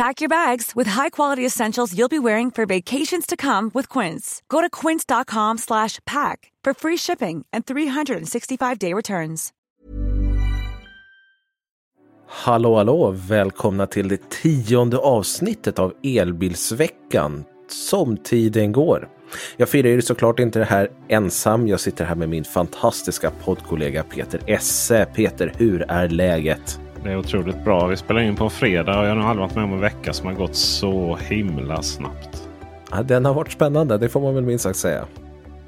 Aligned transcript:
Pack 0.00 0.22
your 0.22 0.30
bags 0.30 0.72
with 0.76 0.90
high-quality 0.90 1.46
essentials 1.46 1.94
you'll 1.94 2.08
be 2.08 2.18
wearing 2.18 2.50
for 2.50 2.66
vacations 2.66 3.26
to 3.26 3.36
come 3.36 3.70
with 3.74 3.98
Quince. 3.98 4.42
Go 4.48 4.62
to 4.62 4.70
quince.com 4.70 5.58
slash 5.58 5.98
pack 6.06 6.52
for 6.64 6.74
free 6.74 6.96
shipping 6.96 7.44
and 7.52 7.66
365-day 7.66 8.94
returns. 8.94 9.52
Hallå, 12.26 12.76
hallå! 12.76 13.10
Välkomna 13.10 13.86
till 13.86 14.08
det 14.08 14.30
tionde 14.30 14.98
avsnittet 14.98 15.78
av 15.78 15.92
Elbilsveckan. 16.02 17.44
Som 17.68 18.16
tiden 18.16 18.72
går. 18.72 19.08
Jag 19.56 19.68
firar 19.68 19.88
ju 19.88 20.02
såklart 20.02 20.38
inte 20.38 20.58
det 20.58 20.64
här 20.64 20.90
ensam. 21.08 21.68
Jag 21.68 21.80
sitter 21.80 22.04
här 22.04 22.14
med 22.14 22.28
min 22.28 22.44
fantastiska 22.44 23.30
poddkollega 23.44 24.02
Peter 24.02 24.40
Esse. 24.46 25.06
Peter, 25.14 25.52
hur 25.56 25.82
är 25.88 26.08
läget? 26.08 26.80
Det 27.04 27.10
är 27.10 27.16
otroligt 27.16 27.64
bra. 27.64 27.86
Vi 27.86 27.96
spelar 27.96 28.20
in 28.20 28.36
på 28.36 28.44
en 28.44 28.50
fredag 28.50 28.98
och 28.98 29.04
jag 29.04 29.10
har 29.10 29.16
nog 29.16 29.24
aldrig 29.24 29.46
varit 29.46 29.54
med 29.54 29.64
om 29.64 29.72
en 29.72 29.80
vecka 29.80 30.12
som 30.12 30.26
har 30.26 30.34
gått 30.34 30.56
så 30.56 31.16
himla 31.16 31.82
snabbt. 31.82 32.48
Ja, 32.90 33.02
den 33.02 33.24
har 33.24 33.34
varit 33.34 33.52
spännande, 33.52 33.98
det 33.98 34.08
får 34.08 34.20
man 34.20 34.34
väl 34.34 34.44
minst 34.44 34.64
sagt 34.64 34.78
säga. 34.78 35.04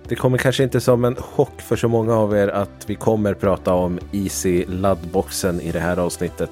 Det 0.08 0.14
kommer 0.14 0.38
kanske 0.38 0.62
inte 0.62 0.80
som 0.80 1.04
en 1.04 1.14
chock 1.14 1.60
för 1.60 1.76
så 1.76 1.88
många 1.88 2.14
av 2.14 2.36
er 2.36 2.48
att 2.48 2.84
vi 2.86 2.94
kommer 2.94 3.34
prata 3.34 3.74
om 3.74 3.98
Easy 4.12 4.64
laddboxen 4.66 5.60
i 5.60 5.72
det 5.72 5.80
här 5.80 5.96
avsnittet 5.96 6.50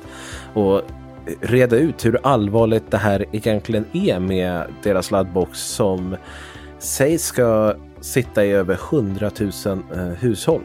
och 0.55 0.83
reda 1.41 1.77
ut 1.77 2.05
hur 2.05 2.19
allvarligt 2.23 2.91
det 2.91 2.97
här 2.97 3.25
egentligen 3.33 3.85
är 3.93 4.19
med 4.19 4.67
deras 4.83 5.11
laddbox 5.11 5.59
som 5.59 6.17
sägs 6.79 7.25
ska 7.25 7.75
sitta 8.01 8.45
i 8.45 8.51
över 8.51 8.79
100 8.93 9.31
000 9.41 9.51
eh, 9.95 10.05
hushåll. 10.05 10.63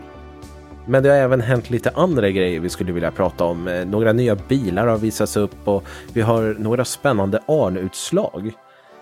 Men 0.88 1.04
det 1.04 1.10
har 1.10 1.18
även 1.18 1.42
hänt 1.42 1.70
lite 1.70 1.90
andra 1.90 2.30
grejer 2.30 2.60
vi 2.60 2.70
skulle 2.70 2.92
vilja 2.92 3.12
prata 3.12 3.44
om. 3.44 3.68
Eh, 3.68 3.86
några 3.86 4.14
nya 4.14 4.36
bilar 4.36 4.88
har 4.88 4.98
visats 4.98 5.38
upp 5.38 5.68
och 5.68 5.84
vi 6.14 6.22
har 6.22 6.56
några 6.60 6.86
spännande 6.86 7.40
ARN-utslag. 7.48 8.52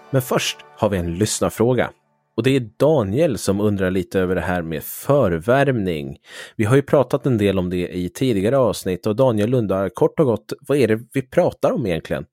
Men 0.09 0.21
först 0.21 0.57
har 0.77 0.89
vi 0.89 0.97
en 0.97 1.15
lyssnarfråga. 1.15 1.89
Och 2.35 2.43
det 2.43 2.55
är 2.55 2.69
Daniel 2.79 3.37
som 3.37 3.61
undrar 3.61 3.91
lite 3.91 4.19
över 4.19 4.35
det 4.35 4.41
här 4.41 4.61
med 4.61 4.83
förvärmning. 4.83 6.17
Vi 6.55 6.65
har 6.65 6.75
ju 6.75 6.81
pratat 6.81 7.25
en 7.25 7.37
del 7.37 7.59
om 7.59 7.69
det 7.69 7.95
i 7.97 8.09
tidigare 8.09 8.57
avsnitt 8.57 9.07
och 9.07 9.15
Daniel 9.15 9.53
undrar 9.53 9.89
kort 9.89 10.19
och 10.19 10.25
gott, 10.25 10.53
vad 10.67 10.77
är 10.77 10.87
det 10.87 10.99
vi 11.13 11.21
pratar 11.21 11.71
om 11.71 11.85
egentligen? 11.85 12.25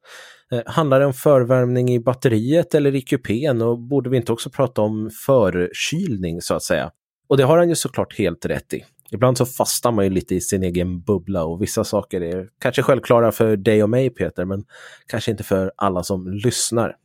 Eh, 0.53 0.61
handlar 0.67 1.01
det 1.01 1.07
om 1.07 1.13
förvärmning 1.13 1.91
i 1.91 2.01
batteriet 2.01 2.75
eller 2.75 2.95
i 2.95 3.01
kupén 3.01 3.63
och 3.63 3.79
borde 3.79 4.11
vi 4.11 4.17
inte 4.17 4.33
också 4.33 4.51
prata 4.51 4.83
om 4.83 5.11
förkylning 5.27 6.41
så 6.41 6.55
att 6.55 6.63
säga? 6.63 6.91
Och 7.29 7.37
det 7.37 7.45
har 7.45 7.59
han 7.59 7.69
ju 7.69 7.75
såklart 7.75 8.19
helt 8.19 8.47
rätt 8.47 8.75
i. 8.75 8.85
Ibland 9.13 9.39
så 9.39 9.47
fastnar 9.47 9.93
man 9.93 10.05
ju 10.05 10.11
lite 10.11 10.35
i 10.35 10.41
sin 10.41 10.63
egen 10.63 11.01
bubbla 11.01 11.45
och 11.45 11.63
vissa 11.63 11.85
saker 11.85 12.21
är 12.21 12.49
kanske 12.59 12.83
självklara 12.83 13.33
för 13.33 13.57
dig 13.57 13.83
och 13.83 13.91
mig 13.91 14.11
Peter, 14.11 14.45
men 14.45 14.65
kanske 15.07 15.31
inte 15.31 15.45
för 15.45 15.73
alla 15.77 16.03
som 16.03 16.33
lyssnar. 16.33 16.97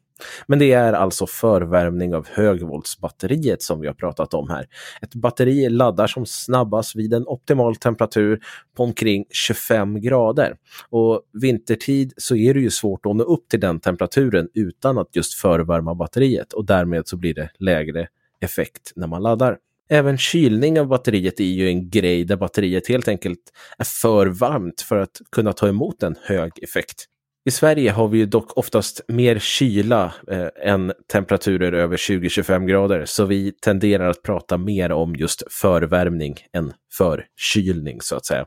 Men 0.47 0.59
det 0.59 0.71
är 0.71 0.93
alltså 0.93 1.27
förvärmning 1.27 2.15
av 2.15 2.27
högvoltsbatteriet 2.29 3.61
som 3.61 3.79
vi 3.79 3.87
har 3.87 3.93
pratat 3.93 4.33
om 4.33 4.49
här. 4.49 4.67
Ett 5.01 5.15
batteri 5.15 5.69
laddar 5.69 6.07
som 6.07 6.25
snabbast 6.25 6.95
vid 6.95 7.13
en 7.13 7.27
optimal 7.27 7.75
temperatur 7.75 8.39
på 8.77 8.83
omkring 8.83 9.25
25 9.29 10.01
grader. 10.01 10.57
Och 10.89 11.21
vintertid 11.33 12.13
så 12.17 12.35
är 12.35 12.53
det 12.53 12.59
ju 12.59 12.69
svårt 12.69 13.05
att 13.05 13.15
nå 13.15 13.23
upp 13.23 13.49
till 13.49 13.59
den 13.59 13.79
temperaturen 13.79 14.49
utan 14.53 14.97
att 14.97 15.15
just 15.15 15.33
förvärma 15.33 15.95
batteriet 15.95 16.53
och 16.53 16.65
därmed 16.65 17.07
så 17.07 17.17
blir 17.17 17.33
det 17.33 17.49
lägre 17.59 18.07
effekt 18.41 18.93
när 18.95 19.07
man 19.07 19.23
laddar. 19.23 19.57
Även 19.89 20.17
kylning 20.17 20.79
av 20.79 20.87
batteriet 20.87 21.39
är 21.39 21.43
ju 21.43 21.67
en 21.67 21.89
grej 21.89 22.23
där 22.23 22.37
batteriet 22.37 22.87
helt 22.87 23.07
enkelt 23.07 23.39
är 23.77 23.83
för 24.01 24.27
varmt 24.27 24.81
för 24.81 24.97
att 24.97 25.21
kunna 25.31 25.53
ta 25.53 25.67
emot 25.67 26.03
en 26.03 26.15
hög 26.21 26.51
effekt. 26.63 27.05
I 27.47 27.51
Sverige 27.51 27.91
har 27.91 28.07
vi 28.07 28.17
ju 28.17 28.25
dock 28.25 28.57
oftast 28.57 29.01
mer 29.07 29.39
kyla 29.39 30.13
eh, 30.31 30.47
än 30.71 30.93
temperaturer 31.11 31.73
över 31.73 31.97
20-25 31.97 32.65
grader, 32.65 33.05
så 33.05 33.25
vi 33.25 33.51
tenderar 33.51 34.09
att 34.09 34.23
prata 34.23 34.57
mer 34.57 34.91
om 34.91 35.15
just 35.15 35.43
förvärmning 35.51 36.35
än 36.53 36.73
förkylning 36.97 38.01
så 38.01 38.15
att 38.15 38.25
säga. 38.25 38.45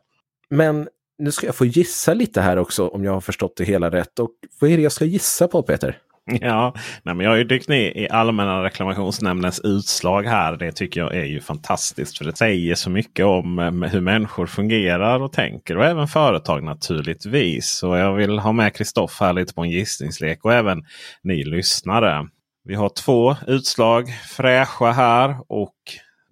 Men 0.51 0.89
nu 1.19 1.33
ska 1.33 1.47
jag 1.47 1.55
få 1.55 1.65
gissa 1.65 2.15
lite 2.15 2.41
här 2.41 2.57
också 2.57 2.89
om 2.89 3.05
jag 3.05 3.13
har 3.13 3.21
förstått 3.21 3.57
det 3.57 3.65
hela 3.65 3.91
rätt. 3.91 4.19
Och 4.19 4.31
vad 4.61 4.71
är 4.71 4.77
det 4.77 4.83
jag 4.83 4.93
ska 4.93 5.05
gissa 5.05 5.49
på 5.49 5.63
Peter? 5.63 5.99
Ja, 6.41 6.75
nej, 7.03 7.15
men 7.15 7.25
jag 7.25 7.31
har 7.31 7.37
ju 7.37 7.45
dykt 7.45 7.69
ner 7.69 7.97
i 7.97 8.09
Allmänna 8.09 8.65
reklamationsnämndens 8.65 9.61
utslag 9.61 10.23
här. 10.23 10.57
Det 10.57 10.73
tycker 10.73 11.01
jag 11.01 11.15
är 11.15 11.25
ju 11.25 11.41
fantastiskt. 11.41 12.19
För 12.19 12.25
det 12.25 12.37
säger 12.37 12.75
så 12.75 12.91
mycket 12.91 13.27
om 13.27 13.59
eh, 13.59 13.91
hur 13.91 14.01
människor 14.01 14.47
fungerar 14.47 15.21
och 15.21 15.33
tänker. 15.33 15.77
Och 15.77 15.85
även 15.85 16.09
företag 16.09 16.63
naturligtvis. 16.63 17.71
Så 17.71 17.97
jag 17.97 18.13
vill 18.15 18.39
ha 18.39 18.53
med 18.53 18.75
Kristoff 18.75 19.21
här 19.21 19.33
lite 19.33 19.55
på 19.55 19.63
en 19.63 19.71
gissningslek. 19.71 20.45
Och 20.45 20.53
även 20.53 20.85
ni 21.23 21.45
lyssnare. 21.45 22.29
Vi 22.65 22.75
har 22.75 22.89
två 22.89 23.37
utslag 23.47 24.09
fräscha 24.29 24.93
här. 24.93 25.37
Och 25.49 25.75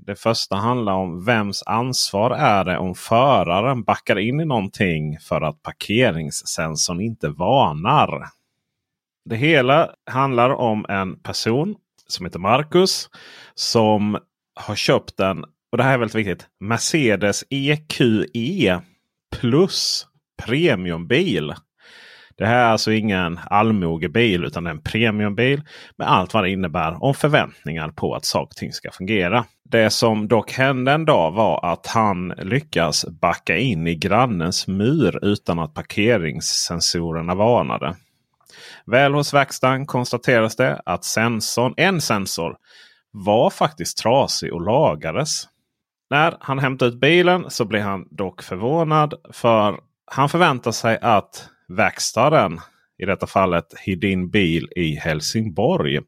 det 0.06 0.16
första 0.16 0.56
handlar 0.56 0.92
om 0.92 1.24
vems 1.24 1.62
ansvar 1.66 2.30
är 2.30 2.64
det 2.64 2.78
om 2.78 2.94
föraren 2.94 3.82
backar 3.82 4.18
in 4.18 4.40
i 4.40 4.44
någonting 4.44 5.18
för 5.18 5.40
att 5.40 5.62
parkeringssensorn 5.62 7.00
inte 7.00 7.28
varnar. 7.28 8.35
Det 9.28 9.36
hela 9.36 9.90
handlar 10.10 10.50
om 10.50 10.86
en 10.88 11.22
person 11.22 11.74
som 12.06 12.26
heter 12.26 12.38
Marcus. 12.38 13.08
Som 13.54 14.18
har 14.54 14.74
köpt 14.74 15.20
en, 15.20 15.44
och 15.72 15.78
det 15.78 15.82
här 15.82 15.94
är 15.94 15.98
väldigt 15.98 16.14
viktigt, 16.14 16.46
Mercedes 16.60 17.44
EQE 17.50 18.80
Plus 19.40 20.06
premiumbil. 20.42 21.54
Det 22.38 22.46
här 22.46 22.58
är 22.58 22.68
alltså 22.68 22.92
ingen 22.92 23.40
allmogebil 23.44 24.44
utan 24.44 24.66
en 24.66 24.82
premiumbil 24.82 25.62
med 25.98 26.10
allt 26.10 26.34
vad 26.34 26.44
det 26.44 26.50
innebär 26.50 27.04
om 27.04 27.14
förväntningar 27.14 27.88
på 27.88 28.14
att 28.14 28.24
saker 28.24 28.46
och 28.52 28.56
ting 28.56 28.72
ska 28.72 28.90
fungera. 28.90 29.44
Det 29.64 29.90
som 29.90 30.28
dock 30.28 30.52
hände 30.52 30.92
en 30.92 31.04
dag 31.04 31.32
var 31.32 31.72
att 31.72 31.86
han 31.86 32.28
lyckas 32.28 33.06
backa 33.20 33.56
in 33.56 33.86
i 33.86 33.94
grannens 33.94 34.66
mur 34.66 35.24
utan 35.24 35.58
att 35.58 35.74
parkeringssensorerna 35.74 37.34
varnade. 37.34 37.96
Väl 38.86 39.14
hos 39.14 39.34
verkstaden 39.34 39.86
konstateras 39.86 40.56
det 40.56 40.82
att 40.86 41.04
sensorn, 41.04 41.74
en 41.76 42.00
sensor 42.00 42.56
var 43.10 43.50
faktiskt 43.50 43.98
trasig 43.98 44.52
och 44.52 44.60
lagades. 44.60 45.48
När 46.10 46.36
han 46.40 46.58
hämtade 46.58 46.88
ut 46.88 47.00
bilen 47.00 47.50
så 47.50 47.64
blir 47.64 47.80
han 47.80 48.08
dock 48.10 48.42
förvånad 48.42 49.14
för 49.32 49.80
han 50.06 50.28
förväntar 50.28 50.72
sig 50.72 50.98
att 51.02 51.48
verkstaden, 51.68 52.60
i 52.98 53.04
detta 53.04 53.26
fallet 53.26 53.74
Hedin 53.86 54.30
Bil 54.30 54.68
i 54.76 54.94
Helsingborg, 54.94 56.00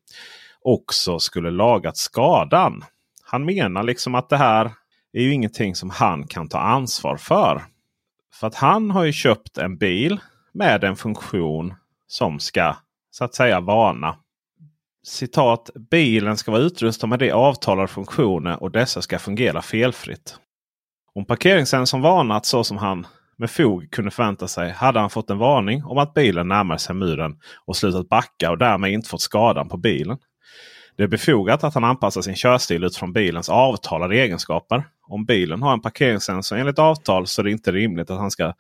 också 0.63 1.19
skulle 1.19 1.51
lagat 1.51 1.97
skadan. 1.97 2.85
Han 3.23 3.45
menar 3.45 3.83
liksom 3.83 4.15
att 4.15 4.29
det 4.29 4.37
här 4.37 4.73
är 5.13 5.23
ju 5.23 5.33
ingenting 5.33 5.75
som 5.75 5.91
han 5.91 6.27
kan 6.27 6.49
ta 6.49 6.59
ansvar 6.59 7.17
för. 7.17 7.63
För 8.35 8.47
att 8.47 8.55
han 8.55 8.91
har 8.91 9.05
ju 9.05 9.13
köpt 9.13 9.59
en 9.59 9.79
bil 9.79 10.21
med 10.53 10.85
en 10.85 10.97
funktion 10.97 11.75
som 12.09 12.41
ska 12.41 12.77
så 13.11 13.25
att 13.25 13.35
säga 13.35 13.61
varna. 13.61 14.17
Citat. 15.07 15.71
Bilen 15.91 16.37
ska 16.37 16.53
vara 16.53 16.63
utrustad 16.63 17.07
med 17.07 17.19
de 17.19 17.33
avtalade 17.33 17.89
funktioner 17.89 18.63
och 18.63 18.71
dessa 18.71 19.03
ska 19.03 19.19
fungera 19.19 19.63
felfritt. 19.63 20.37
Om 21.15 21.25
parkeringssensorn 21.25 22.03
varnat 22.03 22.47
så 22.47 22.65
som 22.65 22.77
han 22.77 23.07
med 23.37 23.51
fog 23.51 23.91
kunde 23.91 24.11
förvänta 24.11 24.49
sig 24.49 24.71
hade 24.71 25.01
han 25.01 25.11
fått 25.11 25.31
en 25.31 25.39
varning 25.39 25.85
om 25.85 25.99
att 25.99 26.15
bilen 26.15 26.49
närmar 26.49 26.77
sig 26.77 26.95
muren 26.95 27.41
och 27.67 27.77
slutat 27.77 28.09
backa 28.09 28.51
och 28.51 28.59
därmed 28.59 28.93
inte 28.93 29.09
fått 29.09 29.21
skadan 29.21 29.69
på 29.69 29.77
bilen. 29.77 30.19
Det 30.97 31.03
är 31.03 31.09
befogat 31.09 31.65
att 31.65 31.75
han 31.75 31.85
anpassar 31.85 32.23
sin 32.23 32.37
körstil 32.37 32.85
utifrån 32.85 33.13
bilens 33.13 33.49
avtalade 33.49 34.17
egenskaper. 34.17 34.85
Om 35.07 35.25
bilen 35.25 35.63
har 35.63 35.73
en 35.73 35.81
parkeringssensor 35.81 36.57
enligt 36.57 36.79
avtal 36.79 37.27
så 37.27 37.43
är 37.43 37.45
det 37.45 37.51
inte 37.51 37.73
rimligt 37.73 38.11
att 38.11 38.19
han 38.19 38.31
ska 38.31 38.55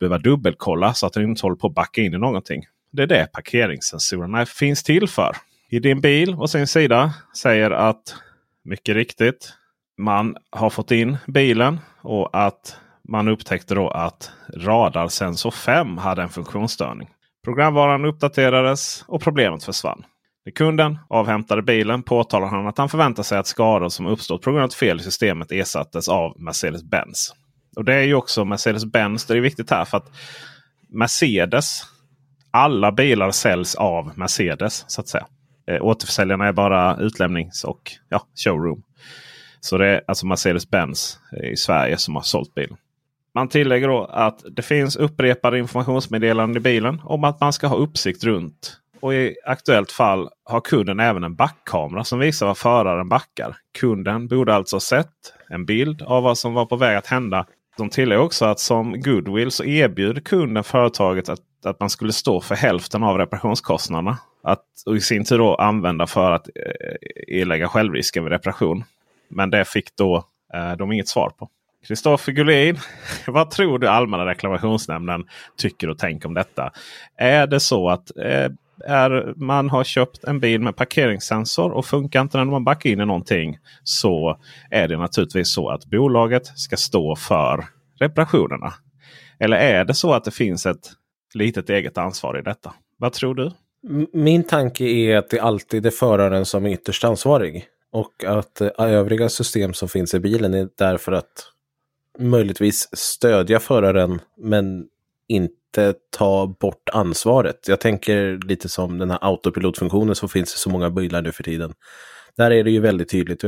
behöva 0.00 0.18
dubbelkolla 0.18 0.94
så 0.94 1.06
att 1.06 1.12
den 1.12 1.22
inte 1.22 1.42
håller 1.42 1.56
på 1.56 1.66
att 1.66 1.74
backa 1.74 2.00
in 2.00 2.14
i 2.14 2.18
någonting. 2.18 2.62
Det 2.96 3.02
är 3.02 3.06
det 3.06 3.32
parkeringssensorerna 3.32 4.46
finns 4.46 4.82
till 4.82 5.08
för. 5.08 5.36
I 5.68 5.78
din 5.78 6.00
bil 6.00 6.34
å 6.34 6.46
sin 6.46 6.66
sida 6.66 7.14
säger 7.36 7.70
att 7.70 8.14
mycket 8.64 8.94
riktigt 8.94 9.52
man 9.98 10.36
har 10.50 10.70
fått 10.70 10.90
in 10.90 11.16
bilen 11.26 11.80
och 12.02 12.30
att 12.32 12.76
man 13.08 13.28
upptäckte 13.28 13.74
då 13.74 13.88
att 13.88 14.30
radarsensor 14.56 15.50
5 15.50 15.98
hade 15.98 16.22
en 16.22 16.28
funktionsstörning. 16.28 17.10
Programvaran 17.44 18.04
uppdaterades 18.04 19.04
och 19.08 19.22
problemet 19.22 19.64
försvann. 19.64 20.04
När 20.44 20.52
kunden 20.52 20.98
avhämtade 21.08 21.62
bilen 21.62 22.02
påtalar 22.02 22.46
han 22.46 22.66
att 22.66 22.78
han 22.78 22.88
förväntar 22.88 23.22
sig 23.22 23.38
att 23.38 23.46
skador 23.46 23.88
som 23.88 24.06
uppstått 24.06 24.42
på 24.42 24.52
grund 24.52 24.64
av 24.64 24.68
fel 24.68 25.00
i 25.00 25.02
systemet 25.02 25.52
ersattes 25.52 26.08
av 26.08 26.36
Mercedes-Benz. 26.38 27.32
Och 27.76 27.84
det 27.84 27.94
är 27.94 28.02
ju 28.02 28.14
också 28.14 28.44
Mercedes-Benz. 28.44 29.26
Det 29.26 29.34
är 29.34 29.40
viktigt 29.40 29.70
här 29.70 29.84
för 29.84 29.96
att 29.96 30.12
Mercedes. 30.88 31.93
Alla 32.56 32.92
bilar 32.92 33.30
säljs 33.30 33.74
av 33.74 34.18
Mercedes 34.18 34.84
så 34.86 35.00
att 35.00 35.08
säga. 35.08 35.26
Eh, 35.66 35.84
återförsäljarna 35.84 36.46
är 36.46 36.52
bara 36.52 36.96
utlämnings 36.96 37.64
och 37.64 37.92
ja, 38.08 38.26
showroom. 38.44 38.82
Så 39.60 39.78
det 39.78 39.86
är 39.86 40.02
alltså 40.06 40.26
Mercedes-Benz 40.26 41.18
eh, 41.36 41.52
i 41.52 41.56
Sverige 41.56 41.96
som 41.96 42.14
har 42.14 42.22
sålt 42.22 42.54
bilen. 42.54 42.76
Man 43.34 43.48
tillägger 43.48 43.88
då 43.88 44.04
att 44.04 44.44
det 44.50 44.62
finns 44.62 44.96
upprepade 44.96 45.58
informationsmeddelanden 45.58 46.56
i 46.56 46.60
bilen 46.60 47.00
om 47.04 47.24
att 47.24 47.40
man 47.40 47.52
ska 47.52 47.66
ha 47.66 47.76
uppsikt 47.76 48.24
runt. 48.24 48.76
Och 49.00 49.14
i 49.14 49.36
aktuellt 49.46 49.92
fall 49.92 50.28
har 50.44 50.60
kunden 50.60 51.00
även 51.00 51.24
en 51.24 51.34
backkamera 51.34 52.04
som 52.04 52.18
visar 52.18 52.46
var 52.46 52.54
föraren 52.54 53.08
backar. 53.08 53.56
Kunden 53.78 54.28
borde 54.28 54.54
alltså 54.54 54.76
ha 54.76 54.80
sett 54.80 55.34
en 55.48 55.64
bild 55.64 56.02
av 56.02 56.22
vad 56.22 56.38
som 56.38 56.54
var 56.54 56.66
på 56.66 56.76
väg 56.76 56.96
att 56.96 57.06
hända. 57.06 57.46
De 57.76 57.88
tillägger 57.88 58.22
också 58.22 58.44
att 58.44 58.60
som 58.60 59.00
goodwill 59.00 59.50
så 59.50 59.64
erbjuder 59.64 60.20
kunden 60.20 60.64
företaget 60.64 61.28
att, 61.28 61.40
att 61.66 61.80
man 61.80 61.90
skulle 61.90 62.12
stå 62.12 62.40
för 62.40 62.54
hälften 62.54 63.02
av 63.02 63.18
reparationskostnaderna. 63.18 64.18
Att 64.42 64.64
och 64.86 64.96
i 64.96 65.00
sin 65.00 65.24
tur 65.24 65.38
då 65.38 65.54
använda 65.54 66.06
för 66.06 66.30
att 66.30 66.48
eh, 66.48 67.40
erlägga 67.40 67.68
självrisken 67.68 68.24
vid 68.24 68.32
reparation. 68.32 68.84
Men 69.28 69.50
det 69.50 69.64
fick 69.64 69.96
då 69.96 70.24
eh, 70.54 70.72
de 70.72 70.92
inget 70.92 71.08
svar 71.08 71.30
på. 71.30 71.48
Kristoffer 71.86 72.32
Gullin, 72.32 72.78
vad 73.26 73.50
tror 73.50 73.78
du 73.78 73.88
Allmänna 73.88 74.26
reklamationsnämnden 74.26 75.24
tycker 75.56 75.90
och 75.90 75.98
tänker 75.98 76.28
om 76.28 76.34
detta? 76.34 76.70
Är 77.16 77.46
det 77.46 77.60
så 77.60 77.88
att 77.90 78.16
eh, 78.16 78.48
är, 78.86 79.34
man 79.36 79.70
har 79.70 79.84
köpt 79.84 80.24
en 80.24 80.40
bil 80.40 80.60
med 80.60 80.76
parkeringssensor 80.76 81.72
och 81.72 81.86
funkar 81.86 82.20
inte 82.20 82.38
när 82.38 82.44
man 82.44 82.64
backar 82.64 82.90
in 82.90 83.00
i 83.00 83.06
någonting. 83.06 83.58
Så 83.84 84.38
är 84.70 84.88
det 84.88 84.96
naturligtvis 84.96 85.52
så 85.52 85.68
att 85.68 85.86
bolaget 85.86 86.46
ska 86.46 86.76
stå 86.76 87.16
för 87.16 87.64
reparationerna. 88.00 88.74
Eller 89.38 89.56
är 89.56 89.84
det 89.84 89.94
så 89.94 90.12
att 90.12 90.24
det 90.24 90.30
finns 90.30 90.66
ett 90.66 90.92
litet 91.34 91.70
eget 91.70 91.98
ansvar 91.98 92.38
i 92.38 92.42
detta? 92.42 92.74
Vad 92.96 93.12
tror 93.12 93.34
du? 93.34 93.50
Min 94.12 94.44
tanke 94.44 94.84
är 94.84 95.16
att 95.16 95.30
det 95.30 95.40
alltid 95.40 95.86
är 95.86 95.90
föraren 95.90 96.44
som 96.44 96.66
är 96.66 96.70
ytterst 96.70 97.04
ansvarig. 97.04 97.66
Och 97.92 98.24
att 98.24 98.60
eh, 98.60 98.70
övriga 98.78 99.28
system 99.28 99.74
som 99.74 99.88
finns 99.88 100.14
i 100.14 100.20
bilen 100.20 100.54
är 100.54 100.68
därför 100.78 101.12
att 101.12 101.50
möjligtvis 102.18 102.88
stödja 102.92 103.60
föraren 103.60 104.20
men 104.36 104.86
inte 105.28 105.94
ta 106.10 106.46
bort 106.60 106.88
ansvaret. 106.92 107.68
Jag 107.68 107.80
tänker 107.80 108.46
lite 108.46 108.68
som 108.68 108.98
den 108.98 109.10
här 109.10 109.18
autopilotfunktionen 109.22 110.14
som 110.14 110.28
finns 110.28 110.54
i 110.54 110.58
så 110.58 110.70
många 110.70 110.90
bilar 110.90 111.22
nu 111.22 111.32
för 111.32 111.42
tiden. 111.42 111.72
Där 112.36 112.50
är 112.50 112.64
det 112.64 112.70
ju 112.70 112.80
väldigt 112.80 113.08
tydligt. 113.08 113.44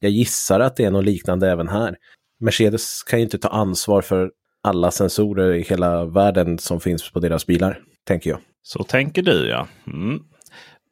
Jag 0.00 0.10
gissar 0.10 0.60
att 0.60 0.76
det 0.76 0.84
är 0.84 0.90
något 0.90 1.04
liknande 1.04 1.50
även 1.50 1.68
här. 1.68 1.96
Mercedes 2.40 3.02
kan 3.02 3.18
ju 3.18 3.24
inte 3.24 3.38
ta 3.38 3.48
ansvar 3.48 4.02
för 4.02 4.30
alla 4.66 4.90
sensorer 4.90 5.54
i 5.54 5.62
hela 5.62 6.04
världen 6.04 6.58
som 6.58 6.80
finns 6.80 7.10
på 7.10 7.20
deras 7.20 7.46
bilar, 7.46 7.78
tänker 8.06 8.30
jag. 8.30 8.38
Så 8.62 8.84
tänker 8.84 9.22
du 9.22 9.48
ja. 9.48 9.66
Mm. 9.86 10.22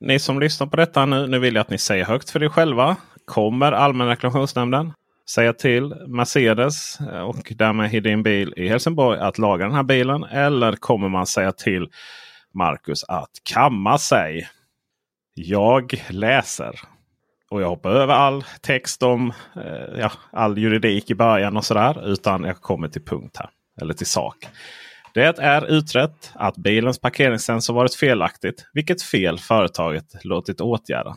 Ni 0.01 0.19
som 0.19 0.41
lyssnar 0.41 0.67
på 0.67 0.77
detta 0.77 1.07
nu, 1.07 1.27
nu 1.27 1.39
vill 1.39 1.55
jag 1.55 1.61
att 1.61 1.71
ni 1.71 1.79
säger 1.79 2.05
högt 2.05 2.31
för 2.31 2.43
er 2.43 2.49
själva. 2.49 2.97
Kommer 3.25 3.73
Allmänna 3.73 4.11
reklamationsnämnden 4.11 4.93
säga 5.31 5.53
till 5.53 5.95
Mercedes 6.07 6.99
och 7.27 7.53
därmed 7.57 7.91
Hedin 7.91 8.23
Bil 8.23 8.55
i 8.57 8.69
Helsingborg 8.69 9.21
att 9.21 9.39
laga 9.39 9.65
den 9.65 9.75
här 9.75 9.83
bilen? 9.83 10.25
Eller 10.25 10.73
kommer 10.73 11.09
man 11.09 11.27
säga 11.27 11.53
till 11.53 11.89
Marcus 12.55 13.05
att 13.05 13.31
kamma 13.43 13.99
sig? 13.99 14.49
Jag 15.35 16.05
läser. 16.09 16.81
Och 17.51 17.63
jag 17.63 17.69
hoppar 17.69 17.91
över 17.91 18.15
all 18.15 18.45
text 18.61 19.03
om 19.03 19.33
eh, 19.57 20.01
ja, 20.01 20.13
all 20.33 20.59
juridik 20.59 21.11
i 21.11 21.15
början 21.15 21.57
och 21.57 21.65
sådär. 21.65 22.13
Utan 22.13 22.45
jag 22.45 22.57
kommer 22.57 22.89
till 22.89 23.05
punkt 23.05 23.37
här. 23.39 23.51
Eller 23.81 23.95
till 23.95 24.07
sak. 24.07 24.49
Det 25.15 25.39
är 25.39 25.67
utrett 25.67 26.33
att 26.35 26.57
bilens 26.57 26.99
parkeringssensor 26.99 27.75
varit 27.75 27.95
felaktigt. 27.95 28.67
Vilket 28.73 29.03
fel 29.03 29.39
företaget 29.39 30.25
låtit 30.25 30.61
åtgärda. 30.61 31.17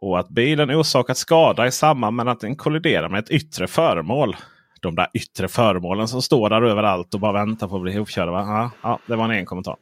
Och 0.00 0.18
att 0.18 0.28
bilen 0.28 0.70
orsakat 0.70 1.16
skada 1.16 1.66
i 1.66 1.70
samband 1.70 2.16
med 2.16 2.28
att 2.28 2.40
den 2.40 2.56
kolliderar 2.56 3.08
med 3.08 3.18
ett 3.24 3.30
yttre 3.30 3.66
föremål. 3.66 4.36
De 4.80 4.94
där 4.94 5.08
yttre 5.14 5.48
föremålen 5.48 6.08
som 6.08 6.22
står 6.22 6.50
där 6.50 6.62
överallt 6.62 7.14
och 7.14 7.20
bara 7.20 7.32
väntar 7.32 7.68
på 7.68 7.76
att 7.76 7.82
bli 7.82 7.92
ihopkörda. 7.92 8.32
Ja, 8.32 8.70
ja, 8.82 8.98
det 9.06 9.16
var 9.16 9.24
en 9.24 9.30
egen 9.30 9.46
kommentar. 9.46 9.76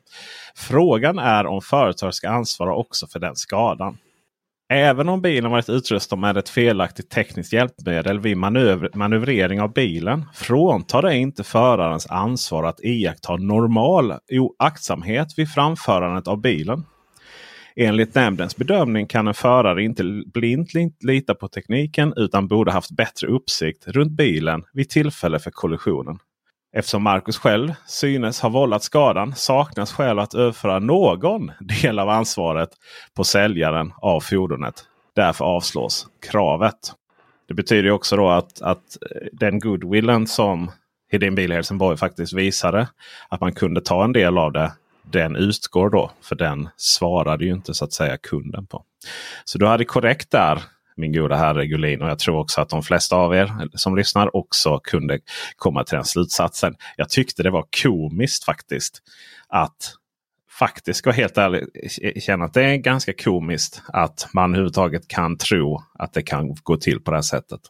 Frågan 0.56 1.18
är 1.18 1.46
om 1.46 1.62
företaget 1.62 2.14
ska 2.14 2.28
ansvara 2.28 2.74
också 2.74 3.06
för 3.06 3.18
den 3.18 3.36
skadan. 3.36 3.98
Även 4.68 5.08
om 5.08 5.22
bilen 5.22 5.50
varit 5.50 5.68
utrustad 5.68 6.16
med 6.16 6.36
ett 6.36 6.48
felaktigt 6.48 7.10
tekniskt 7.10 7.52
hjälpmedel 7.52 8.20
vid 8.20 8.36
manöver 8.36 8.90
manövrering 8.94 9.60
av 9.60 9.72
bilen 9.72 10.24
fråntar 10.34 11.02
det 11.02 11.16
inte 11.16 11.44
förarens 11.44 12.06
ansvar 12.06 12.64
att 12.64 12.80
iaktta 12.84 13.36
normal 13.36 14.14
oaktsamhet 14.32 15.28
vid 15.36 15.50
framförandet 15.50 16.28
av 16.28 16.40
bilen. 16.40 16.84
Enligt 17.76 18.14
nämndens 18.14 18.56
bedömning 18.56 19.06
kan 19.06 19.28
en 19.28 19.34
förare 19.34 19.84
inte 19.84 20.04
blint 20.34 20.70
lita 21.00 21.34
på 21.34 21.48
tekniken 21.48 22.12
utan 22.16 22.48
borde 22.48 22.72
haft 22.72 22.96
bättre 22.96 23.26
uppsikt 23.26 23.88
runt 23.88 24.12
bilen 24.12 24.64
vid 24.72 24.88
tillfälle 24.88 25.38
för 25.38 25.50
kollisionen. 25.50 26.18
Eftersom 26.72 27.02
Marcus 27.02 27.38
själv 27.38 27.74
synes 27.86 28.40
ha 28.40 28.48
vållat 28.48 28.82
skadan 28.82 29.34
saknas 29.34 29.92
skäl 29.92 30.18
att 30.18 30.34
överföra 30.34 30.78
någon 30.78 31.50
del 31.60 31.98
av 31.98 32.08
ansvaret 32.08 32.70
på 33.14 33.24
säljaren 33.24 33.92
av 33.96 34.20
fordonet. 34.20 34.84
Därför 35.14 35.44
avslås 35.44 36.06
kravet. 36.30 36.92
Det 37.48 37.54
betyder 37.54 37.90
också 37.90 38.16
då 38.16 38.28
att, 38.28 38.62
att 38.62 38.96
eh, 39.10 39.28
den 39.32 39.60
goodwillen 39.60 40.26
som 40.26 40.70
Hedin 41.12 41.34
Bil 41.34 41.52
Helsingborg 41.52 41.96
faktiskt 41.96 42.32
visade. 42.32 42.88
Att 43.28 43.40
man 43.40 43.52
kunde 43.52 43.80
ta 43.80 44.04
en 44.04 44.12
del 44.12 44.38
av 44.38 44.52
det 44.52 44.72
den 45.02 45.36
utgår 45.36 45.90
då. 45.90 46.10
För 46.22 46.36
den 46.36 46.68
svarade 46.76 47.44
ju 47.44 47.52
inte 47.52 47.74
så 47.74 47.84
att 47.84 47.92
säga 47.92 48.16
kunden 48.16 48.66
på. 48.66 48.84
Så 49.44 49.58
du 49.58 49.66
hade 49.66 49.84
korrekt 49.84 50.30
där 50.30 50.62
min 50.96 51.12
goda 51.12 51.36
herre 51.36 51.66
Gullin. 51.66 52.02
Och 52.02 52.08
jag 52.08 52.18
tror 52.18 52.38
också 52.38 52.60
att 52.60 52.68
de 52.68 52.82
flesta 52.82 53.16
av 53.16 53.34
er 53.34 53.68
som 53.74 53.96
lyssnar 53.96 54.36
också 54.36 54.80
kunde 54.82 55.18
komma 55.56 55.84
till 55.84 55.96
den 55.96 56.04
slutsatsen. 56.04 56.74
Jag 56.96 57.08
tyckte 57.08 57.42
det 57.42 57.50
var 57.50 57.64
komiskt 57.82 58.44
faktiskt. 58.44 59.02
Att 59.48 59.94
faktiskt 60.58 60.98
ska 60.98 61.10
helt 61.10 61.38
ärligt 61.38 62.22
känna 62.22 62.44
att 62.44 62.54
det 62.54 62.64
är 62.64 62.76
ganska 62.76 63.12
komiskt 63.12 63.82
att 63.88 64.28
man 64.32 64.50
överhuvudtaget 64.50 65.08
kan 65.08 65.38
tro 65.38 65.82
att 65.98 66.12
det 66.12 66.22
kan 66.22 66.54
gå 66.62 66.76
till 66.76 67.00
på 67.00 67.10
det 67.10 67.16
här 67.16 67.22
sättet. 67.22 67.60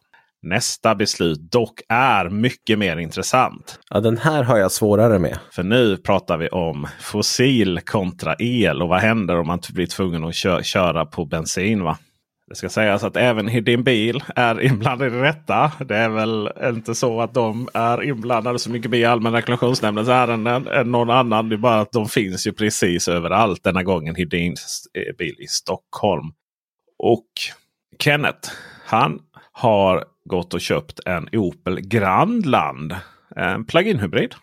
Nästa 0.42 0.94
beslut 0.94 1.50
dock 1.52 1.80
är 1.88 2.28
mycket 2.28 2.78
mer 2.78 2.96
intressant. 2.96 3.80
Ja, 3.90 4.00
den 4.00 4.18
här 4.18 4.42
har 4.42 4.58
jag 4.58 4.72
svårare 4.72 5.18
med. 5.18 5.38
För 5.52 5.62
nu 5.62 5.96
pratar 5.96 6.36
vi 6.36 6.48
om 6.48 6.86
fossil 7.00 7.80
kontra 7.80 8.36
el. 8.38 8.82
Och 8.82 8.88
vad 8.88 9.00
händer 9.00 9.38
om 9.38 9.46
man 9.46 9.60
blir 9.72 9.86
tvungen 9.86 10.24
att 10.24 10.34
kö 10.34 10.62
köra 10.62 11.06
på 11.06 11.24
bensin? 11.24 11.82
va? 11.82 11.98
Det 12.48 12.54
ska 12.54 12.68
sägas 12.68 13.04
att 13.04 13.16
även 13.16 13.64
din 13.64 13.82
bil 13.82 14.24
är 14.36 14.60
inblandad 14.60 15.14
i 15.14 15.18
detta. 15.18 15.72
Det 15.78 15.96
är 15.96 16.08
väl 16.08 16.50
inte 16.62 16.94
så 16.94 17.20
att 17.20 17.34
de 17.34 17.68
är 17.74 18.02
inblandade 18.02 18.58
så 18.58 18.70
mycket 18.70 18.94
i 18.94 19.04
Allmänna 19.04 19.38
reklamationsnämndens 19.38 20.08
ärenden 20.08 20.66
än 20.66 20.92
någon 20.92 21.10
annan. 21.10 21.48
Det 21.48 21.54
är 21.54 21.58
bara 21.58 21.80
att 21.80 21.92
de 21.92 22.08
finns 22.08 22.46
ju 22.46 22.52
precis 22.52 23.08
överallt. 23.08 23.64
Denna 23.64 23.82
gången 23.82 24.14
Hedins 24.14 24.86
eh, 24.94 25.16
bil 25.16 25.36
i 25.38 25.46
Stockholm. 25.46 26.32
Och 26.98 27.26
Kenneth, 27.98 28.50
han 28.84 29.20
har 29.52 30.04
gått 30.24 30.54
och 30.54 30.60
köpt 30.60 31.00
en 31.06 31.28
Opel 31.32 31.80
Grandland. 31.80 32.94
En 33.36 33.64
plug-in 33.64 33.98
hybrid. 33.98 34.34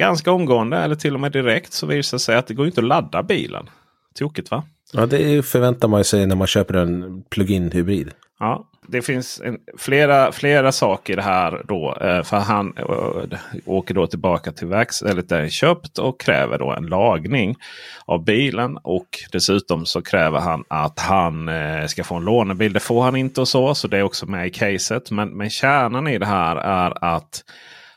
Ganska 0.00 0.32
omgående 0.32 0.76
eller 0.76 0.94
till 0.94 1.14
och 1.14 1.20
med 1.20 1.32
direkt 1.32 1.72
så 1.72 1.86
visar 1.86 2.16
det 2.16 2.20
sig 2.20 2.36
att 2.36 2.46
det 2.46 2.54
går 2.54 2.66
inte 2.66 2.80
att 2.80 2.86
ladda 2.86 3.22
bilen. 3.22 3.70
Tokigt 4.16 4.50
va? 4.50 4.64
Ja, 4.92 5.06
det 5.06 5.46
förväntar 5.46 5.88
man 5.88 6.04
sig 6.04 6.26
när 6.26 6.36
man 6.36 6.46
köper 6.46 6.74
en 6.74 7.22
plug-in 7.22 7.72
hybrid. 7.72 8.10
Ja, 8.38 8.70
det 8.88 9.02
finns 9.02 9.40
en, 9.44 9.58
flera, 9.78 10.32
flera 10.32 10.72
saker 10.72 11.16
här 11.16 11.62
då. 11.68 11.96
Eh, 12.00 12.22
för 12.22 12.36
han 12.36 12.72
äh, 12.76 13.38
åker 13.64 13.94
då 13.94 14.06
tillbaka 14.06 14.52
till 14.52 14.66
verks 14.66 15.02
eller 15.02 15.22
där 15.22 15.48
köpt 15.48 15.98
och 15.98 16.20
kräver 16.20 16.58
då 16.58 16.72
en 16.72 16.86
lagning 16.86 17.56
av 18.04 18.24
bilen. 18.24 18.78
Och 18.82 19.08
dessutom 19.32 19.86
så 19.86 20.02
kräver 20.02 20.40
han 20.40 20.64
att 20.68 21.00
han 21.00 21.48
äh, 21.48 21.86
ska 21.86 22.04
få 22.04 22.14
en 22.14 22.24
lånebil. 22.24 22.72
Det 22.72 22.80
får 22.80 23.02
han 23.02 23.16
inte 23.16 23.40
och 23.40 23.48
så. 23.48 23.74
Så 23.74 23.88
det 23.88 23.98
är 23.98 24.02
också 24.02 24.26
med 24.26 24.46
i 24.46 24.50
caset. 24.50 25.10
Men, 25.10 25.28
men 25.28 25.50
kärnan 25.50 26.08
i 26.08 26.18
det 26.18 26.26
här 26.26 26.56
är 26.56 27.04
att 27.04 27.44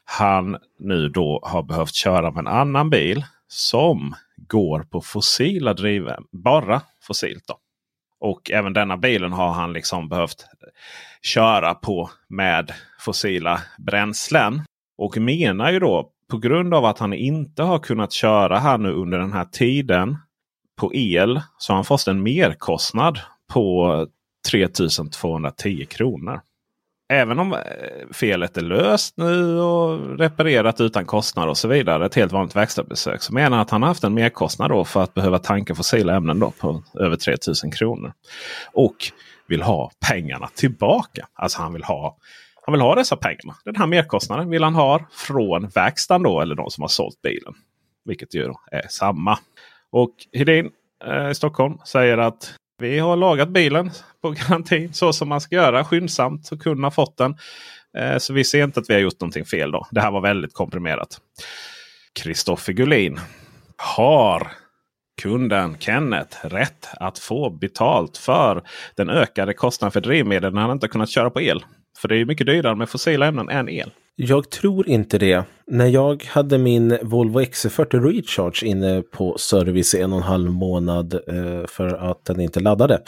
han 0.06 0.58
nu 0.80 1.10
då 1.10 1.40
har 1.44 1.64
behövt 1.64 1.94
köra 1.94 2.32
med 2.32 2.40
en 2.40 2.48
annan 2.48 2.90
bil 2.90 3.26
som 3.48 4.16
går 4.50 4.80
på 4.84 5.02
fossila 5.02 5.74
driven. 5.74 6.24
Bara 6.32 6.82
fossilt 7.02 7.48
då. 7.48 7.58
Och 8.20 8.52
även 8.52 8.74
denna 8.74 8.98
bilen 8.98 9.34
har 9.34 9.52
han 9.52 9.74
liksom 9.74 10.10
behövt 10.10 10.46
köra 11.22 11.74
på 11.74 12.10
med 12.28 12.74
fossila 13.00 13.62
bränslen. 13.78 14.62
Och 14.98 15.18
menar 15.18 15.72
ju 15.72 15.80
då 15.80 16.12
på 16.30 16.38
grund 16.38 16.74
av 16.74 16.86
att 16.86 17.00
han 17.00 17.14
inte 17.14 17.64
har 17.64 17.80
kunnat 17.80 18.12
köra 18.12 18.60
här 18.60 18.78
nu 18.78 18.92
under 18.92 19.18
den 19.18 19.34
här 19.34 19.46
tiden 19.46 20.18
på 20.80 20.94
el 20.94 21.42
så 21.58 21.74
har 21.74 21.76
han 21.76 21.86
fått 21.86 22.08
en 22.08 22.24
merkostnad 22.24 23.20
på 23.54 24.08
3210 24.52 25.86
kronor 25.86 26.42
även 27.10 27.40
om 27.40 27.54
eh, 27.54 27.60
felet 28.12 28.58
är 28.58 28.62
löst 28.62 29.18
nu 29.18 29.60
och 29.60 30.18
reparerat 30.20 30.82
utan 30.82 31.06
kostnad 31.06 31.50
och 31.50 31.58
så 31.58 31.68
vidare. 31.68 32.06
Ett 32.06 32.16
helt 32.16 32.32
vanligt 32.32 32.56
verkstadsbesök. 32.56 33.22
Så 33.22 33.34
menar 33.34 33.62
att 33.62 33.70
han 33.70 33.82
har 33.82 33.88
haft 33.88 34.04
en 34.04 34.14
merkostnad 34.14 34.72
då 34.72 34.86
för 34.86 35.04
att 35.04 35.14
behöva 35.14 35.40
tanka 35.40 35.76
fossila 35.76 36.16
ämnen 36.16 36.40
då 36.40 36.52
på 36.52 36.84
över 37.00 37.16
3000 37.16 37.72
kronor. 37.72 38.14
Och 38.74 38.96
vill 39.48 39.62
ha 39.62 39.92
pengarna 40.10 40.48
tillbaka. 40.56 41.28
Alltså 41.34 41.62
han 41.62 41.74
vill 41.74 41.84
ha 41.84 42.18
han 42.66 42.74
vill 42.74 42.82
ha 42.82 42.96
dessa 42.96 43.16
pengarna. 43.16 43.56
Den 43.66 43.76
här 43.76 43.88
merkostnaden 43.88 44.50
vill 44.50 44.64
han 44.64 44.76
ha 44.76 45.00
från 45.12 45.68
verkstaden 45.68 46.24
då 46.24 46.42
eller 46.42 46.56
de 46.56 46.70
som 46.70 46.82
har 46.82 46.88
sålt 46.88 47.22
bilen. 47.22 47.54
Vilket 48.06 48.36
ju 48.36 48.54
är 48.72 48.88
samma. 48.90 49.40
Och 49.92 50.12
Hedin 50.34 50.70
eh, 51.06 51.30
i 51.30 51.36
Stockholm 51.36 51.78
säger 51.86 52.18
att 52.18 52.54
vi 52.82 53.00
har 53.00 53.16
lagat 53.16 53.50
bilen 53.50 53.92
på 54.22 54.32
garantin 54.32 54.94
så 54.94 55.14
som 55.14 55.30
man 55.30 55.42
ska 55.42 55.56
göra 55.56 55.86
skyndsamt. 55.86 56.46
Så 56.46 56.58
kunden 56.58 56.84
har 56.84 56.92
fått 56.92 57.18
den. 57.18 57.36
Eh, 57.98 58.18
så 58.18 58.34
vi 58.34 58.44
ser 58.44 58.64
inte 58.64 58.80
att 58.80 58.90
vi 58.90 58.94
har 58.94 59.02
gjort 59.02 59.20
någonting 59.20 59.46
fel. 59.46 59.72
då. 59.72 59.88
Det 59.92 60.02
här 60.02 60.12
var 60.12 60.22
väldigt 60.22 60.54
komprimerat. 60.54 61.22
Kristoffer 62.22 62.74
Gullin. 62.74 63.20
Har 63.78 64.52
kunden 65.22 65.78
Kenneth 65.80 66.46
rätt 66.46 66.88
att 66.94 67.20
få 67.20 67.50
betalt 67.50 68.18
för 68.18 68.64
den 68.96 69.10
ökade 69.10 69.54
kostnaden 69.54 69.92
för 69.92 70.02
drivmedel 70.02 70.54
när 70.54 70.62
han 70.62 70.72
inte 70.72 70.88
kunnat 70.88 71.10
köra 71.10 71.30
på 71.30 71.42
el? 71.42 71.66
För 71.98 72.08
det 72.08 72.18
är 72.18 72.26
mycket 72.26 72.48
dyrare 72.48 72.76
med 72.76 72.90
fossila 72.90 73.26
ämnen 73.26 73.50
än 73.50 73.70
el. 73.70 73.92
Jag 74.22 74.50
tror 74.50 74.90
inte 74.90 75.18
det. 75.18 75.44
När 75.68 75.86
jag 75.86 76.24
hade 76.24 76.58
min 76.58 76.98
Volvo 77.02 77.40
XC40 77.40 78.12
Recharge 78.12 78.66
inne 78.68 79.02
på 79.02 79.38
service 79.38 79.96
i 79.96 80.02
en 80.02 80.14
och 80.14 80.18
en 80.18 80.24
halv 80.24 80.52
månad 80.52 81.14
eh, 81.14 81.68
för 81.68 82.12
att 82.12 82.26
den 82.26 82.40
inte 82.40 82.60
laddade 82.60 83.02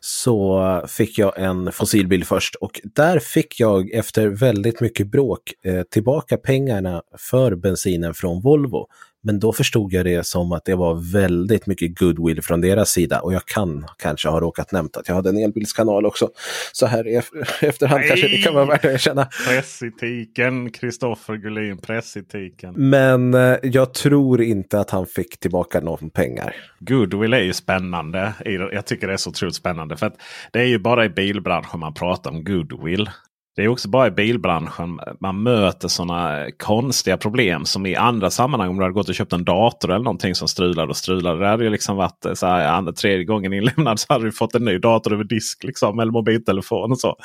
så 0.00 0.82
fick 0.88 1.18
jag 1.18 1.38
en 1.38 1.72
fossilbil 1.72 2.24
först 2.24 2.54
och 2.54 2.80
där 2.94 3.18
fick 3.18 3.60
jag 3.60 3.90
efter 3.90 4.28
väldigt 4.28 4.80
mycket 4.80 5.10
bråk 5.10 5.40
eh, 5.64 5.82
tillbaka 5.82 6.36
pengarna 6.36 7.02
för 7.18 7.54
bensinen 7.54 8.14
från 8.14 8.40
Volvo. 8.40 8.86
Men 9.26 9.40
då 9.40 9.52
förstod 9.52 9.92
jag 9.92 10.04
det 10.04 10.26
som 10.26 10.52
att 10.52 10.64
det 10.64 10.74
var 10.74 11.12
väldigt 11.12 11.66
mycket 11.66 11.98
goodwill 11.98 12.42
från 12.42 12.60
deras 12.60 12.90
sida 12.90 13.20
och 13.20 13.32
jag 13.32 13.44
kan 13.44 13.86
kanske 13.98 14.28
ha 14.28 14.40
råkat 14.40 14.72
nämnt 14.72 14.96
att 14.96 15.08
jag 15.08 15.14
hade 15.14 15.28
en 15.28 15.38
elbilskanal 15.38 16.06
också. 16.06 16.30
Så 16.72 16.86
här 16.86 17.08
i 17.08 17.16
efterhand 17.60 18.00
Nej. 18.00 18.08
kanske 18.08 18.28
det 18.28 18.36
kan 18.36 18.54
vara 18.54 18.64
värt 18.64 18.84
att 18.84 18.90
erkänna. 18.90 19.28
Pressetiken, 19.48 20.70
Kristoffer 20.70 21.34
Gullin, 21.34 21.78
pressetiken. 21.78 22.74
Men 22.76 23.34
eh, 23.34 23.56
jag 23.62 23.94
tror 23.94 24.42
inte 24.42 24.80
att 24.80 24.90
han 24.90 25.06
fick 25.06 25.40
tillbaka 25.40 25.80
någon 25.80 26.10
pengar. 26.10 26.54
Goodwill 26.78 27.32
är 27.32 27.42
ju 27.42 27.52
spännande. 27.52 28.32
Jag 28.72 28.86
tycker 28.86 29.06
det 29.06 29.12
är 29.12 29.16
så 29.16 29.30
otroligt 29.30 29.54
spännande. 29.54 29.96
För 29.96 30.06
att 30.06 30.16
det 30.52 30.60
är 30.60 30.66
ju 30.66 30.78
bara 30.78 31.04
i 31.04 31.08
bilbranschen 31.08 31.80
man 31.80 31.94
pratar 31.94 32.30
om 32.30 32.44
goodwill. 32.44 33.10
Det 33.56 33.64
är 33.64 33.68
också 33.68 33.88
bara 33.88 34.06
i 34.06 34.10
bilbranschen 34.10 35.00
man 35.20 35.42
möter 35.42 35.88
sådana 35.88 36.46
konstiga 36.58 37.16
problem 37.16 37.64
som 37.64 37.86
i 37.86 37.96
andra 37.96 38.30
sammanhang. 38.30 38.70
Om 38.70 38.76
du 38.76 38.82
hade 38.82 38.92
gått 38.92 39.08
och 39.08 39.14
köpt 39.14 39.32
en 39.32 39.44
dator 39.44 39.90
eller 39.90 40.04
någonting 40.04 40.34
som 40.34 40.48
strulade 40.48 40.88
och 40.88 40.96
strulade. 40.96 41.40
Det 41.40 41.48
hade 41.48 41.64
ju 41.64 41.70
liksom 41.70 41.96
varit 41.96 42.24
eh, 42.24 42.34
så 42.34 42.46
här, 42.46 42.68
andra, 42.68 42.92
tredje 42.92 43.24
gången 43.24 43.52
inlämnad 43.52 44.00
så 44.00 44.06
hade 44.08 44.24
du 44.24 44.32
fått 44.32 44.54
en 44.54 44.64
ny 44.64 44.78
dator 44.78 45.12
över 45.12 45.24
disk. 45.24 45.64
Liksom, 45.64 45.98
eller 45.98 46.12
mobiltelefon 46.12 46.92
och 46.92 46.98
så. 46.98 47.16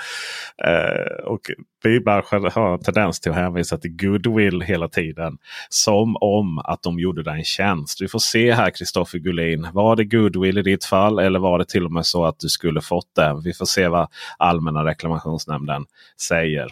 Eh, 0.63 1.25
och 1.25 1.41
bilbranschen 1.83 2.51
har 2.53 2.73
en 2.73 2.79
tendens 2.79 3.19
till 3.19 3.31
att 3.31 3.37
hänvisa 3.37 3.77
till 3.77 3.91
goodwill 3.91 4.61
hela 4.61 4.87
tiden. 4.87 5.37
Som 5.69 6.17
om 6.21 6.59
att 6.59 6.83
de 6.83 6.99
gjorde 6.99 7.23
dig 7.23 7.37
en 7.37 7.43
tjänst. 7.43 8.01
Vi 8.01 8.07
får 8.07 8.19
se 8.19 8.53
här 8.53 8.69
Kristoffer 8.69 9.19
Gullin. 9.19 9.67
Var 9.73 9.95
det 9.95 10.05
goodwill 10.05 10.57
i 10.57 10.61
ditt 10.61 10.85
fall 10.85 11.19
eller 11.19 11.39
var 11.39 11.59
det 11.59 11.65
till 11.65 11.85
och 11.85 11.91
med 11.91 12.05
så 12.05 12.25
att 12.25 12.39
du 12.39 12.49
skulle 12.49 12.81
fått 12.81 13.15
det? 13.15 13.41
Vi 13.43 13.53
får 13.53 13.65
se 13.65 13.87
vad 13.87 14.07
Allmänna 14.37 14.85
reklamationsnämnden 14.85 15.85
säger. 16.21 16.67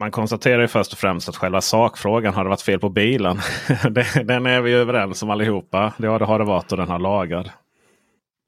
Man 0.00 0.10
konstaterar 0.10 0.60
ju 0.60 0.68
först 0.68 0.92
och 0.92 0.98
främst 0.98 1.28
att 1.28 1.36
själva 1.36 1.60
sakfrågan 1.60 2.34
har 2.34 2.44
det 2.44 2.50
varit 2.50 2.62
fel 2.62 2.80
på 2.80 2.88
bilen. 2.88 3.40
den 4.24 4.46
är 4.46 4.60
vi 4.60 4.72
överens 4.72 5.22
om 5.22 5.30
allihopa. 5.30 5.92
Ja, 5.96 6.18
det 6.18 6.24
har 6.24 6.38
det 6.38 6.44
varit 6.44 6.72
och 6.72 6.78
den 6.78 6.88
har 6.88 6.98
lagar. 6.98 7.50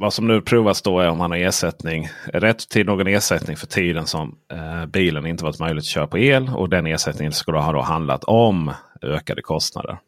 Vad 0.03 0.13
som 0.13 0.27
nu 0.27 0.41
provas 0.41 0.83
då 0.83 1.01
är 1.01 1.09
om 1.09 1.21
han 1.21 1.31
har 1.31 1.39
ersättning, 1.39 2.09
rätt 2.25 2.69
till 2.69 2.87
någon 2.87 3.07
ersättning 3.07 3.57
för 3.57 3.67
tiden 3.67 4.07
som 4.07 4.39
eh, 4.53 4.87
bilen 4.87 5.27
inte 5.27 5.45
varit 5.45 5.59
möjligt 5.59 5.83
att 5.83 5.87
köra 5.87 6.07
på 6.07 6.19
el. 6.19 6.51
Och 6.55 6.69
den 6.69 6.87
ersättningen 6.87 7.33
skulle 7.33 7.59
ha 7.59 7.73
då 7.73 7.81
handlat 7.81 8.25
om 8.25 8.73
ökade 9.03 9.43
kostnader. 9.43 9.99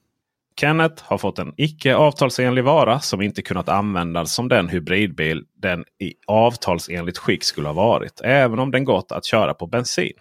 Kenneth 0.60 1.02
har 1.06 1.18
fått 1.18 1.38
en 1.38 1.54
icke 1.56 1.96
avtalsenlig 1.96 2.64
vara 2.64 3.00
som 3.00 3.22
inte 3.22 3.42
kunnat 3.42 3.68
användas 3.68 4.34
som 4.34 4.48
den 4.48 4.68
hybridbil 4.68 5.44
den 5.56 5.84
i 6.00 6.14
avtalsenligt 6.26 7.18
skick 7.18 7.44
skulle 7.44 7.68
ha 7.68 7.74
varit. 7.74 8.20
Även 8.24 8.58
om 8.58 8.70
den 8.70 8.84
gått 8.84 9.12
att 9.12 9.24
köra 9.24 9.54
på 9.54 9.66
bensin. 9.66 10.12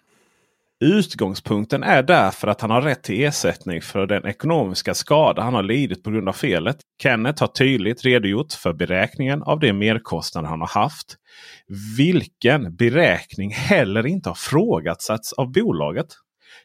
Utgångspunkten 0.84 1.84
är 1.84 2.04
därför 2.04 2.48
att 2.48 2.62
han 2.62 2.70
har 2.70 2.82
rätt 2.82 3.04
till 3.04 3.24
ersättning 3.24 3.82
för 3.82 4.06
den 4.08 4.26
ekonomiska 4.26 4.94
skada 4.94 5.42
han 5.42 5.54
har 5.54 5.64
lidit 5.64 6.04
på 6.04 6.12
grund 6.12 6.30
av 6.30 6.34
felet. 6.34 6.78
Kenneth 7.04 7.44
har 7.44 7.48
tydligt 7.48 8.06
redogjort 8.06 8.54
för 8.54 8.74
beräkningen 8.74 9.44
av 9.44 9.60
de 9.60 9.74
merkostnader 9.74 10.50
han 10.50 10.60
har 10.60 10.68
haft. 10.68 11.16
Vilken 11.98 12.76
beräkning 12.76 13.52
heller 13.52 14.06
inte 14.08 14.30
har 14.30 14.36
frågatsatts 14.36 15.34
av 15.34 15.52
bolaget. 15.52 16.08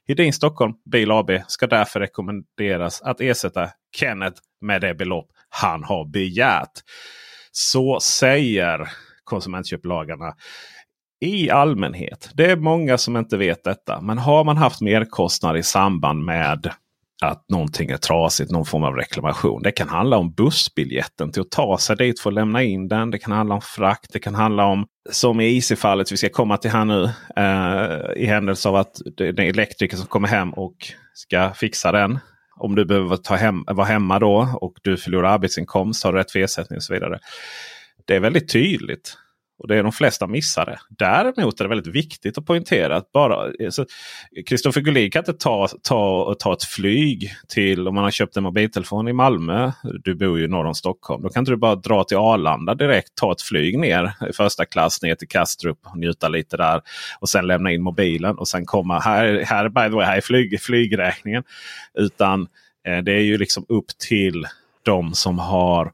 Hedin 0.08 0.32
Stockholm 0.32 0.74
Bil 0.90 1.10
AB 1.10 1.30
ska 1.48 1.66
därför 1.66 2.00
rekommenderas 2.00 3.02
att 3.02 3.20
ersätta 3.20 3.70
Kenneth 3.96 4.40
med 4.60 4.80
det 4.80 4.94
belopp 4.94 5.28
han 5.48 5.84
har 5.84 6.10
begärt. 6.10 6.72
Så 7.52 8.00
säger 8.00 8.88
konsumentköplagarna 9.24 10.34
i 11.20 11.50
allmänhet. 11.50 12.30
Det 12.34 12.50
är 12.50 12.56
många 12.56 12.98
som 12.98 13.16
inte 13.16 13.36
vet 13.36 13.64
detta. 13.64 14.00
Men 14.00 14.18
har 14.18 14.44
man 14.44 14.56
haft 14.56 14.80
merkostnader 14.80 15.58
i 15.58 15.62
samband 15.62 16.24
med 16.24 16.70
att 17.22 17.44
någonting 17.48 17.90
är 17.90 17.96
trasigt, 17.96 18.50
någon 18.50 18.64
form 18.64 18.84
av 18.84 18.94
reklamation. 18.94 19.62
Det 19.62 19.70
kan 19.70 19.88
handla 19.88 20.16
om 20.16 20.32
bussbiljetten 20.32 21.32
till 21.32 21.42
att 21.42 21.50
ta 21.50 21.78
sig 21.78 21.96
dit 21.96 22.20
för 22.20 22.30
att 22.30 22.34
lämna 22.34 22.62
in 22.62 22.88
den. 22.88 23.10
Det 23.10 23.18
kan 23.18 23.32
handla 23.32 23.54
om 23.54 23.60
frakt. 23.60 24.12
Det 24.12 24.18
kan 24.18 24.34
handla 24.34 24.64
om, 24.64 24.86
som 25.10 25.40
i 25.40 25.56
IC-fallet 25.56 26.12
vi 26.12 26.16
ska 26.16 26.28
komma 26.28 26.56
till 26.56 26.70
här 26.70 26.84
nu, 26.84 27.04
eh, 27.36 28.22
i 28.22 28.26
händelse 28.26 28.68
av 28.68 28.76
att 28.76 29.00
det 29.16 29.28
är 29.28 29.40
elektriker 29.40 29.96
som 29.96 30.06
kommer 30.06 30.28
hem 30.28 30.50
och 30.50 30.76
ska 31.14 31.50
fixa 31.54 31.92
den. 31.92 32.18
Om 32.56 32.74
du 32.74 32.84
behöver 32.84 33.16
ta 33.16 33.34
hem, 33.34 33.64
vara 33.66 33.86
hemma 33.86 34.18
då 34.18 34.48
och 34.60 34.72
du 34.82 34.96
förlorar 34.96 35.28
arbetsinkomst, 35.28 36.04
har 36.04 36.12
rätt 36.12 36.30
för 36.30 36.38
ersättning 36.38 36.76
och 36.76 36.82
så 36.82 36.92
vidare. 36.92 37.18
Det 38.04 38.16
är 38.16 38.20
väldigt 38.20 38.52
tydligt. 38.52 39.16
Och 39.58 39.68
det 39.68 39.76
är 39.76 39.82
de 39.82 39.92
flesta 39.92 40.26
missade. 40.26 40.78
Däremot 40.88 41.60
är 41.60 41.64
det 41.64 41.68
väldigt 41.68 41.94
viktigt 41.94 42.38
att 42.38 42.46
poängtera 42.46 42.96
att 42.96 43.12
bara 43.12 43.52
Kristoffer 44.46 44.80
Gullin 44.80 45.10
kan 45.10 45.20
inte 45.20 45.32
ta, 45.32 45.68
ta, 45.82 46.34
ta 46.38 46.52
ett 46.52 46.64
flyg 46.64 47.32
till 47.48 47.88
om 47.88 47.94
man 47.94 48.04
har 48.04 48.10
köpt 48.10 48.36
en 48.36 48.42
mobiltelefon 48.42 49.08
i 49.08 49.12
Malmö. 49.12 49.72
Du 50.04 50.14
bor 50.14 50.38
ju 50.38 50.48
norr 50.48 50.64
om 50.64 50.74
Stockholm. 50.74 51.22
Då 51.22 51.28
kan 51.28 51.40
inte 51.40 51.52
du 51.52 51.56
bara 51.56 51.74
dra 51.74 52.04
till 52.04 52.16
Arlanda 52.16 52.74
direkt. 52.74 53.14
Ta 53.14 53.32
ett 53.32 53.42
flyg 53.42 53.78
ner 53.78 54.12
i 54.30 54.32
första 54.32 54.64
klass 54.64 55.02
ner 55.02 55.14
till 55.14 55.28
Kastrup 55.28 55.78
och 55.82 55.98
njuta 55.98 56.28
lite 56.28 56.56
där. 56.56 56.80
Och 57.20 57.28
sen 57.28 57.46
lämna 57.46 57.72
in 57.72 57.82
mobilen 57.82 58.38
och 58.38 58.48
sen 58.48 58.66
komma. 58.66 58.98
Här, 59.00 59.44
här, 59.46 59.68
by 59.68 59.90
the 59.90 59.96
way, 59.96 60.06
här 60.06 60.16
är 60.16 60.20
flyg, 60.20 60.60
flygräkningen. 60.60 61.42
Utan 61.94 62.46
eh, 62.86 62.98
det 62.98 63.12
är 63.12 63.22
ju 63.22 63.38
liksom 63.38 63.64
upp 63.68 63.98
till 64.08 64.46
de 64.82 65.14
som 65.14 65.38
har 65.38 65.92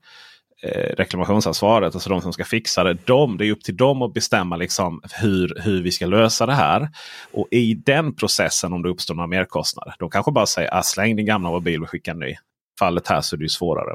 eh, 0.65 0.97
reklamationsansvaret, 0.97 1.95
alltså 1.95 2.11
de 2.11 2.23
som 2.23 2.33
ska 2.33 2.45
fixa 2.45 2.85
det. 2.85 2.95
De, 3.05 3.37
det 3.37 3.47
är 3.47 3.53
upp 3.53 3.65
till 3.65 3.77
dem 3.77 4.03
att 4.03 4.15
bestämma 4.15 4.57
liksom 4.57 5.01
hur, 5.21 5.63
hur 5.63 5.83
vi 5.83 5.93
ska 5.93 6.07
lösa 6.07 6.47
det 6.47 6.53
här. 6.53 6.89
Och 7.33 7.49
i 7.51 7.75
den 7.75 8.15
processen 8.15 8.73
om 8.73 8.83
det 8.83 8.89
uppstår 8.89 9.15
några 9.15 9.27
merkostnader. 9.27 9.95
De 9.99 10.11
kanske 10.11 10.33
bara 10.33 10.47
säger 10.47 10.75
ah, 10.75 10.83
släng 10.83 11.17
din 11.17 11.27
gamla 11.27 11.51
mobil 11.51 11.83
och 11.83 11.91
skicka 11.91 12.11
en 12.11 12.19
ny. 12.19 12.35
Fallet 12.79 13.09
här 13.09 13.21
så 13.21 13.37
är 13.37 13.39
det 13.39 13.45
ju 13.45 13.49
svårare. 13.49 13.95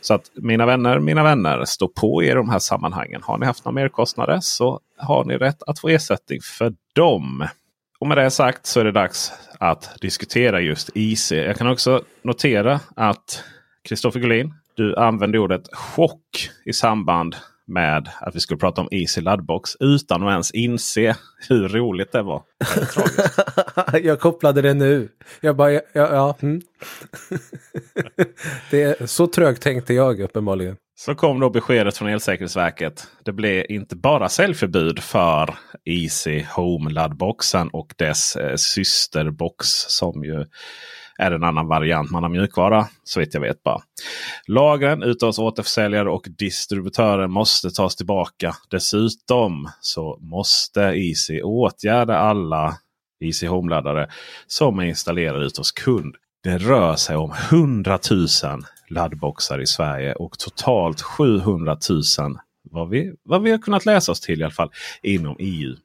Så 0.00 0.14
att 0.14 0.30
mina 0.34 0.66
vänner, 0.66 0.98
mina 0.98 1.22
vänner, 1.22 1.64
stå 1.64 1.88
på 1.88 2.22
er 2.22 2.30
i 2.30 2.34
de 2.34 2.50
här 2.50 2.58
sammanhangen. 2.58 3.22
Har 3.22 3.38
ni 3.38 3.46
haft 3.46 3.64
några 3.64 3.74
merkostnader 3.74 4.38
så 4.40 4.80
har 4.96 5.24
ni 5.24 5.36
rätt 5.36 5.62
att 5.66 5.78
få 5.78 5.88
ersättning 5.88 6.40
för 6.40 6.74
dem. 6.94 7.48
Och 7.98 8.06
med 8.06 8.18
det 8.18 8.30
sagt 8.30 8.66
så 8.66 8.80
är 8.80 8.84
det 8.84 8.92
dags 8.92 9.32
att 9.58 10.00
diskutera 10.00 10.60
just 10.60 10.90
IC. 10.94 11.32
Jag 11.32 11.56
kan 11.56 11.66
också 11.66 12.02
notera 12.22 12.80
att 12.96 13.44
Kristoffer 13.88 14.20
Gullin, 14.20 14.54
du 14.78 14.96
använde 14.96 15.38
ordet 15.38 15.62
chock 15.72 16.50
i 16.64 16.72
samband 16.72 17.36
med 17.66 18.08
att 18.20 18.36
vi 18.36 18.40
skulle 18.40 18.58
prata 18.58 18.80
om 18.80 18.88
Easy 18.90 19.20
Laddbox 19.20 19.70
utan 19.80 20.22
att 20.22 20.30
ens 20.30 20.50
inse 20.50 21.16
hur 21.48 21.68
roligt 21.68 22.12
det 22.12 22.22
var. 22.22 22.42
jag 24.02 24.20
kopplade 24.20 24.62
det 24.62 24.74
nu. 24.74 25.08
Jag 25.40 25.56
bara, 25.56 25.72
ja, 25.72 25.82
ja 25.92 26.36
mm. 26.40 26.60
det 28.70 28.82
är, 28.82 29.06
så 29.06 29.26
trögt 29.26 29.62
tänkte 29.62 29.94
jag 29.94 30.20
uppenbarligen. 30.20 30.76
Så 30.96 31.14
kom 31.14 31.40
då 31.40 31.50
beskedet 31.50 31.96
från 31.96 32.08
Elsäkerhetsverket. 32.08 33.06
Det 33.24 33.32
blev 33.32 33.64
inte 33.68 33.96
bara 33.96 34.28
säljförbud 34.28 34.98
för 34.98 35.54
Easy 35.84 36.44
Home 36.54 36.90
laddboxen 36.90 37.68
och 37.68 37.94
dess 37.98 38.36
eh, 38.36 38.56
systerbox 38.56 39.66
som 39.88 40.24
ju 40.24 40.44
är 41.18 41.30
en 41.30 41.44
annan 41.44 41.66
variant. 41.66 42.10
Man 42.10 42.22
har 42.22 42.30
mjukvara 42.30 42.86
så 43.04 43.20
vitt 43.20 43.34
jag 43.34 43.40
vet 43.40 43.62
bara. 43.62 43.80
Lagren 44.46 45.02
ute 45.02 45.26
hos 45.26 45.38
återförsäljare 45.38 46.10
och 46.10 46.26
distributörer 46.38 47.26
måste 47.26 47.70
tas 47.70 47.96
tillbaka. 47.96 48.54
Dessutom 48.70 49.70
så 49.80 50.18
måste 50.20 50.80
Easy 50.80 51.42
åtgärda 51.42 52.18
alla 52.18 52.76
Easy 53.20 53.46
Home-laddare 53.46 54.08
som 54.46 54.78
är 54.78 54.84
installerade 54.84 55.46
ute 55.46 55.60
hos 55.60 55.72
kund. 55.72 56.16
Det 56.42 56.58
rör 56.58 56.96
sig 56.96 57.16
om 57.16 57.32
100 57.50 57.98
000 58.10 58.26
laddboxar 58.88 59.60
i 59.60 59.66
Sverige 59.66 60.14
och 60.14 60.38
totalt 60.38 61.00
700 61.00 61.78
000 61.90 62.02
vad 62.70 62.88
vi, 62.88 63.12
vad 63.22 63.42
vi 63.42 63.50
har 63.50 63.58
kunnat 63.58 63.86
läsa 63.86 64.12
oss 64.12 64.20
till 64.20 64.40
i 64.40 64.44
alla 64.44 64.50
fall 64.50 64.70
inom 65.02 65.36
EU. 65.38 65.76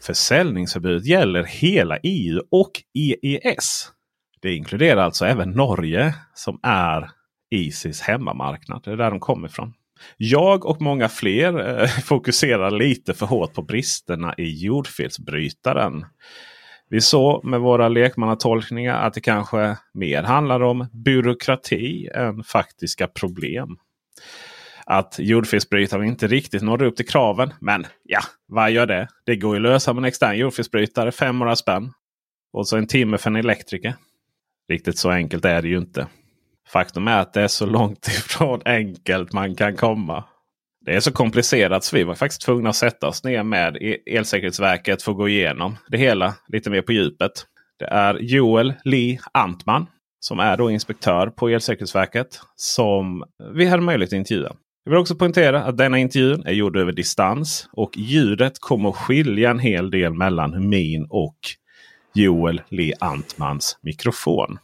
Försäljningsförbudet 0.00 1.06
gäller 1.06 1.44
hela 1.44 1.98
EU 2.02 2.42
och 2.50 2.82
EES. 2.94 3.92
Det 4.40 4.54
inkluderar 4.54 5.02
alltså 5.02 5.24
även 5.24 5.50
Norge 5.50 6.14
som 6.34 6.60
är 6.62 7.10
Isis 7.50 8.00
hemmamarknad. 8.00 8.82
Det 8.84 8.90
är 8.90 8.96
där 8.96 9.10
de 9.10 9.20
kommer 9.20 9.48
ifrån. 9.48 9.74
Jag 10.16 10.66
och 10.66 10.82
många 10.82 11.08
fler 11.08 11.80
eh, 11.80 11.88
fokuserar 12.04 12.70
lite 12.70 13.14
för 13.14 13.26
hårt 13.26 13.54
på 13.54 13.62
bristerna 13.62 14.34
i 14.38 14.64
jordfelsbrytaren. 14.64 16.06
Vi 16.90 17.00
såg 17.00 17.44
med 17.44 17.60
våra 17.60 17.88
lekmannatolkningar 17.88 19.06
att 19.06 19.14
det 19.14 19.20
kanske 19.20 19.76
mer 19.94 20.22
handlar 20.22 20.60
om 20.60 20.86
byråkrati 20.92 22.08
än 22.14 22.44
faktiska 22.44 23.06
problem. 23.06 23.76
Att 24.86 25.16
jordfelsbrytaren 25.18 26.04
inte 26.04 26.26
riktigt 26.26 26.62
nådde 26.62 26.86
upp 26.86 26.96
till 26.96 27.08
kraven. 27.08 27.52
Men 27.60 27.86
ja, 28.04 28.20
vad 28.46 28.70
gör 28.70 28.86
det? 28.86 29.08
Det 29.26 29.36
går 29.36 29.56
ju 29.56 29.66
att 29.66 29.72
lösa 29.72 29.92
med 29.92 30.00
en 30.00 30.04
extern 30.04 30.36
jordfelsbrytare. 30.36 31.12
500 31.12 31.56
spänn. 31.56 31.92
Och 32.52 32.68
så 32.68 32.76
en 32.76 32.86
timme 32.86 33.18
för 33.18 33.30
en 33.30 33.36
elektriker. 33.36 33.94
Riktigt 34.68 34.98
så 34.98 35.10
enkelt 35.10 35.44
är 35.44 35.62
det 35.62 35.68
ju 35.68 35.78
inte. 35.78 36.06
Faktum 36.68 37.08
är 37.08 37.20
att 37.20 37.32
det 37.32 37.42
är 37.42 37.48
så 37.48 37.66
långt 37.66 38.08
ifrån 38.08 38.60
enkelt 38.64 39.32
man 39.32 39.54
kan 39.54 39.76
komma. 39.76 40.24
Det 40.84 40.94
är 40.94 41.00
så 41.00 41.12
komplicerat 41.12 41.84
så 41.84 41.96
vi 41.96 42.04
var 42.04 42.14
faktiskt 42.14 42.42
tvungna 42.42 42.70
att 42.70 42.76
sätta 42.76 43.08
oss 43.08 43.24
ner 43.24 43.42
med 43.42 43.76
Elsäkerhetsverket 44.06 45.02
för 45.02 45.12
att 45.12 45.18
gå 45.18 45.28
igenom 45.28 45.76
det 45.88 45.98
hela 45.98 46.34
lite 46.48 46.70
mer 46.70 46.82
på 46.82 46.92
djupet. 46.92 47.32
Det 47.78 47.86
är 47.86 48.14
Joel 48.14 48.74
Lee 48.84 49.20
Antman 49.32 49.86
som 50.20 50.40
är 50.40 50.56
då 50.56 50.70
inspektör 50.70 51.26
på 51.26 51.48
Elsäkerhetsverket 51.48 52.40
som 52.56 53.24
vi 53.54 53.66
hade 53.66 53.82
möjlighet 53.82 54.12
att 54.12 54.16
intervjua. 54.16 54.52
Jag 54.84 54.90
vill 54.90 55.00
också 55.00 55.14
poängtera 55.14 55.64
att 55.64 55.76
denna 55.78 55.98
intervjun 55.98 56.42
är 56.46 56.52
gjord 56.52 56.76
över 56.76 56.92
distans 56.92 57.68
och 57.72 57.90
ljudet 57.96 58.58
kommer 58.60 58.88
att 58.88 58.96
skilja 58.96 59.50
en 59.50 59.58
hel 59.58 59.90
del 59.90 60.14
mellan 60.14 60.68
min 60.68 61.06
och 61.10 61.38
Joel 62.14 62.62
Lee 62.68 62.94
Antmans 63.00 63.78
mikrofon. 63.82 64.58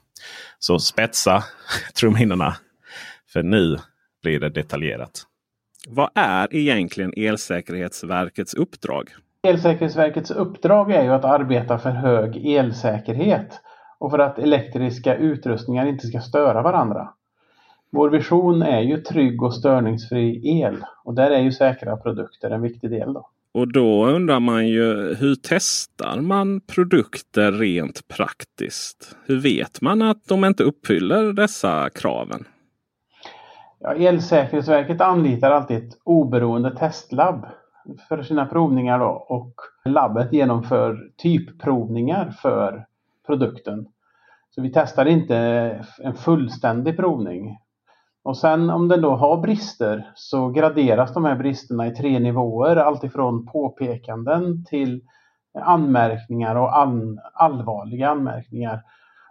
Så 0.67 0.79
spetsa 0.79 1.45
trumhinnorna. 2.01 2.57
För 3.33 3.43
nu 3.43 3.77
blir 4.23 4.41
det 4.41 4.49
detaljerat. 4.49 5.23
Vad 5.89 6.11
är 6.15 6.55
egentligen 6.55 7.13
Elsäkerhetsverkets 7.17 8.55
uppdrag? 8.55 9.11
Elsäkerhetsverkets 9.43 10.31
uppdrag 10.31 10.93
är 10.93 11.03
ju 11.03 11.11
att 11.11 11.25
arbeta 11.25 11.79
för 11.79 11.91
hög 11.91 12.47
elsäkerhet 12.47 13.61
och 13.99 14.11
för 14.11 14.19
att 14.19 14.39
elektriska 14.39 15.17
utrustningar 15.17 15.87
inte 15.87 16.07
ska 16.07 16.21
störa 16.21 16.63
varandra. 16.63 17.09
Vår 17.91 18.11
vision 18.11 18.63
är 18.63 18.81
ju 18.81 18.97
trygg 18.97 19.43
och 19.43 19.55
störningsfri 19.55 20.61
el 20.61 20.85
och 21.05 21.15
där 21.15 21.31
är 21.31 21.41
ju 21.41 21.53
säkra 21.53 21.97
produkter 21.97 22.51
en 22.51 22.63
viktig 22.63 22.91
del. 22.91 23.13
Då. 23.13 23.31
Och 23.55 23.73
då 23.73 24.07
undrar 24.07 24.41
man 24.41 24.69
ju 24.69 25.15
hur 25.15 25.37
testar 25.43 26.21
man 26.21 26.61
produkter 26.61 27.53
rent 27.53 28.09
praktiskt? 28.09 29.17
Hur 29.27 29.41
vet 29.41 29.81
man 29.81 30.03
att 30.03 30.25
de 30.29 30.45
inte 30.45 30.63
uppfyller 30.63 31.33
dessa 31.33 31.91
kraven? 31.91 32.45
Ja, 33.81 33.95
Elsäkerhetsverket 33.95 35.01
anlitar 35.01 35.51
alltid 35.51 35.77
ett 35.77 35.99
oberoende 36.05 36.77
testlabb 36.77 37.47
för 38.09 38.23
sina 38.23 38.47
provningar 38.47 38.99
då, 38.99 39.27
och 39.29 39.55
labbet 39.85 40.33
genomför 40.33 41.11
typprovningar 41.17 42.31
för 42.43 42.87
produkten. 43.27 43.87
Så 44.51 44.63
vi 44.63 44.73
testar 44.73 45.07
inte 45.07 45.37
en 45.99 46.15
fullständig 46.15 46.97
provning 46.97 47.59
och 48.25 48.37
sen 48.37 48.71
om 48.71 48.89
den 48.89 49.01
då 49.01 49.17
har 49.17 49.37
brister 49.37 50.11
så 50.15 50.49
graderas 50.49 51.15
de 51.15 51.25
här 51.25 51.37
bristerna 51.37 51.87
i 51.87 51.91
tre 51.91 52.19
nivåer. 52.19 52.77
Alltifrån 52.77 53.47
påpekanden 53.47 54.65
till 54.65 55.03
anmärkningar 55.63 56.57
och 56.57 56.79
an, 56.79 57.21
allvarliga 57.35 58.09
anmärkningar 58.09 58.81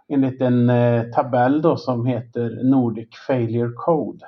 enligt 0.08 0.40
en 0.40 0.70
eh, 0.70 1.02
tabell 1.02 1.62
då 1.62 1.76
som 1.76 2.06
heter 2.06 2.70
Nordic 2.70 3.08
Failure 3.26 3.72
Code. 3.76 4.26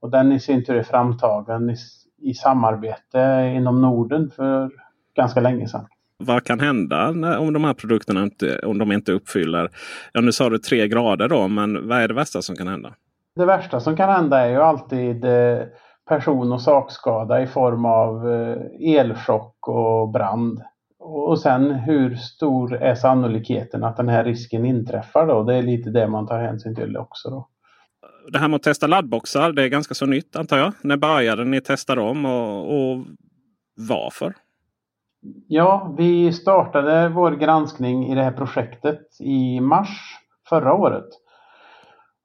Och 0.00 0.10
den 0.10 0.32
i 0.32 0.40
sin 0.40 0.64
tur 0.64 0.76
är 0.76 0.82
framtagen 0.82 1.70
i, 1.70 1.76
i 2.18 2.34
samarbete 2.34 3.52
inom 3.56 3.82
Norden 3.82 4.30
för 4.36 4.70
ganska 5.16 5.40
länge 5.40 5.68
sedan. 5.68 5.86
Vad 6.18 6.44
kan 6.44 6.60
hända 6.60 7.10
när, 7.10 7.38
om 7.38 7.52
de 7.52 7.64
här 7.64 7.74
produkterna 7.74 8.22
inte, 8.22 8.58
om 8.58 8.78
de 8.78 8.92
inte 8.92 9.12
uppfyller, 9.12 9.70
ja 10.12 10.20
nu 10.20 10.32
sa 10.32 10.50
du 10.50 10.58
tre 10.58 10.88
grader 10.88 11.28
då, 11.28 11.48
men 11.48 11.88
vad 11.88 11.98
är 11.98 12.08
det 12.08 12.14
värsta 12.14 12.42
som 12.42 12.56
kan 12.56 12.68
hända? 12.68 12.94
Det 13.36 13.44
värsta 13.44 13.80
som 13.80 13.96
kan 13.96 14.10
hända 14.10 14.38
är 14.38 14.50
ju 14.50 14.62
alltid 14.62 15.24
eh, 15.24 15.62
person 16.08 16.52
och 16.52 16.62
sakskada 16.62 17.42
i 17.42 17.46
form 17.46 17.84
av 17.84 18.32
eh, 18.32 18.96
elchock 18.96 19.68
och 19.68 20.08
brand. 20.08 20.62
Och 20.98 21.40
sen 21.40 21.70
hur 21.70 22.14
stor 22.14 22.74
är 22.74 22.94
sannolikheten 22.94 23.84
att 23.84 23.96
den 23.96 24.08
här 24.08 24.24
risken 24.24 24.64
inträffar 24.64 25.26
då? 25.26 25.42
Det 25.42 25.54
är 25.54 25.62
lite 25.62 25.90
det 25.90 26.08
man 26.08 26.26
tar 26.26 26.38
hänsyn 26.38 26.74
till 26.74 26.96
också. 26.96 27.30
Då. 27.30 27.48
Det 28.32 28.38
här 28.38 28.48
med 28.48 28.56
att 28.56 28.62
testa 28.62 28.86
laddboxar, 28.86 29.52
det 29.52 29.62
är 29.62 29.68
ganska 29.68 29.94
så 29.94 30.06
nytt 30.06 30.36
antar 30.36 30.58
jag. 30.58 30.72
När 30.82 30.96
började 30.96 31.44
ni 31.44 31.60
testa 31.60 31.94
dem 31.94 32.26
och, 32.26 32.60
och 32.60 33.04
varför? 33.88 34.34
Ja, 35.48 35.94
vi 35.98 36.32
startade 36.32 37.08
vår 37.08 37.30
granskning 37.30 38.06
i 38.06 38.14
det 38.14 38.22
här 38.22 38.32
projektet 38.32 39.00
i 39.20 39.60
mars 39.60 40.18
förra 40.48 40.74
året. 40.74 41.08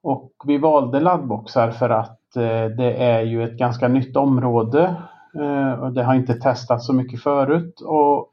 Och 0.04 0.32
vi 0.46 0.58
valde 0.58 1.00
laddboxar 1.00 1.72
för 1.72 1.90
att 1.90 2.36
eh, 2.36 2.66
det 2.78 2.94
är 3.04 3.22
ju 3.22 3.44
ett 3.44 3.58
ganska 3.58 3.88
nytt 3.88 4.16
område. 4.16 4.96
Eh, 5.36 5.84
och 5.84 5.94
det 5.94 6.04
har 6.04 6.16
inte 6.16 6.34
testats 6.34 6.86
så 6.86 6.94
mycket 6.94 7.24
förut. 7.24 7.82
Och 7.82 8.32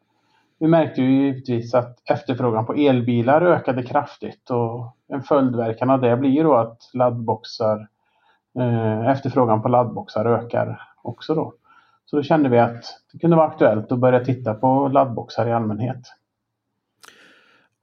vi 0.59 0.69
märkte 0.69 1.03
ju 1.03 1.11
givetvis 1.11 1.75
att 1.75 2.11
efterfrågan 2.11 2.67
på 2.67 2.75
elbilar 2.75 3.43
ökade 3.43 3.83
kraftigt 3.83 4.51
och 4.51 4.97
en 5.09 5.23
följdverkan 5.23 5.91
av 5.91 6.01
det 6.01 6.17
blir 6.17 6.45
då 6.45 6.55
att 6.55 6.91
laddboxar, 6.95 7.89
eh, 8.59 9.09
efterfrågan 9.09 9.63
på 9.63 9.69
laddboxar 9.69 10.25
ökar 10.25 10.83
också 11.03 11.35
då. 11.35 11.53
Så 12.05 12.17
då 12.17 12.23
kände 12.23 12.49
vi 12.49 12.59
att 12.59 12.85
det 13.13 13.19
kunde 13.19 13.37
vara 13.37 13.47
aktuellt 13.47 13.93
att 13.93 13.99
börja 13.99 14.25
titta 14.25 14.55
på 14.55 14.89
laddboxar 14.89 15.47
i 15.47 15.53
allmänhet. 15.53 16.01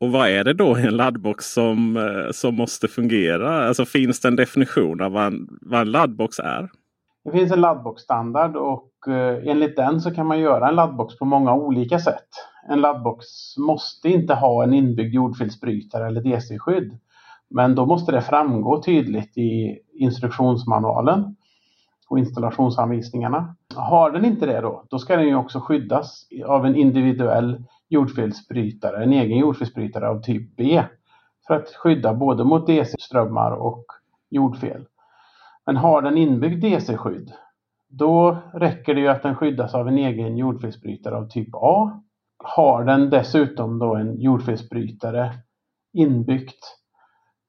Och 0.03 0.11
vad 0.11 0.29
är 0.29 0.43
det 0.43 0.53
då 0.53 0.79
i 0.79 0.81
en 0.87 0.97
laddbox 0.97 1.53
som, 1.53 1.97
eh, 1.97 2.31
som 2.31 2.55
måste 2.55 2.87
fungera? 2.87 3.67
Alltså 3.67 3.85
finns 3.85 4.19
det 4.19 4.27
en 4.27 4.35
definition 4.35 5.01
av 5.01 5.11
vad 5.11 5.25
en, 5.25 5.47
vad 5.61 5.81
en 5.81 5.91
laddbox 5.91 6.39
är? 6.39 6.69
Det 7.25 7.31
finns 7.31 7.51
en 7.51 7.61
laddboxstandard 7.61 8.55
och 8.55 8.91
eh, 9.07 9.47
enligt 9.47 9.75
den 9.75 10.01
så 10.01 10.11
kan 10.11 10.27
man 10.27 10.39
göra 10.39 10.69
en 10.69 10.75
laddbox 10.75 11.17
på 11.17 11.25
många 11.25 11.53
olika 11.53 11.99
sätt. 11.99 12.27
En 12.69 12.81
laddbox 12.81 13.25
måste 13.57 14.09
inte 14.09 14.33
ha 14.33 14.63
en 14.63 14.73
inbyggd 14.73 15.13
jordfelsbrytare 15.13 16.07
eller 16.07 16.21
DC-skydd. 16.21 16.99
Men 17.49 17.75
då 17.75 17.85
måste 17.85 18.11
det 18.11 18.21
framgå 18.21 18.83
tydligt 18.83 19.37
i 19.37 19.77
instruktionsmanualen. 19.93 21.35
och 22.09 22.19
installationsanvisningarna. 22.19 23.55
Har 23.75 24.11
den 24.11 24.25
inte 24.25 24.45
det 24.45 24.61
då, 24.61 24.85
då 24.89 24.99
ska 24.99 25.15
den 25.15 25.27
ju 25.27 25.35
också 25.35 25.59
skyddas 25.59 26.27
av 26.45 26.65
en 26.65 26.75
individuell 26.75 27.63
jordfelsbrytare, 27.93 29.03
en 29.03 29.13
egen 29.13 29.37
jordfelsbrytare 29.37 30.09
av 30.09 30.21
typ 30.21 30.55
B. 30.55 30.83
För 31.47 31.53
att 31.53 31.69
skydda 31.69 32.13
både 32.13 32.43
mot 32.43 32.67
DC-strömmar 32.67 33.51
och 33.51 33.85
jordfel. 34.29 34.85
Men 35.65 35.77
har 35.77 36.01
den 36.01 36.17
inbyggd 36.17 36.63
DC-skydd, 36.63 37.31
då 37.89 38.37
räcker 38.53 38.95
det 38.95 39.01
ju 39.01 39.07
att 39.07 39.23
den 39.23 39.35
skyddas 39.35 39.75
av 39.75 39.87
en 39.87 39.97
egen 39.97 40.37
jordfelsbrytare 40.37 41.15
av 41.15 41.27
typ 41.27 41.49
A. 41.53 42.01
Har 42.43 42.83
den 42.83 43.09
dessutom 43.09 43.79
då 43.79 43.95
en 43.95 44.19
jordfelsbrytare 44.19 45.33
inbyggt, 45.93 46.77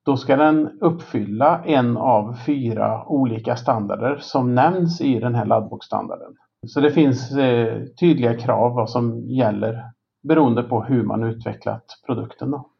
då 0.04 0.16
ska 0.16 0.36
den 0.36 0.80
uppfylla 0.80 1.64
en 1.64 1.96
av 1.96 2.36
fyra 2.46 3.06
olika 3.06 3.56
standarder 3.56 4.18
som 4.20 4.54
nämns 4.54 5.00
i 5.00 5.20
den 5.20 5.34
här 5.34 5.44
laddboxstandarden. 5.44 6.36
Så 6.66 6.80
det 6.80 6.90
finns 6.90 7.36
eh, 7.36 7.82
tydliga 8.00 8.38
krav 8.38 8.74
vad 8.74 8.90
som 8.90 9.28
gäller 9.28 9.93
beroende 10.24 10.62
på 10.62 10.82
hur 10.82 11.02
man 11.02 11.22
utvecklat 11.22 11.84
produkten. 12.06 12.50
Då. 12.50 12.70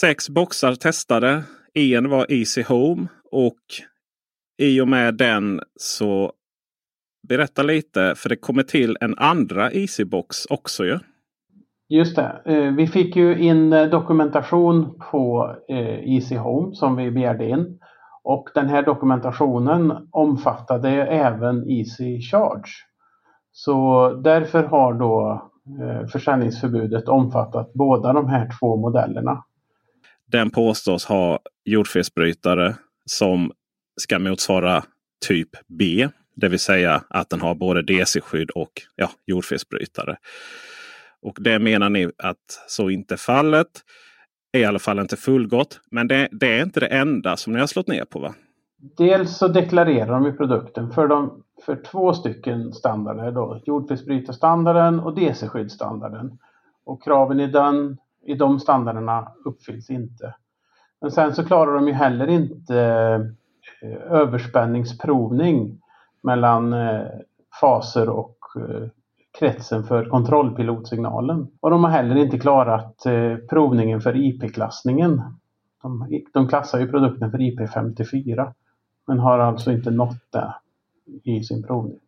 Sex 0.00 0.28
boxar 0.28 0.74
testade. 0.74 1.44
En 1.74 2.10
var 2.10 2.26
Easy 2.28 2.62
Home 2.62 3.06
och 3.30 3.60
i 4.58 4.80
och 4.80 4.88
med 4.88 5.14
den 5.14 5.60
så 5.76 6.32
berätta 7.28 7.62
lite 7.62 8.14
för 8.16 8.28
det 8.28 8.36
kommer 8.36 8.62
till 8.62 8.96
en 9.00 9.18
andra 9.18 9.70
Easybox 9.70 10.46
också 10.46 10.84
ju. 10.84 10.98
Just 11.88 12.16
det. 12.16 12.42
Eh, 12.44 12.72
vi 12.74 12.86
fick 12.86 13.16
ju 13.16 13.38
in 13.38 13.72
eh, 13.72 13.86
dokumentation 13.86 14.98
på 15.10 15.56
eh, 15.68 16.14
Easy 16.14 16.36
Home 16.36 16.74
som 16.74 16.96
vi 16.96 17.10
begärde 17.10 17.48
in. 17.48 17.78
Och 18.24 18.48
den 18.54 18.68
här 18.68 18.82
dokumentationen 18.82 20.08
omfattade 20.10 20.90
även 21.06 21.70
Easy 21.70 22.20
Charge. 22.20 22.70
Så 23.52 24.08
därför 24.24 24.62
har 24.62 24.94
då 24.94 25.42
försäljningsförbudet 26.12 27.08
omfattat 27.08 27.72
båda 27.72 28.12
de 28.12 28.28
här 28.28 28.50
två 28.60 28.76
modellerna. 28.76 29.44
Den 30.26 30.50
påstås 30.50 31.04
ha 31.04 31.38
jordfelsbrytare 31.64 32.74
som 33.06 33.52
ska 34.00 34.18
motsvara 34.18 34.84
typ 35.28 35.48
B. 35.68 36.08
Det 36.36 36.48
vill 36.48 36.58
säga 36.58 37.02
att 37.08 37.30
den 37.30 37.40
har 37.40 37.54
både 37.54 37.82
DC-skydd 37.82 38.50
och 38.50 38.72
ja, 38.96 39.10
jordfelsbrytare. 39.26 40.16
Och 41.22 41.38
det 41.40 41.58
menar 41.58 41.90
ni 41.90 42.10
att 42.18 42.64
så 42.68 42.90
inte 42.90 43.14
är 43.14 43.18
fallet. 43.18 43.68
Är 44.52 44.60
i 44.60 44.64
alla 44.64 44.78
fall 44.78 44.98
inte 44.98 45.16
fullgott. 45.16 45.80
Men 45.90 46.08
det, 46.08 46.28
det, 46.32 46.58
är 46.58 46.62
inte 46.62 46.80
det 46.80 46.86
enda 46.86 47.36
som 47.36 47.52
ni 47.52 47.60
har 47.60 47.66
slått 47.66 47.88
ner 47.88 48.04
på 48.04 48.18
va? 48.18 48.34
Dels 48.96 49.36
så 49.36 49.48
deklarerar 49.48 50.12
de 50.12 50.26
i 50.26 50.32
produkten 50.32 50.90
för, 50.90 51.08
de, 51.08 51.41
för 51.66 51.76
två 51.76 52.12
stycken 52.12 52.72
standarder. 52.72 53.30
Då, 53.32 53.60
jordfelsbrytarstandarden 53.64 55.00
och 55.00 55.14
DC-skyddsstandarden. 55.14 56.38
Och 56.84 57.02
kraven 57.02 57.40
i, 57.40 57.46
den, 57.46 57.98
i 58.24 58.34
de 58.34 58.60
standarderna 58.60 59.28
uppfylls 59.44 59.90
inte. 59.90 60.34
Men 61.00 61.10
sen 61.10 61.34
så 61.34 61.44
klarar 61.44 61.74
de 61.74 61.88
ju 61.88 61.94
heller 61.94 62.26
inte 62.26 62.76
eh, 63.82 64.12
överspänningsprovning 64.12 65.80
mellan 66.22 66.72
eh, 66.72 67.06
faser 67.60 68.08
och 68.08 68.36
eh, 68.56 68.88
kretsen 69.38 69.84
för 69.84 70.04
kontrollpilotsignalen. 70.04 71.48
Och 71.60 71.70
de 71.70 71.84
har 71.84 71.90
heller 71.90 72.16
inte 72.16 72.38
klarat 72.38 73.06
eh, 73.06 73.36
provningen 73.50 74.00
för 74.00 74.16
IP-klassningen. 74.16 75.22
De, 75.82 76.22
de 76.32 76.48
klassar 76.48 76.80
ju 76.80 76.88
produkten 76.88 77.30
för 77.30 77.38
IP54 77.38 78.52
men 79.06 79.18
har 79.18 79.38
alltså 79.38 79.72
inte 79.72 79.90
nått 79.90 80.32
det 80.32 80.54
i 81.24 81.42
sin 81.42 81.62
provning. 81.62 81.98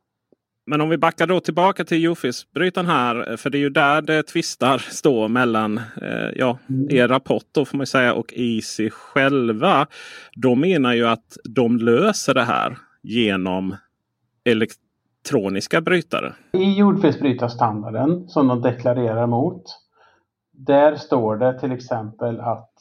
Men 0.67 0.81
om 0.81 0.89
vi 0.89 0.99
backar 0.99 1.27
då 1.27 1.41
tillbaka 1.41 1.85
till 1.85 2.03
Jofis-brytaren 2.03 2.87
här. 2.87 3.37
För 3.37 3.51
det 3.51 3.59
är 3.59 3.61
ju 3.61 3.71
där 3.71 4.03
det 4.03 4.23
tvistar 4.23 4.79
står 4.79 5.29
mellan 5.29 5.79
eh, 5.79 6.31
ja, 6.37 6.59
mm. 6.69 6.91
er 6.91 7.09
rapport 7.09 7.45
då 7.53 7.65
får 7.65 7.77
man 7.77 7.87
säga 7.87 8.15
och 8.15 8.35
Easy 8.37 8.91
själva. 8.91 9.87
De 10.37 10.61
menar 10.61 10.93
ju 10.95 11.07
att 11.07 11.37
de 11.45 11.77
löser 11.77 12.35
det 12.35 12.45
här 12.45 12.79
genom 13.03 13.77
elektroniska 14.45 15.81
brytare. 15.81 16.33
I 16.53 16.79
jordfelsbrytarstandarden 16.79 18.29
som 18.29 18.49
de 18.49 18.63
deklarerar 18.63 19.27
mot. 19.27 19.63
Där 20.53 20.97
står 20.97 21.37
det 21.37 21.61
till 21.61 21.73
exempel 21.73 22.41
att 22.41 22.73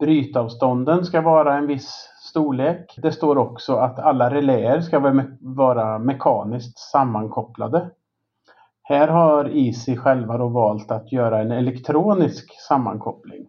brytavstånden 0.00 1.04
ska 1.04 1.20
vara 1.20 1.58
en 1.58 1.66
viss 1.66 2.08
storlek. 2.28 2.98
Det 3.02 3.12
står 3.12 3.38
också 3.38 3.76
att 3.76 3.98
alla 3.98 4.30
reläer 4.30 4.80
ska 4.80 5.22
vara 5.40 5.98
mekaniskt 5.98 6.78
sammankopplade. 6.78 7.90
Här 8.82 9.08
har 9.08 9.44
Easy 9.56 9.96
själva 9.96 10.38
då 10.38 10.48
valt 10.48 10.90
att 10.90 11.12
göra 11.12 11.40
en 11.40 11.52
elektronisk 11.52 12.60
sammankoppling 12.68 13.46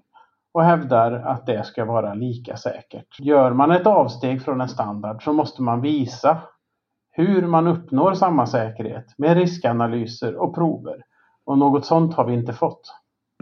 och 0.53 0.63
hävdar 0.63 1.11
att 1.11 1.45
det 1.45 1.65
ska 1.65 1.85
vara 1.85 2.13
lika 2.13 2.57
säkert. 2.57 3.19
Gör 3.19 3.53
man 3.53 3.71
ett 3.71 3.87
avsteg 3.87 4.41
från 4.41 4.61
en 4.61 4.69
standard 4.69 5.23
så 5.23 5.33
måste 5.33 5.61
man 5.61 5.81
visa 5.81 6.37
hur 7.11 7.47
man 7.47 7.67
uppnår 7.67 8.13
samma 8.13 8.45
säkerhet 8.45 9.05
med 9.17 9.37
riskanalyser 9.37 10.35
och 10.35 10.55
prover. 10.55 11.03
Och 11.45 11.57
något 11.57 11.85
sånt 11.85 12.13
har 12.13 12.25
vi 12.25 12.33
inte 12.33 12.53
fått. 12.53 12.81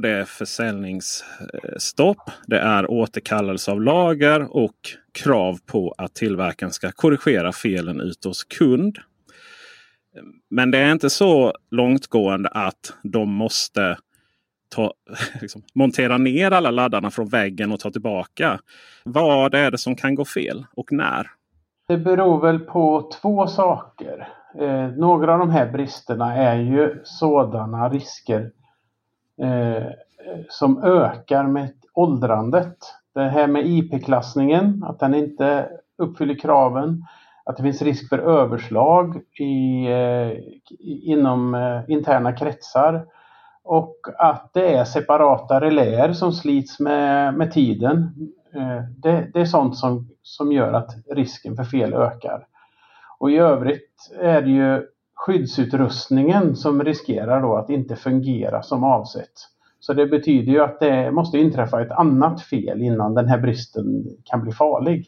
Det 0.02 0.10
är 0.10 0.26
försäljningsstopp. 0.26 2.32
Det 2.48 2.60
är 2.60 2.92
återkallelse 2.92 3.72
av 3.72 3.82
lager 3.82 4.56
och 4.56 4.76
krav 5.12 5.58
på 5.66 5.94
att 5.98 6.14
tillverkaren 6.14 6.74
ska 6.74 6.92
korrigera 6.92 7.52
felen 7.52 8.02
ut 8.02 8.26
hos 8.26 8.44
kund. 8.44 8.98
Men 10.50 10.72
det 10.72 10.78
är 10.78 10.92
inte 10.92 11.10
så 11.10 11.54
långtgående 11.72 12.50
att 12.50 12.94
de 13.04 13.30
måste 13.30 13.98
ta, 14.76 14.94
liksom, 15.42 15.62
montera 15.76 16.18
ner 16.18 16.52
alla 16.52 16.72
laddarna 16.72 17.12
från 17.12 17.28
väggen 17.28 17.72
och 17.72 17.80
ta 17.80 17.92
tillbaka. 17.92 18.60
Vad 19.04 19.56
är 19.56 19.72
det 19.72 19.78
som 19.78 19.96
kan 19.96 20.16
gå 20.16 20.26
fel 20.26 20.66
och 20.76 20.92
när? 20.92 21.28
Det 21.88 21.98
beror 21.98 22.42
väl 22.42 22.60
på 22.60 23.12
två 23.22 23.48
saker. 23.48 24.28
Eh, 24.60 24.88
några 24.88 25.34
av 25.34 25.40
de 25.40 25.50
här 25.50 25.72
bristerna 25.72 26.36
är 26.36 26.56
ju 26.56 27.02
sådana 27.04 27.90
risker 27.90 28.52
eh, 29.42 29.84
som 30.50 30.84
ökar 30.84 31.44
med 31.44 31.70
åldrandet. 31.94 32.78
Det 33.14 33.30
här 33.30 33.48
med 33.48 33.66
IP-klassningen, 33.66 34.84
att 34.84 35.00
den 35.00 35.16
inte 35.16 35.70
uppfyller 35.98 36.40
kraven. 36.40 37.06
Att 37.46 37.58
det 37.58 37.64
finns 37.64 37.82
risk 37.82 38.10
för 38.10 38.20
överslag 38.20 39.22
i, 39.40 39.88
eh, 39.88 40.32
inom 40.80 41.56
eh, 41.56 41.82
interna 41.88 42.34
kretsar. 42.34 43.06
Och 43.64 43.96
att 44.18 44.50
det 44.54 44.74
är 44.74 44.84
separata 44.84 45.62
reläer 45.62 46.14
som 46.14 46.32
slits 46.32 46.80
med, 46.80 47.34
med 47.34 47.52
tiden. 47.52 48.14
Eh, 48.56 48.84
det, 48.98 49.28
det, 49.34 49.42
är 49.42 49.46
sånt 49.46 49.78
som, 49.78 50.10
som 50.22 50.52
gör 50.52 50.74
att 50.74 50.90
risken 51.12 51.56
för 51.56 51.64
fel 51.64 51.94
ökar. 51.94 52.48
Och 53.18 53.32
i 53.32 53.38
övrigt 53.38 54.12
är 54.20 54.42
det 54.42 54.50
ju 54.50 54.88
skyddsutrustningen 55.28 56.56
som 56.56 56.84
riskerar 56.84 57.42
då 57.42 57.56
att 57.56 57.70
inte 57.70 57.96
fungera 57.96 58.64
som 58.64 58.84
avsett. 58.84 59.34
Så 59.80 59.94
det 59.94 60.08
betyder 60.08 60.52
ju 60.52 60.60
att 60.60 60.80
det 60.80 61.12
måste 61.12 61.38
inträffa 61.38 61.82
ett 61.82 61.92
annat 61.92 62.42
fel 62.42 62.82
innan 62.82 63.14
den 63.14 63.28
här 63.28 63.38
bristen 63.38 64.06
kan 64.24 64.44
bli 64.44 64.52
farlig. 64.52 65.06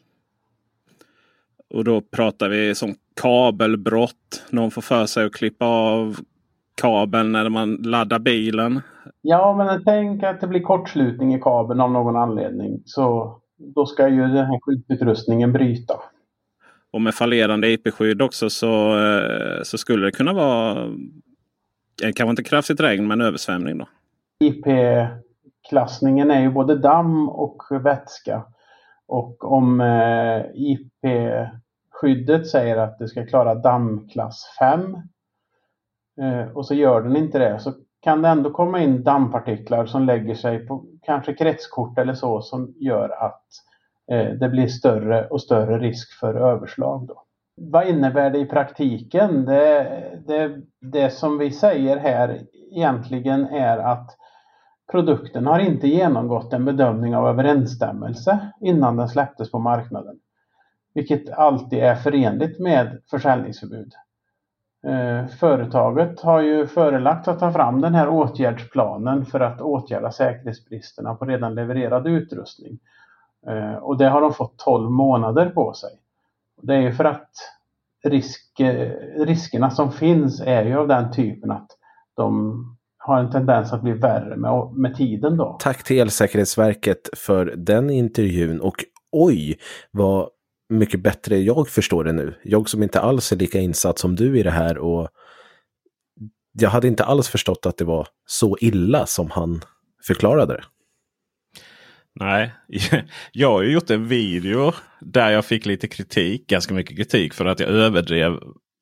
Och 1.74 1.84
då 1.84 2.00
pratar 2.00 2.48
vi 2.48 2.74
som 2.74 2.94
kabelbrott. 3.22 4.44
Någon 4.50 4.70
får 4.70 4.82
för 4.82 5.06
sig 5.06 5.26
att 5.26 5.34
klippa 5.34 5.66
av 5.66 6.16
kabeln 6.80 7.32
när 7.32 7.48
man 7.48 7.74
laddar 7.74 8.18
bilen. 8.18 8.80
Ja, 9.22 9.54
men 9.56 9.84
tänk 9.84 10.22
att 10.22 10.40
det 10.40 10.46
blir 10.46 10.60
kortslutning 10.60 11.34
i 11.34 11.40
kabeln 11.40 11.80
av 11.80 11.90
någon 11.90 12.16
anledning. 12.16 12.82
Så 12.84 13.36
då 13.74 13.86
ska 13.86 14.08
ju 14.08 14.20
den 14.20 14.46
här 14.46 14.60
skyddsutrustningen 14.62 15.52
bryta. 15.52 15.94
Och 16.92 17.00
med 17.00 17.14
fallerande 17.14 17.68
IP-skydd 17.68 18.22
också 18.22 18.50
så, 18.50 18.98
eh, 18.98 19.62
så 19.62 19.78
skulle 19.78 20.06
det 20.06 20.12
kunna 20.12 20.32
vara 20.32 20.84
eh, 22.02 22.12
kanske 22.14 22.30
inte 22.30 22.42
kraftigt 22.42 22.80
regn 22.80 23.06
men 23.06 23.20
översvämning. 23.20 23.78
då. 23.78 23.86
IP-klassningen 24.44 26.30
är 26.30 26.40
ju 26.40 26.50
både 26.50 26.76
damm 26.76 27.28
och 27.28 27.62
vätska. 27.70 28.42
Och 29.06 29.52
om 29.52 29.80
eh, 29.80 30.42
IP-skyddet 30.54 32.46
säger 32.46 32.76
att 32.76 32.98
det 32.98 33.08
ska 33.08 33.26
klara 33.26 33.54
dammklass 33.54 34.56
5 34.58 34.96
och 36.54 36.66
så 36.66 36.74
gör 36.74 37.00
den 37.02 37.16
inte 37.16 37.38
det 37.38 37.60
så 37.60 37.72
kan 38.00 38.22
det 38.22 38.28
ändå 38.28 38.50
komma 38.50 38.80
in 38.80 39.02
dammpartiklar 39.02 39.86
som 39.86 40.06
lägger 40.06 40.34
sig 40.34 40.66
på 40.66 40.84
kanske 41.02 41.34
kretskort 41.34 41.98
eller 41.98 42.14
så 42.14 42.42
som 42.42 42.74
gör 42.76 43.08
att 43.08 43.32
eh, 43.32 43.69
Eh, 44.10 44.32
det 44.32 44.48
blir 44.48 44.66
större 44.66 45.26
och 45.26 45.42
större 45.42 45.78
risk 45.78 46.12
för 46.20 46.34
överslag. 46.34 47.06
Då. 47.06 47.22
Vad 47.56 47.88
innebär 47.88 48.30
det 48.30 48.38
i 48.38 48.46
praktiken? 48.46 49.44
Det, 49.44 50.02
det, 50.26 50.60
det 50.80 51.10
som 51.10 51.38
vi 51.38 51.50
säger 51.50 51.96
här 51.96 52.40
egentligen 52.70 53.44
är 53.46 53.78
att 53.78 54.16
produkten 54.90 55.46
har 55.46 55.58
inte 55.58 55.88
genomgått 55.88 56.52
en 56.52 56.64
bedömning 56.64 57.16
av 57.16 57.26
överensstämmelse 57.26 58.52
innan 58.60 58.96
den 58.96 59.08
släpptes 59.08 59.50
på 59.50 59.58
marknaden. 59.58 60.16
Vilket 60.94 61.30
alltid 61.30 61.78
är 61.78 61.94
förenligt 61.94 62.58
med 62.58 63.02
försäljningsförbud. 63.10 63.92
Eh, 64.86 65.26
företaget 65.26 66.20
har 66.20 66.40
ju 66.40 66.66
förelagt 66.66 67.28
att 67.28 67.38
ta 67.38 67.52
fram 67.52 67.80
den 67.80 67.94
här 67.94 68.08
åtgärdsplanen 68.08 69.26
för 69.26 69.40
att 69.40 69.60
åtgärda 69.60 70.10
säkerhetsbristerna 70.10 71.14
på 71.14 71.24
redan 71.24 71.54
levererad 71.54 72.06
utrustning. 72.06 72.78
Eh, 73.48 73.74
och 73.74 73.98
det 73.98 74.08
har 74.08 74.20
de 74.20 74.34
fått 74.34 74.58
12 74.58 74.90
månader 74.90 75.50
på 75.50 75.72
sig. 75.72 75.90
Det 76.62 76.74
är 76.74 76.80
ju 76.80 76.92
för 76.92 77.04
att 77.04 77.30
risk, 78.04 78.60
eh, 78.60 78.90
riskerna 79.16 79.70
som 79.70 79.92
finns 79.92 80.40
är 80.40 80.64
ju 80.64 80.78
av 80.78 80.88
den 80.88 81.12
typen 81.12 81.50
att 81.50 81.68
de 82.16 82.54
har 82.98 83.18
en 83.18 83.30
tendens 83.30 83.72
att 83.72 83.82
bli 83.82 83.92
värre 83.92 84.36
med, 84.36 84.72
med 84.74 84.96
tiden 84.96 85.36
då. 85.36 85.56
Tack 85.60 85.84
till 85.84 85.98
Elsäkerhetsverket 85.98 87.08
för 87.16 87.46
den 87.46 87.90
intervjun 87.90 88.60
och 88.60 88.84
oj 89.12 89.58
vad 89.90 90.28
mycket 90.68 91.02
bättre 91.02 91.38
jag 91.38 91.68
förstår 91.68 92.04
det 92.04 92.12
nu. 92.12 92.34
Jag 92.42 92.68
som 92.68 92.82
inte 92.82 93.00
alls 93.00 93.32
är 93.32 93.36
lika 93.36 93.58
insatt 93.58 93.98
som 93.98 94.16
du 94.16 94.38
i 94.38 94.42
det 94.42 94.50
här 94.50 94.78
och 94.78 95.08
jag 96.52 96.70
hade 96.70 96.88
inte 96.88 97.04
alls 97.04 97.28
förstått 97.28 97.66
att 97.66 97.76
det 97.76 97.84
var 97.84 98.08
så 98.26 98.56
illa 98.60 99.06
som 99.06 99.30
han 99.30 99.60
förklarade 100.06 100.54
det. 100.54 100.62
Nej, 102.20 102.52
jag 103.32 103.50
har 103.50 103.62
ju 103.62 103.72
gjort 103.72 103.90
en 103.90 104.08
video 104.08 104.72
där 105.00 105.30
jag 105.30 105.44
fick 105.44 105.66
lite 105.66 105.88
kritik, 105.88 106.46
ganska 106.46 106.74
mycket 106.74 106.96
kritik 106.96 107.34
för 107.34 107.44
att 107.44 107.60
jag 107.60 107.68
överdrev 107.68 108.38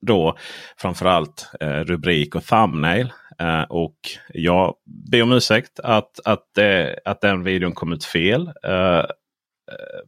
då 0.07 0.37
framförallt 0.77 1.51
eh, 1.61 1.81
rubrik 1.81 2.35
och 2.35 2.45
thumbnail. 2.45 3.13
Eh, 3.39 3.63
och 3.63 3.99
jag 4.29 4.75
ber 5.11 5.23
om 5.23 5.33
ursäkt 5.33 5.81
att, 5.81 6.21
att, 6.25 6.59
eh, 6.59 6.87
att 7.05 7.21
den 7.21 7.45
videon 7.45 7.73
kom 7.73 7.93
ut 7.93 8.05
fel. 8.05 8.47
Eh, 8.47 9.05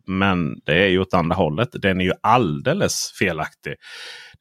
men 0.07 0.61
det 0.65 0.85
är 0.85 0.89
ju 0.89 0.99
åt 0.99 1.15
andra 1.15 1.37
hållet. 1.37 1.69
Den 1.73 2.01
är 2.01 2.05
ju 2.05 2.13
alldeles 2.23 3.13
felaktig. 3.19 3.75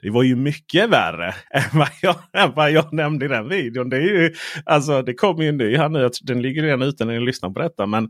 Det 0.02 0.10
var 0.10 0.22
ju 0.22 0.36
mycket 0.36 0.90
värre 0.90 1.34
än 1.50 1.78
vad 1.78 1.88
jag, 2.02 2.16
än 2.32 2.52
vad 2.54 2.70
jag 2.70 2.92
nämnde 2.92 3.24
i 3.24 3.28
den 3.28 3.48
videon. 3.48 3.90
Det, 3.90 3.96
är 3.96 4.00
ju, 4.00 4.34
alltså, 4.64 5.02
det 5.02 5.14
kommer 5.14 5.42
ju 5.42 5.48
en 5.48 5.56
ny 5.56 5.76
här 5.76 5.88
nu. 5.88 6.10
Den 6.22 6.42
ligger 6.42 6.62
redan 6.62 6.82
ute 6.82 7.04
när 7.04 7.18
ni 7.18 7.26
lyssnar 7.26 7.50
på 7.50 7.60
detta. 7.60 7.86
Men 7.86 8.08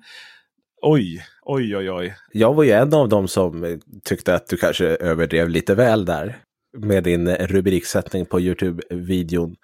oj, 0.82 1.24
oj, 1.42 1.76
oj, 1.76 1.90
oj. 1.90 2.14
Jag 2.32 2.54
var 2.54 2.64
ju 2.64 2.70
en 2.70 2.94
av 2.94 3.08
dem 3.08 3.28
som 3.28 3.80
tyckte 4.04 4.34
att 4.34 4.48
du 4.48 4.56
kanske 4.56 4.86
överdrev 4.86 5.48
lite 5.48 5.74
väl 5.74 6.04
där 6.04 6.36
med 6.78 7.04
din 7.04 7.28
rubriksättning 7.36 8.26
på 8.26 8.40
Youtube-videon. 8.40 9.54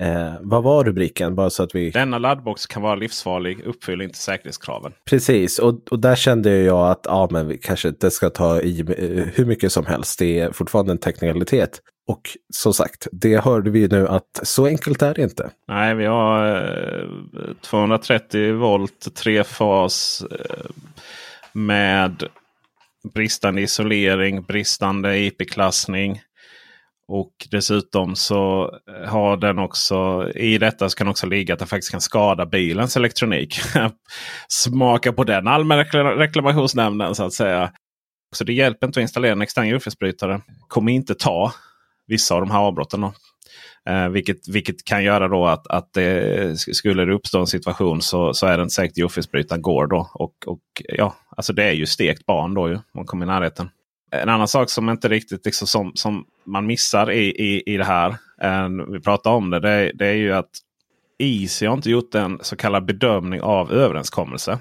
Eh, 0.00 0.34
vad 0.40 0.62
var 0.62 0.84
rubriken? 0.84 1.34
Bara 1.34 1.50
så 1.50 1.62
att 1.62 1.74
vi... 1.74 1.90
Denna 1.90 2.18
laddbox 2.18 2.66
kan 2.66 2.82
vara 2.82 2.94
livsfarlig, 2.94 3.60
uppfyller 3.60 4.04
inte 4.04 4.18
säkerhetskraven. 4.18 4.92
Precis, 5.10 5.58
och, 5.58 5.88
och 5.90 5.98
där 5.98 6.16
kände 6.16 6.56
jag 6.56 6.90
att 6.90 7.00
ja, 7.04 7.28
men 7.30 7.48
vi 7.48 7.58
kanske 7.58 7.88
inte 7.88 8.10
ska 8.10 8.30
ta 8.30 8.60
i 8.60 8.80
eh, 8.80 9.24
hur 9.34 9.44
mycket 9.44 9.72
som 9.72 9.86
helst. 9.86 10.18
Det 10.18 10.40
är 10.40 10.52
fortfarande 10.52 10.92
en 10.92 10.98
teknikalitet. 10.98 11.80
Och 12.08 12.36
som 12.54 12.74
sagt, 12.74 13.06
det 13.12 13.44
hörde 13.44 13.70
vi 13.70 13.88
nu 13.88 14.08
att 14.08 14.40
så 14.42 14.66
enkelt 14.66 15.02
är 15.02 15.14
det 15.14 15.22
inte. 15.22 15.50
Nej, 15.68 15.94
vi 15.94 16.04
har 16.04 16.56
eh, 16.56 17.54
230 17.60 18.54
volt, 18.54 19.14
trefas 19.14 20.22
eh, 20.30 20.70
med 21.52 22.24
bristande 23.14 23.62
isolering, 23.62 24.42
bristande 24.42 25.18
IP-klassning. 25.18 26.20
Och 27.08 27.32
dessutom 27.50 28.16
så 28.16 28.72
eh, 28.90 29.08
har 29.08 29.36
den 29.36 29.58
också 29.58 30.28
i 30.34 30.58
detta 30.58 30.90
så 30.90 30.96
kan 30.96 31.08
också 31.08 31.26
ligga 31.26 31.54
att 31.54 31.58
den 31.58 31.68
faktiskt 31.68 31.90
kan 31.90 32.00
skada 32.00 32.46
bilens 32.46 32.96
elektronik. 32.96 33.60
Smaka 34.48 35.12
på 35.12 35.24
den 35.24 35.48
allmänna 35.48 35.82
reklamationsnämnden 36.16 37.14
så 37.14 37.24
att 37.24 37.32
säga. 37.32 37.72
Så 38.34 38.44
det 38.44 38.52
hjälper 38.52 38.86
inte 38.86 39.00
att 39.00 39.02
installera 39.02 39.32
en 39.32 39.42
extern 39.42 39.68
jordfelsbrytare. 39.68 40.40
Kommer 40.68 40.92
inte 40.92 41.14
ta 41.14 41.52
vissa 42.08 42.34
av 42.34 42.40
de 42.40 42.50
här 42.50 42.58
avbrotten. 42.58 43.00
Då. 43.00 43.12
Eh, 43.88 44.08
vilket, 44.08 44.48
vilket 44.48 44.84
kan 44.84 45.04
göra 45.04 45.28
då 45.28 45.46
att, 45.46 45.66
att 45.66 45.92
det, 45.92 46.58
skulle 46.58 47.04
det 47.04 47.12
uppstå 47.12 47.40
en 47.40 47.46
situation 47.46 48.02
så, 48.02 48.34
så 48.34 48.46
är 48.46 48.56
det 48.56 48.62
inte 48.62 48.74
säkert 48.74 48.92
att 48.92 48.98
djurfelsbrytaren 48.98 49.62
går 49.62 49.86
då. 49.86 50.10
Och, 50.14 50.34
och 50.46 50.60
ja, 50.88 51.14
alltså 51.36 51.52
det 51.52 51.64
är 51.64 51.72
ju 51.72 51.86
stekt 51.86 52.26
barn 52.26 52.54
då 52.54 52.68
ju. 52.68 52.78
Man 52.94 53.06
kommer 53.06 53.26
i 53.26 53.28
närheten. 53.28 53.70
En 54.10 54.28
annan 54.28 54.48
sak 54.48 54.70
som 54.70 54.90
inte 54.90 55.08
riktigt 55.08 55.44
liksom, 55.44 55.66
som, 55.66 55.92
som 55.94 56.24
man 56.46 56.66
missar 56.66 57.10
i, 57.10 57.24
i, 57.24 57.74
i 57.74 57.76
det 57.76 57.84
här. 57.84 58.08
Eh, 58.42 58.68
vi 58.92 59.00
pratar 59.00 59.30
om 59.30 59.50
det, 59.50 59.60
det. 59.60 59.92
Det 59.94 60.06
är 60.06 60.14
ju 60.14 60.32
att 60.32 60.50
Easy 61.18 61.66
har 61.66 61.74
inte 61.74 61.90
gjort 61.90 62.14
en 62.14 62.38
så 62.42 62.56
kallad 62.56 62.84
bedömning 62.84 63.40
av 63.40 63.72
överenskommelse. 63.72 64.58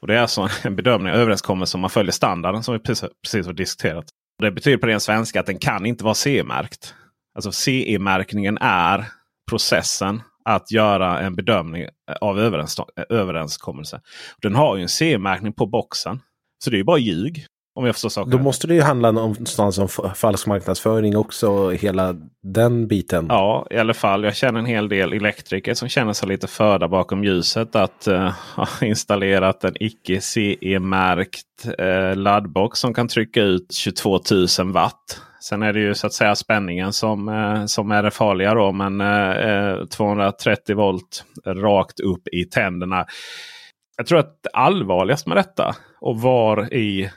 Och 0.00 0.06
Det 0.06 0.14
är 0.14 0.18
alltså 0.18 0.48
en 0.62 0.76
bedömning 0.76 1.12
av 1.12 1.18
överenskommelse 1.18 1.76
om 1.76 1.80
man 1.80 1.90
följer 1.90 2.12
standarden 2.12 2.62
som 2.62 2.74
vi 2.74 2.80
precis, 2.80 3.08
precis 3.22 3.46
har 3.46 3.52
diskuterat. 3.52 4.04
Det 4.38 4.50
betyder 4.50 4.78
på 4.78 4.86
ren 4.86 5.00
svenska 5.00 5.40
att 5.40 5.46
den 5.46 5.58
kan 5.58 5.86
inte 5.86 6.04
vara 6.04 6.14
CE-märkt. 6.14 6.94
Alltså 7.34 7.52
CE-märkningen 7.52 8.58
är 8.60 9.06
processen 9.50 10.22
att 10.44 10.70
göra 10.70 11.20
en 11.20 11.34
bedömning 11.34 11.86
av 12.20 12.40
överenskommelse. 13.10 14.00
Den 14.42 14.54
har 14.54 14.76
ju 14.76 14.82
en 14.82 14.88
CE-märkning 14.88 15.52
på 15.52 15.66
boxen. 15.66 16.20
Så 16.64 16.70
det 16.70 16.76
är 16.76 16.78
ju 16.78 16.84
bara 16.84 16.98
ljug. 16.98 17.46
Om 17.74 17.86
jag 17.86 17.94
förstår 17.94 18.08
saken. 18.08 18.30
Då 18.30 18.38
måste 18.38 18.66
det 18.66 18.74
ju 18.74 18.82
handla 18.82 19.10
någonstans 19.10 19.78
om 19.78 19.88
falsk 20.14 20.46
marknadsföring 20.46 21.16
också, 21.16 21.70
hela 21.70 22.16
den 22.42 22.88
biten. 22.88 23.26
Ja, 23.28 23.66
i 23.70 23.76
alla 23.76 23.94
fall. 23.94 24.24
Jag 24.24 24.36
känner 24.36 24.60
en 24.60 24.66
hel 24.66 24.88
del 24.88 25.12
elektriker 25.12 25.74
som 25.74 25.88
känner 25.88 26.12
sig 26.12 26.28
lite 26.28 26.46
förda 26.46 26.88
bakom 26.88 27.24
ljuset. 27.24 27.76
Att 27.76 28.08
uh, 28.08 28.30
ha 28.56 28.68
installerat 28.80 29.64
en 29.64 29.74
icke 29.80 30.20
CE-märkt 30.20 31.66
uh, 31.80 32.16
laddbox 32.16 32.78
som 32.78 32.94
kan 32.94 33.08
trycka 33.08 33.42
ut 33.42 33.72
22 33.72 34.20
000 34.58 34.72
watt. 34.72 35.20
Sen 35.40 35.62
är 35.62 35.72
det 35.72 35.80
ju 35.80 35.94
så 35.94 36.06
att 36.06 36.12
säga 36.12 36.34
spänningen 36.34 36.92
som, 36.92 37.28
uh, 37.28 37.66
som 37.66 37.90
är 37.90 38.02
det 38.02 38.10
farliga 38.10 38.54
då. 38.54 38.72
Men 38.72 39.88
230 39.88 40.76
volt 40.76 41.24
rakt 41.46 42.00
upp 42.00 42.28
i 42.32 42.44
tänderna. 42.44 43.06
Jag 43.96 44.06
tror 44.06 44.18
att 44.18 44.42
det 44.42 44.50
allvarligast 44.52 45.26
med 45.26 45.36
detta 45.36 45.76
och 46.00 46.20
var 46.20 46.74
i 46.74 47.10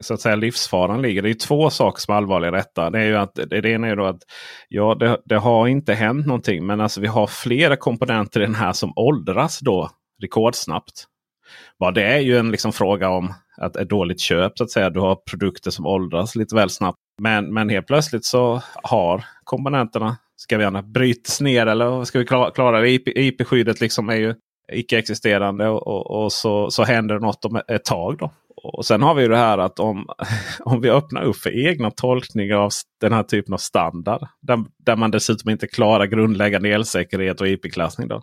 så 0.00 0.14
att 0.14 0.20
säga 0.20 0.36
livsfaran 0.36 1.02
ligger. 1.02 1.22
Det 1.22 1.30
är 1.30 1.34
två 1.34 1.70
saker 1.70 2.00
som 2.00 2.12
är 2.12 2.16
allvarliga 2.16 2.48
i 2.48 2.54
detta. 2.54 2.90
Det, 2.90 2.98
är 2.98 3.04
ju 3.04 3.16
att, 3.16 3.34
det 3.34 3.68
ena 3.68 3.88
är 3.88 3.96
då 3.96 4.04
att 4.04 4.22
ja, 4.68 4.94
det, 4.94 5.20
det, 5.24 5.36
har 5.36 5.66
inte 5.66 5.94
hänt 5.94 6.26
någonting. 6.26 6.66
Men 6.66 6.80
alltså 6.80 7.00
vi 7.00 7.06
har 7.06 7.26
flera 7.26 7.76
komponenter 7.76 8.40
i 8.40 8.44
den 8.44 8.54
här 8.54 8.72
som 8.72 8.92
åldras 8.96 9.60
då 9.60 9.90
rekordsnabbt. 10.22 11.04
Bara 11.80 11.90
det 11.90 12.02
är 12.02 12.18
ju 12.18 12.38
en 12.38 12.50
liksom 12.50 12.72
fråga 12.72 13.08
om 13.08 13.34
att 13.56 13.76
ett 13.76 13.88
dåligt 13.88 14.20
köp. 14.20 14.58
så 14.58 14.64
att 14.64 14.70
säga. 14.70 14.90
Du 14.90 15.00
har 15.00 15.16
produkter 15.30 15.70
som 15.70 15.86
åldras 15.86 16.36
lite 16.36 16.54
väl 16.54 16.70
snabbt. 16.70 16.98
Men, 17.22 17.54
men 17.54 17.68
helt 17.68 17.86
plötsligt 17.86 18.24
så 18.24 18.62
har 18.82 19.24
komponenterna, 19.44 20.16
ska 20.36 20.56
vi 20.56 20.64
gärna 20.64 20.82
bryts 20.82 21.40
ner 21.40 21.66
eller 21.66 22.04
ska 22.04 22.18
vi 22.18 22.26
klara, 22.26 22.50
klara 22.50 22.80
det? 22.80 22.90
IP, 22.90 23.08
IP-skyddet 23.08 23.80
liksom 23.80 24.08
är 24.08 24.16
ju 24.16 24.34
icke-existerande 24.72 25.68
och, 25.68 25.86
och, 25.86 26.24
och, 26.24 26.32
så, 26.32 26.70
så 26.70 26.84
händer 26.84 27.18
något 27.18 27.44
om 27.44 27.60
ett 27.68 27.84
tag. 27.84 28.18
då. 28.18 28.30
Och 28.74 28.86
sen 28.86 29.02
har 29.02 29.14
vi 29.14 29.28
det 29.28 29.36
här 29.36 29.58
att 29.58 29.78
om, 29.78 30.06
om 30.60 30.80
vi 30.80 30.90
öppnar 30.90 31.22
upp 31.22 31.36
för 31.36 31.66
egna 31.66 31.90
tolkningar 31.90 32.56
av 32.56 32.70
den 33.00 33.12
här 33.12 33.22
typen 33.22 33.54
av 33.54 33.58
standard. 33.58 34.28
Där, 34.42 34.64
där 34.78 34.96
man 34.96 35.10
dessutom 35.10 35.50
inte 35.50 35.66
klarar 35.66 36.06
grundläggande 36.06 36.68
elsäkerhet 36.68 37.40
och 37.40 37.48
IP-klassning. 37.48 38.08
Då. 38.08 38.22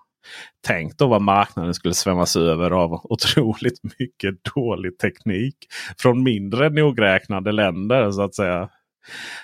Tänk 0.68 0.98
då 0.98 1.08
vad 1.08 1.22
marknaden 1.22 1.74
skulle 1.74 1.94
svämmas 1.94 2.36
över 2.36 2.72
av 2.72 2.94
otroligt 3.04 3.80
mycket 4.00 4.36
dålig 4.56 4.98
teknik. 4.98 5.56
Från 5.98 6.24
mindre 6.24 6.70
nogräknade 6.70 7.52
länder 7.52 8.12
så 8.12 8.22
att 8.22 8.36
säga. 8.36 8.70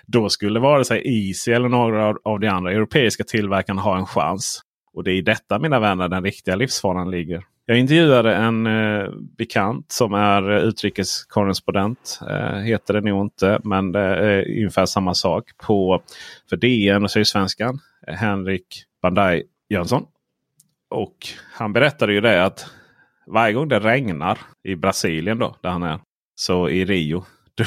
Då 0.08 0.30
skulle 0.30 0.60
vare 0.60 0.86
sig 0.86 1.02
Easy 1.06 1.52
eller 1.52 1.70
några 1.70 2.16
av 2.24 2.40
de 2.40 2.48
andra 2.48 2.72
europeiska 2.72 3.24
tillverkarna 3.24 3.82
ha 3.82 3.98
en 3.98 4.06
chans. 4.06 4.62
Och 4.94 5.04
det 5.04 5.12
är 5.12 5.16
i 5.16 5.22
detta 5.22 5.60
mina 5.60 5.80
vänner 5.80 6.08
den 6.08 6.24
riktiga 6.24 6.56
livsfaran 6.56 7.12
ligger. 7.12 7.44
Jag 7.66 7.78
intervjuade 7.78 8.36
en 8.36 8.68
eh, 8.68 9.10
bekant 9.38 9.92
som 9.92 10.14
är 10.14 10.52
utrikeskorrespondent. 10.52 12.20
Eh, 12.30 12.56
heter 12.56 12.94
det 12.94 13.02
nog 13.02 13.26
inte, 13.26 13.60
men 13.64 13.92
det 13.92 14.00
är 14.00 14.58
ungefär 14.58 14.86
samma 14.86 15.14
sak. 15.14 15.50
På, 15.58 16.02
för 16.50 16.58
DN 16.58 17.04
och 17.04 17.12
Sydsvenskan. 17.12 17.80
Henrik 18.08 18.84
Bandai 19.02 19.44
Jönsson. 19.70 20.06
Och 20.90 21.16
han 21.54 21.74
berättade 21.74 22.14
ju 22.14 22.22
det 22.22 22.46
att 22.46 22.66
varje 23.28 23.54
gång 23.54 23.68
det 23.68 23.80
regnar 23.80 24.40
i 24.64 24.76
Brasilien 24.76 25.40
då, 25.40 25.56
där 25.62 25.70
han 25.70 25.84
är. 25.84 26.00
Så 26.36 26.70
i 26.70 26.86
Rio. 26.86 27.26
Då, 27.56 27.64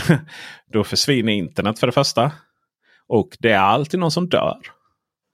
då 0.66 0.85
försvinner 0.85 1.32
internet 1.32 1.78
för 1.78 1.87
det 1.87 1.92
första. 1.92 2.32
Och 3.06 3.37
det 3.40 3.50
är 3.50 3.58
alltid 3.58 4.00
någon 4.00 4.11
som 4.11 4.28
dör. 4.28 4.58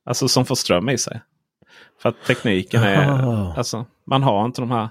Alltså 0.05 0.29
som 0.29 0.47
får 0.47 0.55
ström 0.55 0.89
i 0.89 0.99
sig. 0.99 1.21
För 2.03 2.09
att 2.09 2.25
tekniken 2.27 2.83
är... 2.83 3.09
Oh. 3.09 3.59
Alltså, 3.59 3.87
man 4.07 4.23
har 4.23 4.45
inte 4.45 4.61
de 4.61 4.71
här. 4.71 4.89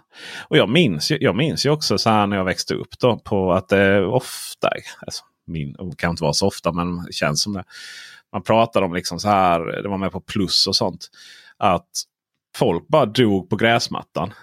Och 0.48 0.58
jag 0.58 0.70
minns, 0.70 1.12
jag 1.12 1.36
minns 1.36 1.66
ju 1.66 1.70
också 1.70 1.98
så 1.98 2.10
här 2.10 2.28
när 2.28 2.38
jag 2.38 2.46
växte 2.46 2.74
upp 2.74 3.00
då 3.00 3.18
på 3.18 3.54
att 3.54 3.70
det 3.70 4.06
ofta, 4.06 4.70
alltså, 5.00 5.24
min, 5.48 5.74
det 5.74 5.98
kan 5.98 6.10
inte 6.10 6.24
vara 6.24 6.34
så 6.34 6.48
ofta 6.48 6.72
men 6.72 7.06
det 7.06 7.14
känns 7.14 7.42
som 7.42 7.54
det. 7.54 7.64
Man 8.32 8.42
pratade 8.42 8.86
om 8.86 8.94
liksom 8.94 9.20
så 9.20 9.30
här, 9.30 9.82
det 9.82 9.90
var 9.90 9.98
med 9.98 10.12
på 10.12 10.20
plus 10.20 10.68
och 10.68 10.76
sånt. 10.76 11.08
Att 11.58 11.90
folk 12.56 12.88
bara 12.88 13.06
dog 13.06 13.50
på 13.50 13.56
gräsmattan. 13.56 14.34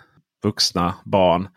Vuxna, 0.43 0.95
barn. 1.05 1.49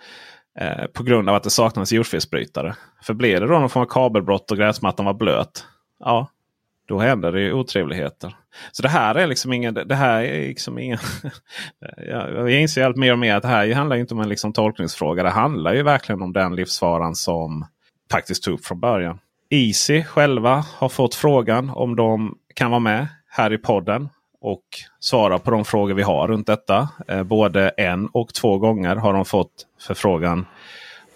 Eh, 0.59 0.85
på 0.85 1.03
grund 1.03 1.29
av 1.29 1.35
att 1.35 1.43
det 1.43 1.49
saknades 1.49 1.91
jordfelsbrytare. 1.91 2.75
För 3.03 3.13
blev 3.13 3.41
det 3.41 3.47
då 3.47 3.59
någon 3.59 3.69
form 3.69 3.83
av 3.83 3.87
kabelbrott 3.87 4.51
och 4.51 4.57
gräsmattan 4.57 5.05
var 5.05 5.13
blöt. 5.13 5.65
Ja, 5.99 6.29
då 6.87 6.99
händer 6.99 7.31
det 7.31 7.53
otrevligheter. 7.53 8.35
Så 8.71 8.81
det 8.81 8.89
här 8.89 9.15
är 9.15 9.27
liksom 9.27 9.53
ingen... 9.53 9.73
Det 9.73 9.95
här 9.95 10.23
är 10.23 10.47
liksom 10.47 10.79
ingen 10.79 10.99
jag 12.07 12.51
inser 12.51 12.85
allt 12.85 12.97
mer 12.97 13.11
och 13.11 13.19
mer 13.19 13.35
att 13.35 13.43
det 13.43 13.49
här 13.49 13.73
handlar 13.73 13.95
inte 13.95 14.13
om 14.13 14.19
en 14.19 14.29
liksom 14.29 14.53
tolkningsfråga. 14.53 15.23
Det 15.23 15.29
handlar 15.29 15.73
ju 15.73 15.83
verkligen 15.83 16.21
om 16.21 16.33
den 16.33 16.55
livsfaran 16.55 17.15
som 17.15 17.65
faktiskt 18.11 18.43
tog 18.43 18.53
upp 18.53 18.65
från 18.65 18.79
början. 18.79 19.19
Easy 19.49 20.03
själva 20.03 20.65
har 20.75 20.89
fått 20.89 21.15
frågan 21.15 21.69
om 21.69 21.95
de 21.95 22.37
kan 22.53 22.71
vara 22.71 22.79
med 22.79 23.07
här 23.29 23.53
i 23.53 23.57
podden 23.57 24.09
och 24.41 24.63
svara 24.99 25.39
på 25.39 25.51
de 25.51 25.65
frågor 25.65 25.93
vi 25.93 26.03
har 26.03 26.27
runt 26.27 26.47
detta. 26.47 26.89
Eh, 27.07 27.23
både 27.23 27.69
en 27.69 28.07
och 28.07 28.33
två 28.33 28.57
gånger 28.57 28.95
har 28.95 29.13
de 29.13 29.25
fått 29.25 29.65
förfrågan. 29.87 30.45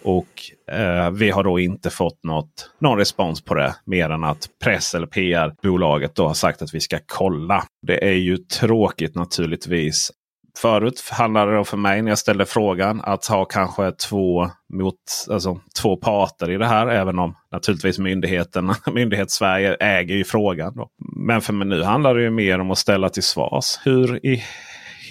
Och 0.04 0.28
eh, 0.74 1.10
vi 1.10 1.30
har 1.30 1.44
då 1.44 1.58
inte 1.58 1.90
fått 1.90 2.24
något, 2.24 2.70
någon 2.80 2.98
respons 2.98 3.44
på 3.44 3.54
det. 3.54 3.74
Mer 3.84 4.10
än 4.10 4.24
att 4.24 4.48
press 4.64 4.94
eller 4.94 5.06
PR-bolaget 5.06 6.14
då 6.14 6.26
har 6.26 6.34
sagt 6.34 6.62
att 6.62 6.74
vi 6.74 6.80
ska 6.80 6.98
kolla. 7.06 7.64
Det 7.86 8.08
är 8.08 8.14
ju 8.14 8.36
tråkigt 8.36 9.14
naturligtvis 9.14 10.10
förut 10.58 11.08
handlade 11.10 11.56
det 11.56 11.64
för 11.64 11.76
mig 11.76 12.02
när 12.02 12.10
jag 12.10 12.18
ställde 12.18 12.46
frågan 12.46 13.00
att 13.04 13.26
ha 13.26 13.44
kanske 13.44 13.92
två, 13.92 14.50
mot, 14.72 14.96
alltså, 15.30 15.60
två 15.82 15.96
parter 15.96 16.50
i 16.50 16.56
det 16.56 16.66
här. 16.66 16.86
Även 16.86 17.18
om 17.18 17.34
naturligtvis 17.52 17.98
myndigheten, 17.98 18.74
myndighets-Sverige 18.92 19.74
äger 19.74 20.14
ju 20.14 20.24
frågan. 20.24 20.76
Då. 20.76 20.88
Men 21.16 21.40
för 21.40 21.52
mig 21.52 21.68
nu 21.68 21.82
handlar 21.82 22.14
det 22.14 22.22
ju 22.22 22.30
mer 22.30 22.58
om 22.58 22.70
att 22.70 22.78
ställa 22.78 23.08
till 23.08 23.22
svars. 23.22 23.78
Hur 23.84 24.26
i 24.26 24.42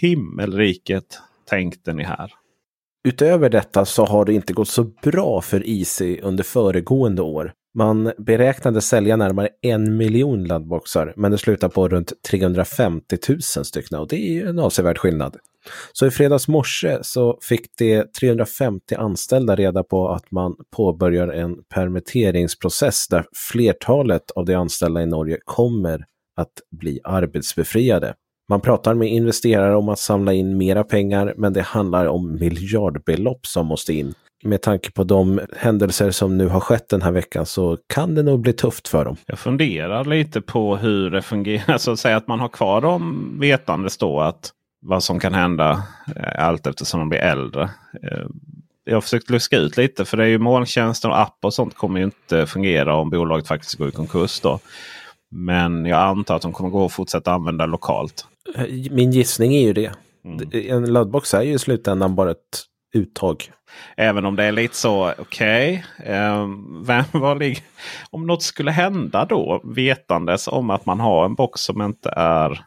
himmelriket 0.01 1.19
tänkte 1.49 1.93
ni 1.93 2.03
här? 2.03 2.31
Utöver 3.03 3.49
detta 3.49 3.85
så 3.85 4.05
har 4.05 4.25
det 4.25 4.33
inte 4.33 4.53
gått 4.53 4.67
så 4.67 4.83
bra 4.83 5.41
för 5.41 5.69
Easy 5.69 6.19
under 6.21 6.43
föregående 6.43 7.21
år. 7.21 7.53
Man 7.73 8.11
beräknade 8.17 8.81
sälja 8.81 9.15
närmare 9.15 9.49
en 9.61 9.97
miljon 9.97 10.43
laddboxar, 10.43 11.13
men 11.17 11.31
det 11.31 11.37
slutar 11.37 11.69
på 11.69 11.87
runt 11.87 12.13
350 12.29 13.17
000 13.29 13.41
stycken 13.41 13.99
och 13.99 14.07
det 14.07 14.15
är 14.15 14.33
ju 14.33 14.47
en 14.47 14.59
avsevärd 14.59 14.97
skillnad. 14.97 15.37
Så 15.93 16.05
i 16.05 16.11
fredags 16.11 16.47
morse 16.47 16.97
så 17.01 17.39
fick 17.41 17.77
de 17.77 18.03
350 18.19 18.95
anställda 18.95 19.55
reda 19.55 19.83
på 19.83 20.09
att 20.09 20.31
man 20.31 20.55
påbörjar 20.75 21.27
en 21.27 21.55
permitteringsprocess 21.73 23.07
där 23.07 23.25
flertalet 23.51 24.31
av 24.31 24.45
de 24.45 24.55
anställda 24.55 25.01
i 25.01 25.05
Norge 25.05 25.37
kommer 25.45 26.05
att 26.35 26.53
bli 26.71 26.99
arbetsbefriade. 27.03 28.13
Man 28.51 28.61
pratar 28.61 28.93
med 28.93 29.09
investerare 29.09 29.75
om 29.75 29.89
att 29.89 29.99
samla 29.99 30.33
in 30.33 30.57
mera 30.57 30.83
pengar, 30.83 31.33
men 31.37 31.53
det 31.53 31.61
handlar 31.61 32.05
om 32.05 32.35
miljardbelopp 32.39 33.45
som 33.45 33.67
måste 33.67 33.93
in 33.93 34.13
med 34.43 34.61
tanke 34.61 34.91
på 34.91 35.03
de 35.03 35.41
händelser 35.57 36.11
som 36.11 36.37
nu 36.37 36.47
har 36.47 36.59
skett 36.59 36.89
den 36.89 37.01
här 37.01 37.11
veckan 37.11 37.45
så 37.45 37.77
kan 37.87 38.15
det 38.15 38.23
nog 38.23 38.39
bli 38.39 38.53
tufft 38.53 38.87
för 38.87 39.05
dem. 39.05 39.17
Jag 39.25 39.39
funderar 39.39 40.05
lite 40.05 40.41
på 40.41 40.77
hur 40.77 41.09
det 41.09 41.21
fungerar. 41.21 41.77
Så 41.77 41.91
att 41.91 41.99
säga 41.99 42.17
att 42.17 42.27
man 42.27 42.39
har 42.39 42.47
kvar 42.49 42.81
dem 42.81 43.35
vetandes 43.39 43.97
då 43.97 44.19
att 44.19 44.51
vad 44.81 45.03
som 45.03 45.19
kan 45.19 45.33
hända 45.33 45.83
eh, 46.15 46.45
allt 46.45 46.67
eftersom 46.67 46.99
de 46.99 47.09
blir 47.09 47.19
äldre. 47.19 47.63
Eh, 48.03 48.25
jag 48.83 48.95
har 48.95 49.01
försökt 49.01 49.29
luska 49.29 49.57
ut 49.57 49.77
lite 49.77 50.05
för 50.05 50.17
det 50.17 50.23
är 50.23 50.27
ju 50.27 50.39
molntjänster 50.39 51.09
och 51.09 51.19
app 51.19 51.37
och 51.41 51.53
sånt 51.53 51.75
kommer 51.75 51.99
ju 51.99 52.05
inte 52.05 52.45
fungera 52.45 52.95
om 52.95 53.09
bolaget 53.09 53.47
faktiskt 53.47 53.75
går 53.75 53.87
i 53.87 53.91
konkurs. 53.91 54.39
då. 54.39 54.59
Men 55.31 55.85
jag 55.85 56.01
antar 56.01 56.35
att 56.35 56.41
de 56.41 56.53
kommer 56.53 56.69
gå 56.69 56.85
att 56.85 56.93
fortsätta 56.93 57.31
använda 57.31 57.65
lokalt. 57.65 58.25
Eh, 58.55 58.65
min 58.91 59.11
gissning 59.11 59.55
är 59.55 59.61
ju 59.61 59.73
det. 59.73 59.91
Mm. 60.25 60.49
En 60.53 60.93
laddbox 60.93 61.33
är 61.33 61.41
ju 61.41 61.53
i 61.53 61.59
slutändan 61.59 62.15
bara 62.15 62.31
ett 62.31 62.65
uttag. 62.93 63.51
Även 63.97 64.25
om 64.25 64.35
det 64.35 64.43
är 64.43 64.51
lite 64.51 64.75
så, 64.75 65.13
okej, 65.17 65.85
okay, 65.99 66.15
eh, 66.15 66.41
om 68.11 68.27
något 68.27 68.43
skulle 68.43 68.71
hända 68.71 69.25
då 69.25 69.61
vetandes 69.63 70.47
om 70.47 70.69
att 70.69 70.85
man 70.85 70.99
har 70.99 71.25
en 71.25 71.35
box 71.35 71.61
som 71.61 71.81
inte 71.81 72.09
är 72.09 72.65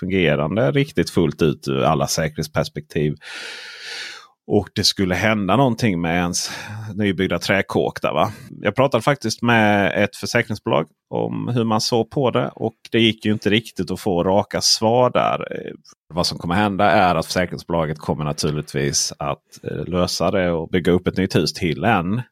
fungerande 0.00 0.70
riktigt 0.70 1.10
fullt 1.10 1.42
ut 1.42 1.68
ur 1.68 1.82
alla 1.82 2.06
säkerhetsperspektiv 2.06 3.14
och 4.46 4.68
det 4.74 4.84
skulle 4.84 5.14
hända 5.14 5.56
någonting 5.56 6.00
med 6.00 6.16
ens 6.16 6.50
nybyggda 6.94 7.38
träkåk. 7.38 8.02
Där, 8.02 8.12
va? 8.12 8.32
Jag 8.60 8.74
pratade 8.74 9.02
faktiskt 9.02 9.42
med 9.42 10.04
ett 10.04 10.16
försäkringsbolag 10.16 10.86
om 11.10 11.48
hur 11.48 11.64
man 11.64 11.80
såg 11.80 12.10
på 12.10 12.30
det. 12.30 12.50
Och 12.54 12.74
det 12.90 13.00
gick 13.00 13.24
ju 13.24 13.32
inte 13.32 13.50
riktigt 13.50 13.90
att 13.90 14.00
få 14.00 14.24
raka 14.24 14.60
svar 14.60 15.10
där. 15.10 15.46
Vad 16.08 16.26
som 16.26 16.38
kommer 16.38 16.54
hända 16.54 16.90
är 16.90 17.14
att 17.14 17.26
försäkringsbolaget 17.26 17.98
kommer 17.98 18.24
naturligtvis 18.24 19.12
att 19.18 19.64
eh, 19.64 19.84
lösa 19.84 20.30
det 20.30 20.50
och 20.50 20.68
bygga 20.68 20.92
upp 20.92 21.06
ett 21.06 21.16
nytt 21.16 21.36
hus 21.36 21.52
till 21.52 21.84
en. 21.84 22.22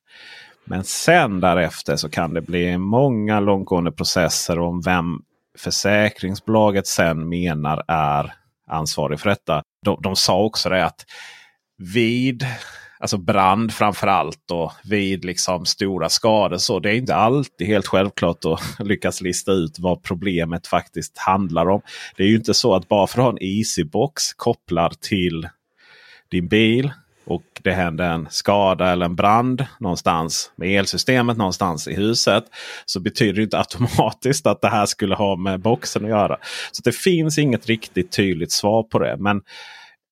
Men 0.65 0.85
sen 0.85 1.41
därefter 1.41 1.97
så 1.97 2.09
kan 2.09 2.35
det 2.35 2.41
bli 2.41 2.79
många 2.79 3.41
långtgående 3.41 3.93
processer 3.93 4.59
om 4.59 4.81
vem 4.81 5.23
försäkringsbolaget 5.59 6.87
sen 6.87 7.29
menar 7.29 7.85
är 7.89 8.33
ansvarig 8.71 9.21
för 9.21 9.31
detta. 9.31 9.63
De, 9.85 9.99
de 10.03 10.17
sa 10.17 10.43
också 10.43 10.69
det 10.69 10.85
att 10.85 11.05
vid 11.79 12.47
alltså 12.99 13.17
brand 13.17 13.73
framför 13.73 14.07
allt 14.07 14.51
och 14.51 14.73
vid 14.85 15.25
liksom 15.25 15.67
stora 15.67 16.09
skador. 16.09 16.57
Så 16.57 16.81
det 16.81 16.91
är 16.91 16.95
inte 16.95 17.15
alltid 17.15 17.67
helt 17.67 17.87
självklart 17.87 18.45
att 18.45 18.61
lyckas 18.87 19.21
lista 19.21 19.53
ut 19.53 19.79
vad 19.79 20.03
problemet 20.03 20.67
faktiskt 20.67 21.19
handlar 21.19 21.69
om. 21.69 21.81
Det 22.17 22.23
är 22.23 22.29
ju 22.29 22.37
inte 22.37 22.55
så 22.55 22.75
att 22.75 22.89
bara 22.89 23.07
för 23.07 23.19
att 23.19 23.25
ha 23.25 23.31
en 23.31 23.39
Easybox 23.41 24.33
kopplad 24.33 25.01
till 25.01 25.49
din 26.31 26.49
bil 26.49 26.93
och 27.27 27.45
det 27.63 27.73
händer 27.73 28.11
en 28.11 28.27
skada 28.31 28.93
eller 28.93 29.07
en 29.07 29.17
brand 29.17 29.67
någonstans 29.81 30.53
med 30.57 30.79
elsystemet 30.79 31.37
någonstans 31.37 31.89
i 31.89 31.95
huset. 31.95 32.45
Så 32.87 33.01
betyder 33.01 33.33
det 33.33 33.43
inte 33.43 33.59
automatiskt 33.59 34.47
att 34.47 34.61
det 34.61 34.69
här 34.69 34.87
skulle 34.87 35.15
ha 35.15 35.37
med 35.37 35.61
boxen 35.61 36.05
att 36.05 36.11
göra. 36.11 36.39
Så 36.73 36.83
det 36.85 36.93
finns 36.93 37.39
inget 37.39 37.67
riktigt 37.67 38.13
tydligt 38.13 38.53
svar 38.53 38.83
på 38.83 38.99
det. 38.99 39.17
Men 39.19 39.43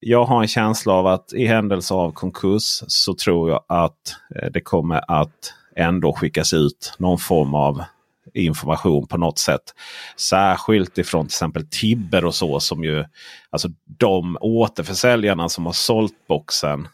jag 0.04 0.24
har 0.24 0.42
en 0.42 0.48
känsla 0.48 0.92
av 0.92 1.06
att 1.06 1.32
i 1.32 1.46
händelse 1.46 1.94
av 1.94 2.12
konkurs 2.12 2.82
så 2.86 3.14
tror 3.14 3.50
jag 3.50 3.64
att 3.68 4.16
eh, 4.36 4.50
det 4.50 4.60
kommer 4.60 5.20
att 5.20 5.54
ändå 5.76 6.12
skickas 6.12 6.52
ut 6.52 6.94
någon 6.98 7.18
form 7.18 7.54
av 7.54 7.82
information 8.34 9.06
på 9.06 9.18
något 9.18 9.38
sätt. 9.38 9.62
Särskilt 10.16 10.98
ifrån 10.98 11.26
till 11.26 11.34
exempel 11.34 11.66
Tibber 11.70 12.24
och 12.24 12.34
så 12.34 12.60
som 12.60 12.84
ju 12.84 13.04
alltså 13.50 13.68
de 13.84 14.38
återförsäljarna 14.40 15.48
som 15.48 15.66
har 15.66 15.72
sålt 15.72 16.26
boxen 16.28 16.88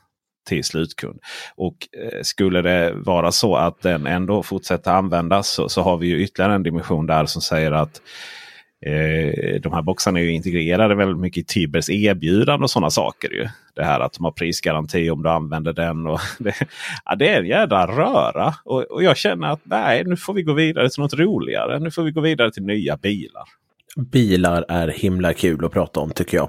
till 0.49 0.65
slutkund. 0.65 1.21
Och 1.57 1.89
eh, 2.03 2.23
skulle 2.23 2.63
det 2.63 2.93
vara 2.95 3.33
så 3.33 3.57
att 3.57 3.81
den 3.81 4.07
ändå 4.07 4.43
fortsätter 4.43 4.91
användas 4.91 5.49
så, 5.49 5.69
så 5.69 5.83
har 5.83 5.97
vi 5.97 6.07
ju 6.07 6.23
ytterligare 6.23 6.55
en 6.55 6.63
dimension 6.63 7.07
där 7.07 7.27
som 7.27 7.43
säger 7.43 7.73
att 7.73 8.01
Eh, 8.87 9.61
de 9.61 9.73
här 9.73 9.83
boxarna 9.83 10.19
är 10.19 10.25
ju 10.25 10.33
integrerade 10.33 10.95
väldigt 10.95 11.19
mycket 11.19 11.41
i 11.41 11.45
Tibers 11.45 11.91
erbjudande 11.91 12.65
och 12.65 12.71
sådana 12.71 12.91
saker. 12.91 13.31
Ju. 13.31 13.49
Det 13.75 13.85
här 13.85 14.01
att 14.01 14.13
de 14.13 14.25
har 14.25 14.33
prisgaranti 14.33 15.11
om 15.11 15.23
du 15.23 15.29
använder 15.29 15.73
den. 15.73 16.07
Och 16.07 16.21
det, 16.39 16.55
ja, 17.05 17.15
det 17.15 17.29
är 17.29 17.41
en 17.41 17.47
jädra 17.47 17.87
röra. 17.87 18.55
Och, 18.65 18.83
och, 18.83 19.03
jag 19.03 19.17
känner 19.17 19.49
att 19.49 19.61
nej, 19.63 20.05
nu 20.05 20.17
får 20.17 20.35
vi 20.35 20.43
gå 20.43 20.53
vidare 20.53 20.91
till 20.91 21.03
något 21.03 21.15
roligare. 21.15 21.79
Nu 21.79 21.91
får 21.91 22.03
vi 22.03 22.11
gå 22.11 22.21
vidare 22.21 22.51
till 22.51 22.63
nya 22.63 22.97
bilar. 22.97 23.45
Bilar 23.97 24.65
är 24.69 24.89
himla 24.89 25.35
kul 25.35 25.65
att 25.65 25.73
prata 25.73 26.01
om 26.01 26.11
tycker 26.11 26.37
jag. 26.37 26.49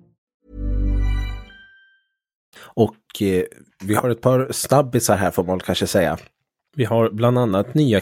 Och 2.73 3.21
eh, 3.21 3.43
vi 3.83 3.95
har 3.95 4.09
ett 4.09 4.21
par 4.21 4.47
snabbisar 4.51 5.17
här 5.17 5.31
får 5.31 5.43
man 5.43 5.59
kanske 5.59 5.87
säga. 5.87 6.17
Vi 6.75 6.85
har 6.85 7.09
bland 7.09 7.37
annat 7.37 7.73
nya 7.73 8.01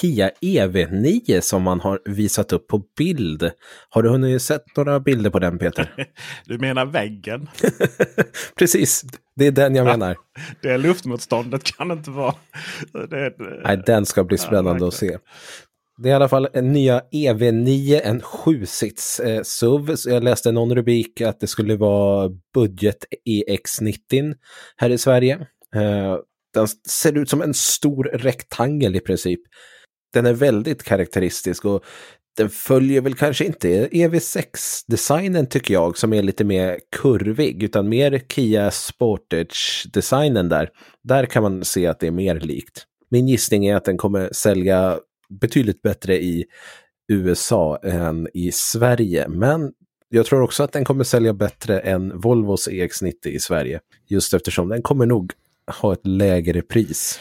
Kia 0.00 0.30
EV9 0.40 1.40
som 1.40 1.62
man 1.62 1.80
har 1.80 2.00
visat 2.04 2.52
upp 2.52 2.68
på 2.68 2.82
bild. 2.98 3.50
Har 3.88 4.02
du 4.02 4.08
hunnit 4.08 4.42
sett 4.42 4.76
några 4.76 5.00
bilder 5.00 5.30
på 5.30 5.38
den 5.38 5.58
Peter? 5.58 5.94
Du 6.44 6.58
menar 6.58 6.86
väggen? 6.86 7.48
Precis, 8.58 9.04
det 9.36 9.46
är 9.46 9.52
den 9.52 9.74
jag 9.74 9.84
menar. 9.84 10.16
Det 10.60 10.78
luftmotståndet 10.78 11.64
kan 11.64 11.90
inte 11.90 12.10
vara... 12.10 12.34
Det, 13.10 13.34
Nej, 13.64 13.82
den 13.86 14.06
ska 14.06 14.24
bli 14.24 14.38
spännande 14.38 14.88
att 14.88 14.94
se. 14.94 15.18
Det 15.96 16.08
är 16.08 16.12
i 16.12 16.14
alla 16.14 16.28
fall 16.28 16.48
en 16.52 16.72
nya 16.72 17.02
EV9, 17.12 18.00
en 18.04 18.20
sjusits 18.20 19.20
eh, 19.20 19.42
SUV. 19.42 19.96
Så 19.96 20.10
jag 20.10 20.24
läste 20.24 20.52
någon 20.52 20.74
rubrik 20.74 21.20
att 21.20 21.40
det 21.40 21.46
skulle 21.46 21.76
vara 21.76 22.30
budget 22.54 23.04
EX90 23.28 24.34
här 24.76 24.90
i 24.90 24.98
Sverige. 24.98 25.34
Eh, 25.74 26.16
den 26.54 26.68
ser 26.88 27.18
ut 27.18 27.30
som 27.30 27.42
en 27.42 27.54
stor 27.54 28.04
rektangel 28.04 28.96
i 28.96 29.00
princip. 29.00 29.40
Den 30.12 30.26
är 30.26 30.32
väldigt 30.32 30.82
karaktäristisk 30.82 31.64
och 31.64 31.84
den 32.36 32.50
följer 32.50 33.00
väl 33.00 33.14
kanske 33.14 33.44
inte 33.44 33.88
EV6-designen 33.88 35.46
tycker 35.46 35.74
jag 35.74 35.98
som 35.98 36.12
är 36.12 36.22
lite 36.22 36.44
mer 36.44 36.80
kurvig 36.96 37.62
utan 37.62 37.88
mer 37.88 38.22
Kia 38.28 38.70
Sportage-designen 38.70 40.48
där. 40.48 40.70
Där 41.02 41.26
kan 41.26 41.42
man 41.42 41.64
se 41.64 41.86
att 41.86 42.00
det 42.00 42.06
är 42.06 42.10
mer 42.10 42.40
likt. 42.40 42.84
Min 43.10 43.28
gissning 43.28 43.66
är 43.66 43.76
att 43.76 43.84
den 43.84 43.96
kommer 43.96 44.28
sälja 44.32 44.98
betydligt 45.40 45.82
bättre 45.82 46.22
i 46.22 46.44
USA 47.08 47.78
än 47.82 48.28
i 48.34 48.52
Sverige. 48.52 49.28
Men 49.28 49.72
jag 50.08 50.26
tror 50.26 50.42
också 50.42 50.62
att 50.62 50.72
den 50.72 50.84
kommer 50.84 51.04
sälja 51.04 51.32
bättre 51.32 51.80
än 51.80 52.20
Volvos 52.20 52.68
EX90 52.68 53.26
i 53.26 53.38
Sverige. 53.38 53.80
Just 54.06 54.34
eftersom 54.34 54.68
den 54.68 54.82
kommer 54.82 55.06
nog 55.06 55.32
ha 55.80 55.92
ett 55.92 56.06
lägre 56.06 56.62
pris. 56.62 57.20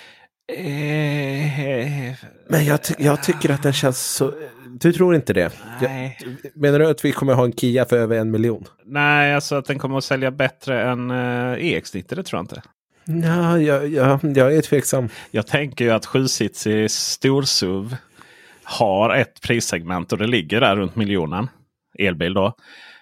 Eh, 0.51 2.13
Men 2.49 2.65
jag, 2.65 2.83
ty 2.83 2.93
jag 2.97 3.23
tycker 3.23 3.49
att 3.49 3.63
den 3.63 3.73
känns 3.73 4.15
så... 4.15 4.33
Du 4.79 4.93
tror 4.93 5.15
inte 5.15 5.33
det? 5.33 5.51
Nej. 5.81 6.17
Jag, 6.43 6.51
menar 6.61 6.79
du 6.79 6.87
att 6.87 7.05
vi 7.05 7.11
kommer 7.11 7.33
ha 7.33 7.45
en 7.45 7.53
Kia 7.53 7.85
för 7.85 7.97
över 7.97 8.17
en 8.17 8.31
miljon? 8.31 8.65
Nej, 8.85 9.35
alltså 9.35 9.55
att 9.55 9.65
den 9.65 9.79
kommer 9.79 9.97
att 9.97 10.03
sälja 10.03 10.31
bättre 10.31 10.81
än 10.83 11.11
eh, 11.11 11.15
EX90, 11.57 12.15
det 12.15 12.23
tror 12.23 12.37
jag 12.37 12.43
inte. 12.43 12.61
Ja, 13.05 13.59
jag, 13.59 13.87
jag, 13.87 14.19
jag 14.23 14.55
är 14.55 14.61
tveksam. 14.61 15.09
Jag 15.31 15.47
tänker 15.47 15.85
ju 15.85 15.91
att 15.91 16.05
7-sitsig 16.05 16.87
storsuv 16.87 17.95
har 18.63 19.15
ett 19.15 19.41
prissegment 19.41 20.11
och 20.11 20.17
det 20.17 20.27
ligger 20.27 20.61
där 20.61 20.75
runt 20.75 20.95
miljonen. 20.95 21.49
Elbil 21.99 22.33
då. 22.33 22.53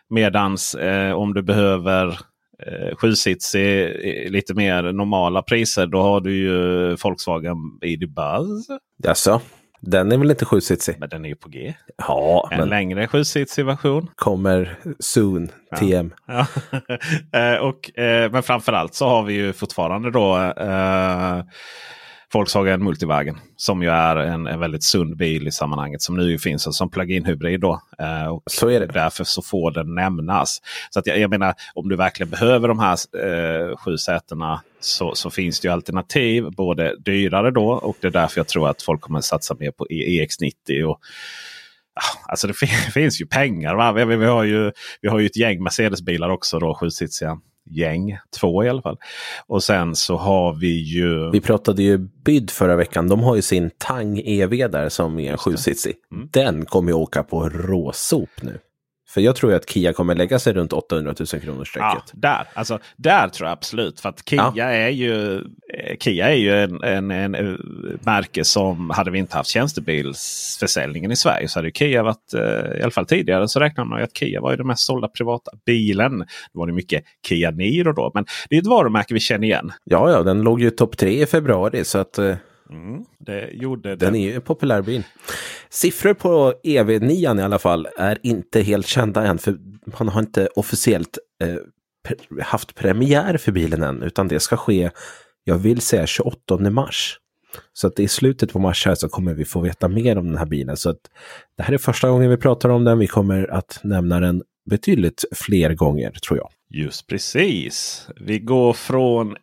Medans 0.09 0.75
eh, 0.75 1.13
om 1.13 1.33
du 1.33 1.41
behöver 1.41 2.07
eh, 2.67 2.95
7-sitsig 2.95 4.25
eh, 4.25 4.31
lite 4.31 4.53
mer 4.53 4.83
normala 4.83 5.41
priser 5.41 5.87
då 5.87 6.01
har 6.01 6.21
du 6.21 6.35
ju 6.35 6.95
Volkswagen 6.95 7.57
ID 7.81 8.13
Buzz. 8.13 8.67
Alltså, 9.07 9.41
den 9.81 10.11
är 10.11 10.17
väl 10.17 10.31
inte 10.31 10.45
sjusitsig? 10.45 10.95
Men 10.99 11.09
den 11.09 11.25
är 11.25 11.29
ju 11.29 11.35
på 11.35 11.49
G. 11.49 11.73
Ja, 11.97 12.47
En 12.51 12.59
men 12.59 12.69
längre 12.69 13.05
7-sitsig 13.05 13.63
version. 13.65 14.07
kommer 14.15 14.77
soon, 14.99 15.49
TM. 15.79 16.13
Ja. 16.27 16.47
Eh, 17.33 17.55
och, 17.55 17.99
eh, 17.99 18.31
men 18.31 18.43
framförallt 18.43 18.93
så 18.93 19.07
har 19.07 19.23
vi 19.23 19.33
ju 19.33 19.53
fortfarande 19.53 20.11
då 20.11 20.37
eh, 20.37 21.41
Volkswagen 22.33 22.83
Multivagen. 22.83 23.37
Som 23.55 23.83
ju 23.83 23.89
är 23.89 24.15
en, 24.15 24.47
en 24.47 24.59
väldigt 24.59 24.83
sund 24.83 25.17
bil 25.17 25.47
i 25.47 25.51
sammanhanget. 25.51 26.01
Som 26.01 26.17
nu 26.17 26.37
finns 26.39 26.77
som 26.77 26.89
plug-in 26.89 27.25
hybrid. 27.25 27.59
Då. 27.59 27.81
Eh, 27.99 28.25
och 28.27 28.43
Så 28.45 28.69
är 28.69 28.79
det. 28.79 28.85
Därför 28.85 29.23
så 29.23 29.41
får 29.41 29.71
den 29.71 29.95
nämnas. 29.95 30.61
Så 30.89 30.99
att 30.99 31.07
jag, 31.07 31.19
jag 31.19 31.29
menar 31.29 31.53
om 31.73 31.89
du 31.89 31.95
verkligen 31.95 32.29
behöver 32.29 32.67
de 32.67 32.79
här 32.79 32.93
eh, 33.25 33.77
sju 33.77 33.97
sätena. 33.97 34.61
Så, 34.79 35.15
så 35.15 35.29
finns 35.29 35.59
det 35.59 35.67
ju 35.67 35.71
alternativ. 35.73 36.43
Både 36.57 36.95
dyrare 36.99 37.51
då 37.51 37.67
och 37.71 37.97
det 38.01 38.07
är 38.07 38.11
därför 38.11 38.39
jag 38.39 38.47
tror 38.47 38.69
att 38.69 38.81
folk 38.81 39.01
kommer 39.01 39.21
satsa 39.21 39.55
mer 39.59 39.71
på 39.71 39.87
E- 39.89 40.25
EX90. 40.25 40.83
Och, 40.83 40.99
Ah, 41.93 42.29
Alltså 42.31 42.47
det 42.47 42.53
fin- 42.53 42.69
finns 42.93 43.21
ju 43.21 43.25
pengar. 43.25 43.75
Va? 43.75 43.91
Vi, 43.91 44.25
har 44.25 44.43
ju, 44.43 44.71
vi 45.01 45.09
har 45.09 45.19
ju 45.19 45.25
ett 45.25 45.37
gäng 45.37 45.63
Mercedes-bilar 45.63 46.29
också. 46.29 46.59
då 46.59 46.75
Sjusitsiga 46.75 47.37
gäng. 47.69 48.17
Två 48.39 48.63
i 48.63 48.69
alla 48.69 48.81
fall. 48.81 48.97
Och 49.47 49.63
sen 49.63 49.95
så 49.95 50.17
har 50.17 50.53
vi 50.53 50.83
ju... 50.83 51.31
Vi 51.31 51.41
pratade 51.41 51.83
ju 51.83 51.97
Byd 51.97 52.51
förra 52.51 52.75
veckan. 52.75 53.07
De 53.07 53.19
har 53.19 53.35
ju 53.35 53.41
sin 53.41 53.71
Tang 53.77 54.21
EV 54.25 54.49
där 54.49 54.89
som 54.89 55.19
är 55.19 55.31
en 55.31 55.37
sjusitsig. 55.37 55.95
Mm. 56.11 56.29
Den 56.31 56.65
kommer 56.65 56.91
ju 56.91 56.95
åka 56.95 57.23
på 57.23 57.49
råsop 57.49 58.29
nu. 58.41 58.59
För 59.13 59.21
jag 59.21 59.35
tror 59.35 59.53
att 59.53 59.69
Kia 59.69 59.93
kommer 59.93 60.15
lägga 60.15 60.39
sig 60.39 60.53
runt 60.53 60.73
800 60.73 61.13
000 61.19 61.41
kronor 61.41 61.57
Ja, 61.59 61.65
strecket. 61.65 62.21
där, 62.21 62.47
alltså, 62.53 62.79
där 62.97 63.27
tror 63.27 63.47
jag 63.49 63.53
absolut. 63.53 63.99
För 63.99 64.09
att 64.09 64.29
Kia 64.29 64.51
Ja. 64.55 64.63
är 64.63 64.89
ju, 64.89 65.35
eh, 65.37 65.97
Kia 65.99 66.29
är 66.29 66.35
ju 66.35 66.51
en, 66.63 66.83
en, 66.83 67.11
en, 67.11 67.35
eh, 67.35 67.55
märke 68.03 68.43
som 68.43 68.89
hade 68.89 69.11
vi 69.11 69.19
inte 69.19 69.37
haft 69.37 69.49
tjänstebilsförsäljningen 69.49 71.11
i 71.11 71.15
Sverige 71.15 71.47
så 71.47 71.59
hade 71.59 71.67
ju 71.67 71.71
Kia 71.71 72.03
varit, 72.03 72.33
eh, 72.33 72.79
i 72.79 72.81
alla 72.81 72.91
fall 72.91 73.05
tidigare 73.05 73.47
så 73.47 73.59
räknar 73.59 73.85
man 73.85 74.03
att 74.03 74.17
Kia 74.17 74.41
var 74.41 74.51
ju 74.51 74.57
den 74.57 74.67
mest 74.67 74.85
sålda 74.85 75.07
privata 75.07 75.51
bilen. 75.65 76.19
Det 76.19 76.25
var 76.53 76.67
det 76.67 76.73
mycket 76.73 77.03
Kia 77.27 77.51
Niro 77.51 77.93
då. 77.93 78.11
Men 78.13 78.25
det 78.49 78.55
är 78.55 78.61
ett 78.61 78.67
varumärke 78.67 79.13
vi 79.13 79.19
känner 79.19 79.47
igen. 79.47 79.71
Ja, 79.83 80.11
ja, 80.11 80.23
den 80.23 80.41
låg 80.41 80.61
ju 80.61 80.69
topp 80.69 80.97
tre 80.97 81.21
i 81.21 81.25
februari 81.25 81.83
så 81.83 81.97
att 81.97 82.19
Mm, 82.71 83.05
det 83.19 83.49
gjorde 83.53 83.89
den 83.89 83.97
den. 83.97 84.15
är 84.15 84.29
ju 84.29 84.35
en 84.35 84.41
populär 84.41 84.81
bil. 84.81 85.03
Siffror 85.69 86.13
på 86.13 86.53
EV9 86.63 87.39
i 87.39 87.43
alla 87.43 87.59
fall 87.59 87.87
är 87.97 88.17
inte 88.23 88.61
helt 88.61 88.87
kända 88.87 89.25
än 89.25 89.37
för 89.37 89.57
man 89.99 90.07
har 90.07 90.21
inte 90.21 90.47
officiellt 90.55 91.17
eh, 91.43 92.43
haft 92.43 92.75
premiär 92.75 93.37
för 93.37 93.51
bilen 93.51 93.83
än 93.83 94.03
utan 94.03 94.27
det 94.27 94.39
ska 94.39 94.57
ske, 94.57 94.91
jag 95.43 95.57
vill 95.57 95.81
säga 95.81 96.07
28 96.07 96.57
mars. 96.57 97.17
Så 97.73 97.87
att 97.87 97.99
i 97.99 98.07
slutet 98.07 98.53
på 98.53 98.59
mars 98.59 98.85
här 98.85 98.95
så 98.95 99.09
kommer 99.09 99.33
vi 99.33 99.45
få 99.45 99.61
veta 99.61 99.87
mer 99.87 100.17
om 100.17 100.27
den 100.27 100.37
här 100.37 100.45
bilen. 100.45 100.77
Så 100.77 100.89
att 100.89 100.99
det 101.57 101.63
här 101.63 101.73
är 101.73 101.77
första 101.77 102.09
gången 102.09 102.29
vi 102.29 102.37
pratar 102.37 102.69
om 102.69 102.83
den. 102.83 102.99
Vi 102.99 103.07
kommer 103.07 103.51
att 103.51 103.79
nämna 103.83 104.19
den 104.19 104.43
betydligt 104.69 105.25
fler 105.35 105.73
gånger 105.73 106.11
tror 106.11 106.39
jag. 106.39 106.49
Just 106.69 107.07
precis. 107.07 108.07
Vi 108.15 108.39
går 108.39 108.73
från 108.73 109.35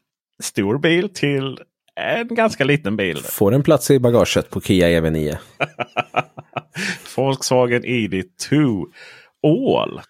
stor 0.42 0.78
bil 0.78 1.08
till 1.14 1.58
en 1.98 2.34
ganska 2.34 2.64
liten 2.64 2.96
bil. 2.96 3.16
Får 3.16 3.54
en 3.54 3.62
plats 3.62 3.90
i 3.90 3.98
bagaget 3.98 4.50
på 4.50 4.60
Kia 4.60 4.88
E 4.88 5.00
EV9. 5.00 5.36
Volkswagen 7.16 7.84
ID2 7.84 8.84
All. 9.42 10.00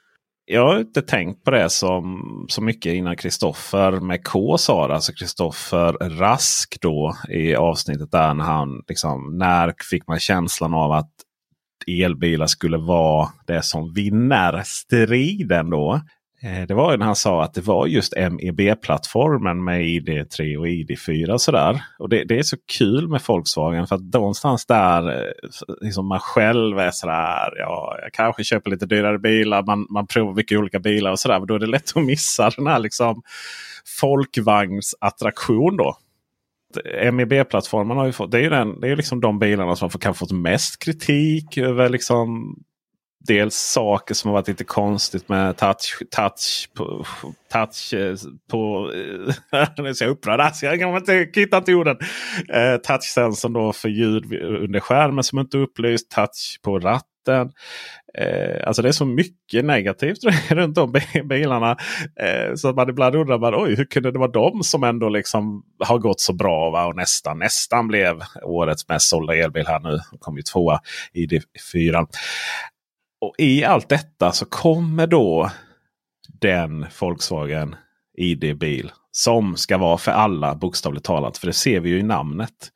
jag 0.45 0.66
har 0.66 0.78
inte 0.78 1.03
tänkt 1.03 1.45
på 1.45 1.51
det 1.51 1.70
som 1.70 2.24
så 2.49 2.62
mycket 2.62 2.95
innan 2.95 3.16
Kristoffer 3.16 3.93
med 3.93 4.24
K 4.24 4.59
sa 4.59 4.89
det. 4.89 4.95
Alltså 4.95 5.12
Kristoffer 5.12 5.93
Rask 6.18 6.78
då 6.80 7.14
i 7.28 7.55
avsnittet 7.55 8.11
där 8.11 8.34
när 8.34 8.45
han 8.45 8.82
liksom, 8.89 9.39
när 9.39 9.74
fick 9.91 10.07
man 10.07 10.18
känslan 10.18 10.74
av 10.74 10.93
att 10.93 11.12
elbilar 11.86 12.47
skulle 12.47 12.78
vara 12.78 13.28
det 13.47 13.62
som 13.62 13.93
vinner 13.95 14.62
striden 14.64 15.70
då. 15.70 16.01
Eh, 16.43 16.66
det 16.66 16.74
var 16.74 16.91
ju 16.91 16.97
när 16.97 17.07
han 17.07 17.16
sa 17.16 17.45
att 17.45 17.55
det 17.55 17.61
var 17.61 17.86
just 17.86 18.14
MEB-plattformen 18.16 19.64
med 19.64 19.80
ID3 19.80 20.57
och 20.57 20.66
ID4. 20.66 21.30
Och 21.30 21.41
sådär. 21.41 21.82
Och 21.99 22.09
det, 22.09 22.24
det, 22.24 22.39
är 22.39 22.43
så 22.43 22.57
kul 22.78 23.09
med 23.09 23.20
Volkswagen 23.26 23.86
för 23.86 23.95
att 23.97 24.14
någonstans 24.14 24.66
där 24.66 25.09
eh, 25.09 25.32
liksom 25.80 26.07
man 26.07 26.20
själv 26.20 26.78
är 26.78 26.91
sådär. 26.91 27.53
Ja, 27.59 27.99
jag 28.03 28.12
kanske 28.12 28.45
köper 28.45 28.70
lite 28.70 28.86
dyrare 28.86 29.18
bilar. 29.18 29.62
Man, 29.62 29.86
man 29.91 30.07
provar 30.07 30.34
mycket 30.34 30.59
olika 30.59 30.78
bilar 30.78 31.11
och 31.11 31.18
sådär. 31.18 31.39
Men 31.39 31.47
då 31.47 31.55
är 31.55 31.59
det 31.59 31.66
lätt 31.66 31.97
att 31.97 32.05
missa 32.05 32.51
den 32.51 32.66
här 32.66 32.78
liksom 32.78 33.22
folkvagnsattraktion 34.01 35.76
då. 35.76 35.97
MEB-plattformen 37.12 37.97
har 37.97 38.07
ju 38.07 38.12
fått, 38.12 38.30
det 38.30 38.39
är 38.39 38.43
ju 38.43 38.51
den, 38.51 38.80
det 38.80 38.89
är 38.89 38.97
liksom 38.97 39.20
de 39.20 39.39
bilarna 39.39 39.76
som 39.76 39.91
kan 39.91 40.14
fått 40.14 40.32
mest 40.32 40.78
kritik 40.78 41.59
över 41.59 41.89
liksom 41.89 42.57
dels 43.29 43.55
saker 43.55 44.14
som 44.14 44.29
har 44.29 44.33
varit 44.33 44.49
lite 44.49 44.64
konstigt 44.64 45.29
med 45.29 45.57
touch, 45.57 46.03
touch 46.11 46.68
på, 46.74 47.05
touch 47.53 47.95
eh, 47.95 48.16
på 48.51 48.91
eh, 49.53 49.68
nu 49.79 49.89
är 49.89 50.03
jag 50.03 50.11
upprörd. 50.11 50.41
Alltså, 50.41 50.66
jag 50.66 50.81
kan 50.81 50.97
inte 50.97 51.41
hitta 51.41 51.57
inte 51.57 51.74
orden. 51.74 51.97
Eh, 52.49 52.76
touchsensorn 52.76 53.53
då 53.53 53.72
för 53.72 53.89
ljud 53.89 54.43
under 54.43 54.81
skärmen 54.81 55.24
som 55.24 55.39
inte 55.39 55.57
är 55.57 55.62
upplyst. 55.62 56.11
Touch 56.11 56.61
på 56.62 56.79
ratten. 56.79 57.51
Eh, 58.18 58.66
alltså 58.66 58.83
det 58.83 58.89
är 58.89 58.93
så 58.93 59.05
mycket 59.05 59.64
negativt 59.64 60.18
runt 60.51 60.79
om 60.79 60.95
bilarna. 61.24 61.76
Eh, 62.20 62.55
så 62.55 62.68
att 62.68 62.76
man 62.76 62.91
ibland 62.91 63.14
undrar 63.14 63.39
man, 63.39 63.55
oj 63.57 63.74
hur 63.76 63.85
kunde 63.85 64.12
det 64.12 64.18
vara 64.18 64.31
de 64.31 64.62
som 64.62 64.85
ändå 64.85 65.09
liksom 65.09 65.62
har 65.79 65.99
gått 65.99 66.20
så 66.20 66.33
bra 66.33 66.70
va? 66.70 66.87
och 66.87 66.97
nästan 66.97 67.39
nästan 67.39 67.89
blev 67.89 68.22
årets 68.43 68.89
mest 68.89 69.09
sålda 69.09 69.37
elbil 69.37 69.66
här 69.66 69.81
nu. 69.81 69.99
Kom 70.18 70.37
ju 70.37 70.43
tvåa 70.43 70.81
i 71.12 71.26
D4. 71.26 72.07
Och 73.21 73.35
i 73.39 73.64
allt 73.64 73.89
detta 73.89 74.33
så 74.33 74.47
kommer 74.47 75.07
då 75.07 75.51
den 76.41 76.87
Volkswagen 77.01 77.77
ID-bil 78.19 78.93
som 79.12 79.57
ska 79.57 79.79
vara 79.79 79.99
för 79.99 80.12
alla 80.12 80.55
bokstavligt 80.55 81.07
talat. 81.07 81.39
För 81.39 81.47
det 81.47 81.53
ser 81.53 81.81
vi 81.81 81.91
ju 81.91 81.99
i 81.99 82.03
namnet. 82.03 82.71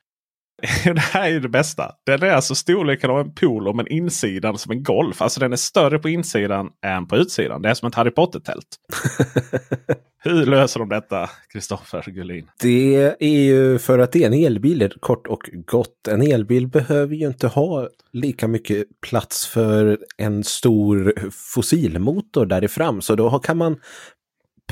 det 0.83 0.99
här 0.99 1.23
är 1.23 1.29
ju 1.29 1.39
det 1.39 1.49
bästa. 1.49 1.91
Den 2.05 2.23
är 2.23 2.29
alltså 2.29 2.55
storleken 2.55 3.09
av 3.09 3.19
en 3.19 3.35
polo 3.35 3.73
men 3.73 3.87
insidan 3.87 4.57
som 4.57 4.71
en 4.71 4.83
Golf. 4.83 5.21
Alltså 5.21 5.39
den 5.39 5.53
är 5.53 5.57
större 5.57 5.99
på 5.99 6.09
insidan 6.09 6.69
än 6.85 7.07
på 7.07 7.17
utsidan. 7.17 7.61
Det 7.61 7.69
är 7.69 7.73
som 7.73 7.87
ett 7.87 7.95
Harry 7.95 8.11
Potter-tält. 8.11 8.67
Hur 10.25 10.45
löser 10.45 10.79
de 10.79 10.89
detta, 10.89 11.29
Kristoffer 11.53 12.11
Gullin? 12.11 12.47
Det 12.59 13.15
är 13.19 13.43
ju 13.43 13.79
för 13.79 13.99
att 13.99 14.11
det 14.11 14.23
är 14.23 14.27
en 14.27 14.33
elbil, 14.33 14.93
kort 14.99 15.27
och 15.27 15.49
gott. 15.53 16.07
En 16.07 16.21
elbil 16.21 16.67
behöver 16.67 17.15
ju 17.15 17.27
inte 17.27 17.47
ha 17.47 17.89
lika 18.11 18.47
mycket 18.47 18.87
plats 19.01 19.47
för 19.47 19.99
en 20.17 20.43
stor 20.43 21.13
fossilmotor 21.31 22.45
där 22.45 22.63
i 22.63 22.67
fram. 22.67 23.01
Så 23.01 23.15
då 23.15 23.39
kan 23.39 23.57
man 23.57 23.79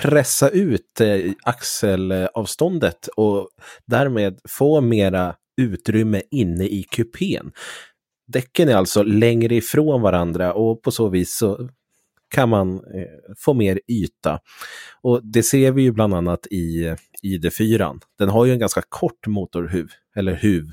pressa 0.02 0.49
ut 0.49 1.02
eh, 1.02 1.32
axelavståndet 1.43 3.08
och 3.08 3.49
därmed 3.86 4.39
få 4.49 4.82
mera 4.82 5.36
utrymme 5.62 6.22
inne 6.32 6.66
i 6.66 6.84
kupén. 6.84 7.52
Däcken 8.28 8.70
är 8.70 8.76
alltså 8.76 9.04
längre 9.04 9.56
ifrån 9.56 10.02
varandra 10.02 10.54
och 10.54 10.82
på 10.82 10.91
så 10.91 11.10
vis 11.10 11.38
så 11.38 11.70
kan 12.32 12.49
man 12.49 12.75
eh, 12.75 13.34
få 13.38 13.53
mer 13.53 13.79
yta. 13.88 14.39
Och 15.01 15.21
det 15.23 15.43
ser 15.43 15.71
vi 15.71 15.82
ju 15.82 15.91
bland 15.91 16.13
annat 16.13 16.47
i 16.51 16.95
ID4. 17.23 17.99
Den 18.19 18.29
har 18.29 18.45
ju 18.45 18.53
en 18.53 18.59
ganska 18.59 18.82
kort 18.89 19.27
motorhuv, 19.27 19.89
eller 20.15 20.34
huv. 20.34 20.65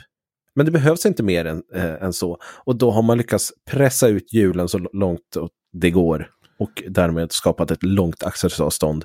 Men 0.54 0.66
det 0.66 0.72
behövs 0.72 1.06
inte 1.06 1.22
mer 1.22 1.44
än, 1.44 1.62
eh, 1.74 2.02
än 2.02 2.12
så. 2.12 2.38
Och 2.64 2.76
då 2.76 2.90
har 2.90 3.02
man 3.02 3.18
lyckats 3.18 3.52
pressa 3.70 4.08
ut 4.08 4.32
hjulen 4.32 4.68
så 4.68 4.78
långt 4.78 5.36
det 5.72 5.90
går 5.90 6.30
och 6.58 6.82
därmed 6.88 7.32
skapat 7.32 7.70
ett 7.70 7.82
långt 7.82 8.22
axelavstånd. 8.22 9.04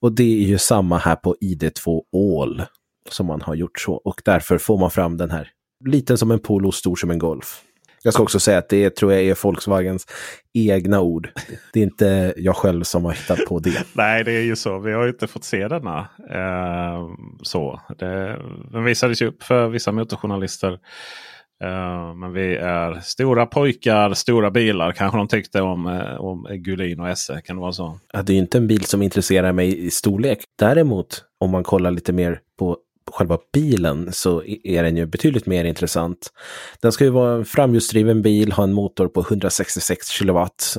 Och 0.00 0.12
det 0.12 0.44
är 0.44 0.46
ju 0.46 0.58
samma 0.58 0.98
här 0.98 1.16
på 1.16 1.36
ID2 1.40 2.02
All 2.12 2.62
som 3.10 3.26
man 3.26 3.42
har 3.42 3.54
gjort 3.54 3.80
så 3.80 3.94
och 3.94 4.22
därför 4.24 4.58
får 4.58 4.78
man 4.78 4.90
fram 4.90 5.16
den 5.16 5.30
här 5.30 5.50
liten 5.84 6.18
som 6.18 6.30
en 6.30 6.38
polo, 6.38 6.72
stor 6.72 6.96
som 6.96 7.10
en 7.10 7.18
golf. 7.18 7.62
Jag 8.04 8.14
ska 8.14 8.22
också 8.22 8.40
säga 8.40 8.58
att 8.58 8.68
det 8.68 8.96
tror 8.96 9.12
jag 9.12 9.22
är 9.22 9.42
Volkswagens 9.42 10.06
egna 10.54 11.00
ord. 11.00 11.28
Det 11.72 11.80
är 11.80 11.84
inte 11.84 12.34
jag 12.36 12.56
själv 12.56 12.82
som 12.82 13.04
har 13.04 13.12
hittat 13.12 13.44
på 13.48 13.58
det. 13.58 13.86
Nej, 13.92 14.24
det 14.24 14.32
är 14.32 14.42
ju 14.42 14.56
så. 14.56 14.78
Vi 14.78 14.92
har 14.92 15.02
ju 15.02 15.08
inte 15.08 15.26
fått 15.26 15.44
se 15.44 15.68
denna. 15.68 15.98
Eh, 16.30 17.08
så. 17.42 17.80
Det, 17.98 18.38
den 18.72 18.84
visades 18.84 19.22
ju 19.22 19.26
upp 19.26 19.42
för 19.42 19.68
vissa 19.68 19.92
motorjournalister. 19.92 20.78
Uh, 21.64 22.14
men 22.14 22.32
vi 22.32 22.56
är 22.56 23.00
stora 23.00 23.46
pojkar, 23.46 24.14
stora 24.14 24.50
bilar. 24.50 24.92
Kanske 24.92 25.18
de 25.18 25.28
tyckte 25.28 25.60
om, 25.60 25.86
uh, 25.86 26.20
om 26.20 26.46
Gulin 26.50 27.00
och 27.00 27.08
Esse. 27.08 27.40
Kan 27.44 27.56
det 27.56 27.62
vara 27.62 27.72
så? 27.72 27.98
Ja, 28.12 28.22
det 28.22 28.32
är 28.32 28.36
inte 28.36 28.58
en 28.58 28.66
bil 28.66 28.84
som 28.84 29.02
intresserar 29.02 29.52
mig 29.52 29.86
i 29.86 29.90
storlek. 29.90 30.38
Däremot 30.58 31.24
om 31.40 31.50
man 31.50 31.62
kollar 31.62 31.90
lite 31.90 32.12
mer 32.12 32.40
på 32.58 32.78
själva 33.12 33.38
bilen 33.52 34.12
så 34.12 34.42
är 34.44 34.82
den 34.82 34.96
ju 34.96 35.06
betydligt 35.06 35.46
mer 35.46 35.64
intressant. 35.64 36.30
Den 36.80 36.92
ska 36.92 37.04
ju 37.04 37.10
vara 37.10 37.34
en 37.34 37.44
framhjulsdriven 37.44 38.22
bil, 38.22 38.52
ha 38.52 38.64
en 38.64 38.72
motor 38.72 39.08
på 39.08 39.20
166 39.20 40.08
kilowatt, 40.08 40.76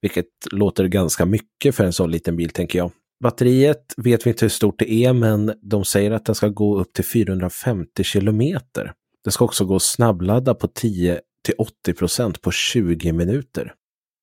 vilket 0.00 0.26
låter 0.50 0.84
ganska 0.84 1.26
mycket 1.26 1.74
för 1.74 1.84
en 1.84 1.92
sån 1.92 2.10
liten 2.10 2.36
bil 2.36 2.50
tänker 2.50 2.78
jag. 2.78 2.90
Batteriet 3.22 3.94
vet 3.96 4.26
vi 4.26 4.30
inte 4.30 4.44
hur 4.44 4.50
stort 4.50 4.78
det 4.78 4.92
är, 4.92 5.12
men 5.12 5.52
de 5.62 5.84
säger 5.84 6.10
att 6.10 6.24
den 6.24 6.34
ska 6.34 6.48
gå 6.48 6.78
upp 6.80 6.92
till 6.92 7.04
450 7.04 8.04
kilometer. 8.04 8.92
Den 9.24 9.32
ska 9.32 9.44
också 9.44 9.64
gå 9.64 9.78
snabbladda 9.78 10.54
på 10.54 10.68
10 10.68 11.20
till 11.44 11.54
80 11.58 11.94
procent 11.94 12.42
på 12.42 12.50
20 12.50 13.12
minuter. 13.12 13.72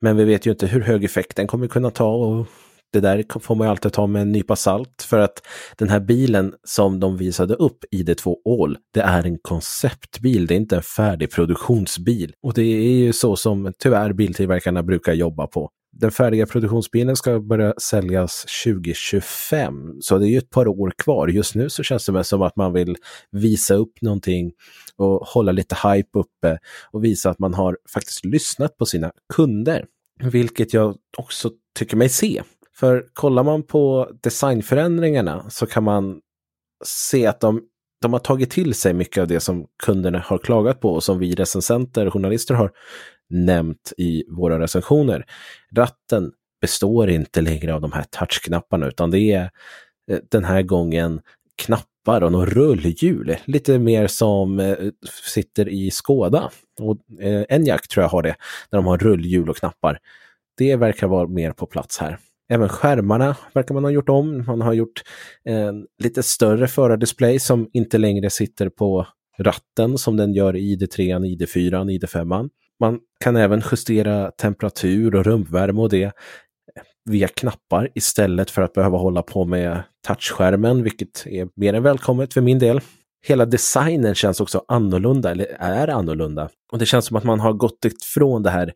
Men 0.02 0.18
vi 0.18 0.24
vet 0.24 0.46
ju 0.46 0.52
inte 0.52 0.68
hur 0.68 0.82
hög 0.82 1.04
effekt 1.04 1.38
den 1.38 1.48
kommer 1.48 1.68
kunna 1.68 1.90
ta 1.90 2.16
och 2.16 2.48
det 2.94 3.00
där 3.00 3.40
får 3.40 3.56
man 3.56 3.68
ju 3.68 3.72
alltid 3.72 3.94
ta 3.94 4.08
med 4.08 4.22
en 4.22 4.32
nypa 4.32 4.56
salt 4.56 5.02
för 5.02 5.20
att 5.20 5.42
den 5.78 5.90
här 5.90 6.00
bilen 6.00 6.54
som 6.64 7.00
de 7.00 7.18
visade 7.18 7.56
upp, 7.56 7.78
ID2 7.92 8.36
All, 8.46 8.78
det 8.94 9.02
är 9.02 9.26
en 9.26 9.38
konceptbil, 9.38 10.48
det 10.48 10.54
är 10.54 10.58
inte 10.58 10.76
en 10.76 10.82
färdig 10.82 11.32
produktionsbil. 11.32 12.34
Och 12.44 12.54
det 12.54 12.62
är 12.62 12.92
ju 12.92 13.14
så 13.14 13.36
som 13.36 13.74
tyvärr 13.80 14.14
biltillverkarna 14.14 14.84
brukar 14.84 15.14
jobba 15.14 15.48
på. 15.48 15.70
Den 15.94 16.12
färdiga 16.12 16.46
produktionsbilen 16.46 17.16
ska 17.16 17.40
börja 17.40 17.74
säljas 17.78 18.46
2025, 18.66 19.74
så 20.02 20.18
det 20.18 20.26
är 20.26 20.30
ju 20.30 20.38
ett 20.38 20.50
par 20.50 20.68
år 20.68 20.94
kvar. 20.98 21.28
Just 21.28 21.56
nu 21.56 21.70
så 21.70 21.84
känns 21.84 22.06
det 22.06 22.24
som 22.24 22.42
att 22.42 22.56
man 22.56 22.74
vill 22.74 22.96
visa 23.32 23.74
upp 23.74 24.02
någonting 24.02 24.52
och 24.96 25.28
hålla 25.28 25.52
lite 25.52 25.76
hype 25.88 26.20
uppe 26.20 26.60
och 26.92 27.04
visa 27.04 27.30
att 27.30 27.40
man 27.40 27.54
har 27.54 27.78
faktiskt 27.94 28.26
lyssnat 28.26 28.78
på 28.78 28.86
sina 28.86 29.12
kunder. 29.34 29.86
Vilket 30.24 30.74
jag 30.74 30.96
också 31.18 31.52
tycker 31.80 31.98
mig 31.98 32.10
se. 32.10 32.42
För 32.82 33.06
kollar 33.14 33.44
man 33.44 33.64
på 33.64 34.12
designförändringarna 34.22 35.50
så 35.50 35.66
kan 35.66 35.84
man 35.84 36.20
se 36.86 37.26
att 37.26 37.40
de, 37.40 37.62
de 38.02 38.14
har 38.14 38.20
tagit 38.20 38.50
till 38.50 38.74
sig 38.74 38.94
mycket 38.94 39.22
av 39.22 39.28
det 39.28 39.40
som 39.40 39.68
kunderna 39.84 40.20
har 40.20 40.38
klagat 40.38 40.80
på 40.80 40.90
och 40.94 41.04
som 41.04 41.20
vi 41.20 41.36
recensenter 41.36 42.06
och 42.06 42.14
journalister 42.14 42.56
har 42.56 42.72
nämnt 43.30 43.94
i 43.98 44.24
våra 44.30 44.60
recensioner. 44.60 45.26
Ratten 45.76 46.32
består 46.62 47.10
inte 47.10 47.42
längre 47.42 47.74
av 47.74 47.82
de 47.82 47.92
här 47.92 48.04
touchknapparna 48.04 48.88
utan 48.88 49.12
det 49.12 49.20
är 49.20 49.50
eh, 50.12 50.20
den 50.32 50.44
här 50.44 50.62
gången 50.62 51.22
knappar 51.56 52.24
och 52.24 52.32
något 52.32 52.50
rullhjul. 52.50 53.36
Lite 53.46 53.80
mer 53.80 54.08
som 54.08 54.60
eh, 54.60 54.78
sitter 55.34 55.70
i 55.70 55.92
Skåda. 55.92 56.52
Och 56.80 57.22
eh, 57.22 57.46
Enyaq 57.50 57.88
tror 57.88 58.04
jag 58.04 58.10
har 58.10 58.24
det, 58.24 58.36
där 58.70 58.78
de 58.78 58.86
har 58.86 58.98
rullhjul 58.98 59.50
och 59.50 59.58
knappar. 59.58 60.00
Det 60.58 60.76
verkar 60.76 61.08
vara 61.08 61.28
mer 61.28 61.52
på 61.52 61.66
plats 61.66 61.98
här. 61.98 62.18
Även 62.52 62.70
skärmarna 62.70 63.36
verkar 63.54 63.74
man 63.74 63.84
ha 63.84 63.92
gjort 63.92 64.10
om. 64.10 64.44
Man 64.48 64.62
har 64.62 64.74
gjort 64.74 65.02
en 65.44 65.88
lite 66.04 66.24
större 66.24 66.68
förardisplay 66.68 67.40
som 67.40 67.70
inte 67.74 67.98
längre 67.98 68.30
sitter 68.30 68.70
på 68.70 69.08
ratten 69.38 69.98
som 69.98 70.18
den 70.18 70.34
gör 70.34 70.56
i 70.56 70.76
ID3, 70.76 71.20
ID4, 71.20 72.00
ID5. 72.00 72.50
Man 72.80 73.00
kan 73.24 73.36
även 73.36 73.62
justera 73.72 74.32
temperatur 74.32 75.16
och 75.16 75.26
rumvärme 75.26 75.82
och 75.82 75.90
det 75.90 76.04
eh, 76.04 76.12
via 77.10 77.28
knappar 77.28 77.90
istället 77.96 78.52
för 78.52 78.62
att 78.62 78.74
behöva 78.74 78.98
hålla 78.98 79.22
på 79.22 79.46
med 79.46 79.84
touchskärmen, 80.08 80.84
vilket 80.84 81.28
är 81.28 81.50
mer 81.56 81.74
än 81.74 81.84
välkommet 81.84 82.34
för 82.34 82.42
min 82.42 82.60
del. 82.60 82.82
Hela 83.28 83.46
designen 83.46 84.16
känns 84.16 84.42
också 84.42 84.64
annorlunda, 84.68 85.32
eller 85.32 85.46
är 85.60 85.88
annorlunda. 85.88 86.50
Och 86.72 86.80
det 86.80 86.86
känns 86.86 87.06
som 87.06 87.18
att 87.18 87.24
man 87.24 87.40
har 87.40 87.54
gått 87.54 87.86
ifrån 87.86 88.44
det 88.44 88.50
här, 88.50 88.74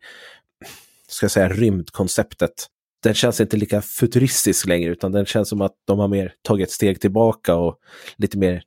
ska 1.08 1.24
jag 1.24 1.30
säga, 1.30 1.48
rymdkonceptet 1.48 2.68
den 3.02 3.14
känns 3.14 3.40
inte 3.40 3.56
lika 3.56 3.82
futuristisk 3.82 4.66
längre 4.66 4.90
utan 4.90 5.12
den 5.12 5.26
känns 5.26 5.48
som 5.48 5.60
att 5.60 5.72
de 5.86 5.98
har 5.98 6.08
mer 6.08 6.32
tagit 6.42 6.68
ett 6.68 6.72
steg 6.72 7.00
tillbaka 7.00 7.54
och 7.54 7.78
lite 8.16 8.38
mer 8.38 8.62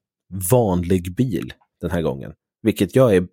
vanlig 0.51 1.15
bil 1.15 1.53
den 1.81 1.91
här 1.91 2.01
gången. 2.01 2.31
Vilket 2.61 2.95
jag 2.95 3.15
är 3.15 3.27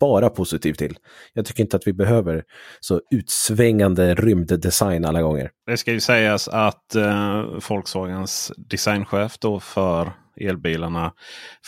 bara 0.00 0.28
positiv 0.28 0.72
till. 0.72 0.96
Jag 1.32 1.46
tycker 1.46 1.62
inte 1.62 1.76
att 1.76 1.86
vi 1.86 1.92
behöver 1.92 2.44
så 2.80 3.00
utsvängande 3.10 4.14
rymddesign 4.14 5.04
alla 5.04 5.22
gånger. 5.22 5.50
Det 5.66 5.76
ska 5.76 5.92
ju 5.92 6.00
sägas 6.00 6.48
att 6.48 6.94
eh, 6.94 7.44
Volkswagens 7.68 8.52
designchef 8.56 9.38
då 9.38 9.60
för 9.60 10.12
elbilarna 10.40 11.12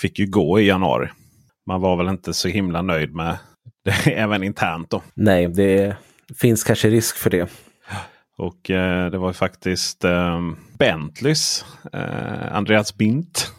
fick 0.02 0.18
ju 0.18 0.26
gå 0.26 0.60
i 0.60 0.66
januari. 0.66 1.08
Man 1.66 1.80
var 1.80 1.96
väl 1.96 2.08
inte 2.08 2.34
så 2.34 2.48
himla 2.48 2.82
nöjd 2.82 3.14
med 3.14 3.38
det 3.84 3.90
även 4.12 4.42
internt 4.42 4.90
då. 4.90 5.02
Nej, 5.14 5.48
det 5.48 5.96
finns 6.40 6.64
kanske 6.64 6.90
risk 6.90 7.16
för 7.16 7.30
det. 7.30 7.48
Och 8.38 8.70
eh, 8.70 9.10
det 9.10 9.18
var 9.18 9.28
ju 9.28 9.34
faktiskt 9.34 10.04
eh, 10.04 10.40
Bentleys 10.78 11.64
eh, 11.92 12.56
Andreas 12.56 12.96
Bint 12.96 13.52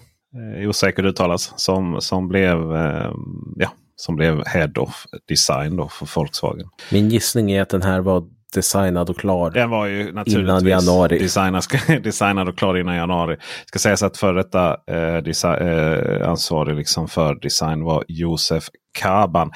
eh, 0.60 0.70
osäkert 0.70 1.06
uttalas. 1.06 1.54
Som, 1.56 2.02
som, 2.02 2.28
blev, 2.28 2.76
eh, 2.76 3.12
ja, 3.56 3.72
som 3.96 4.16
blev 4.16 4.46
Head 4.46 4.72
of 4.78 5.06
Design 5.28 5.76
då 5.76 5.88
för 5.88 6.16
Volkswagen. 6.16 6.68
Min 6.92 7.10
gissning 7.10 7.52
är 7.52 7.62
att 7.62 7.70
den 7.70 7.82
här 7.82 8.02
var 8.02 8.24
designad 8.54 9.10
och 9.10 9.18
klar 9.18 9.52
Den 9.52 9.70
var 9.70 9.86
ju 9.86 10.12
naturligtvis 10.12 10.50
innan 10.50 10.68
januari. 10.68 11.20
Designad, 11.20 11.64
designad 12.04 12.50
och 12.50 12.58
klar 12.58 12.78
innan 12.78 12.96
januari. 12.96 13.38
Ska 13.66 13.80
sägas 13.80 14.04
att 14.04 14.18
för 14.18 14.34
detta 14.34 14.78
eh, 14.88 15.18
design, 15.18 15.68
eh, 15.68 16.30
ansvarig 16.30 16.76
liksom 16.76 17.08
för 17.08 17.36
design 17.36 17.84
var 17.84 18.04
Josef 18.08 18.64
Kaban 19.00 19.52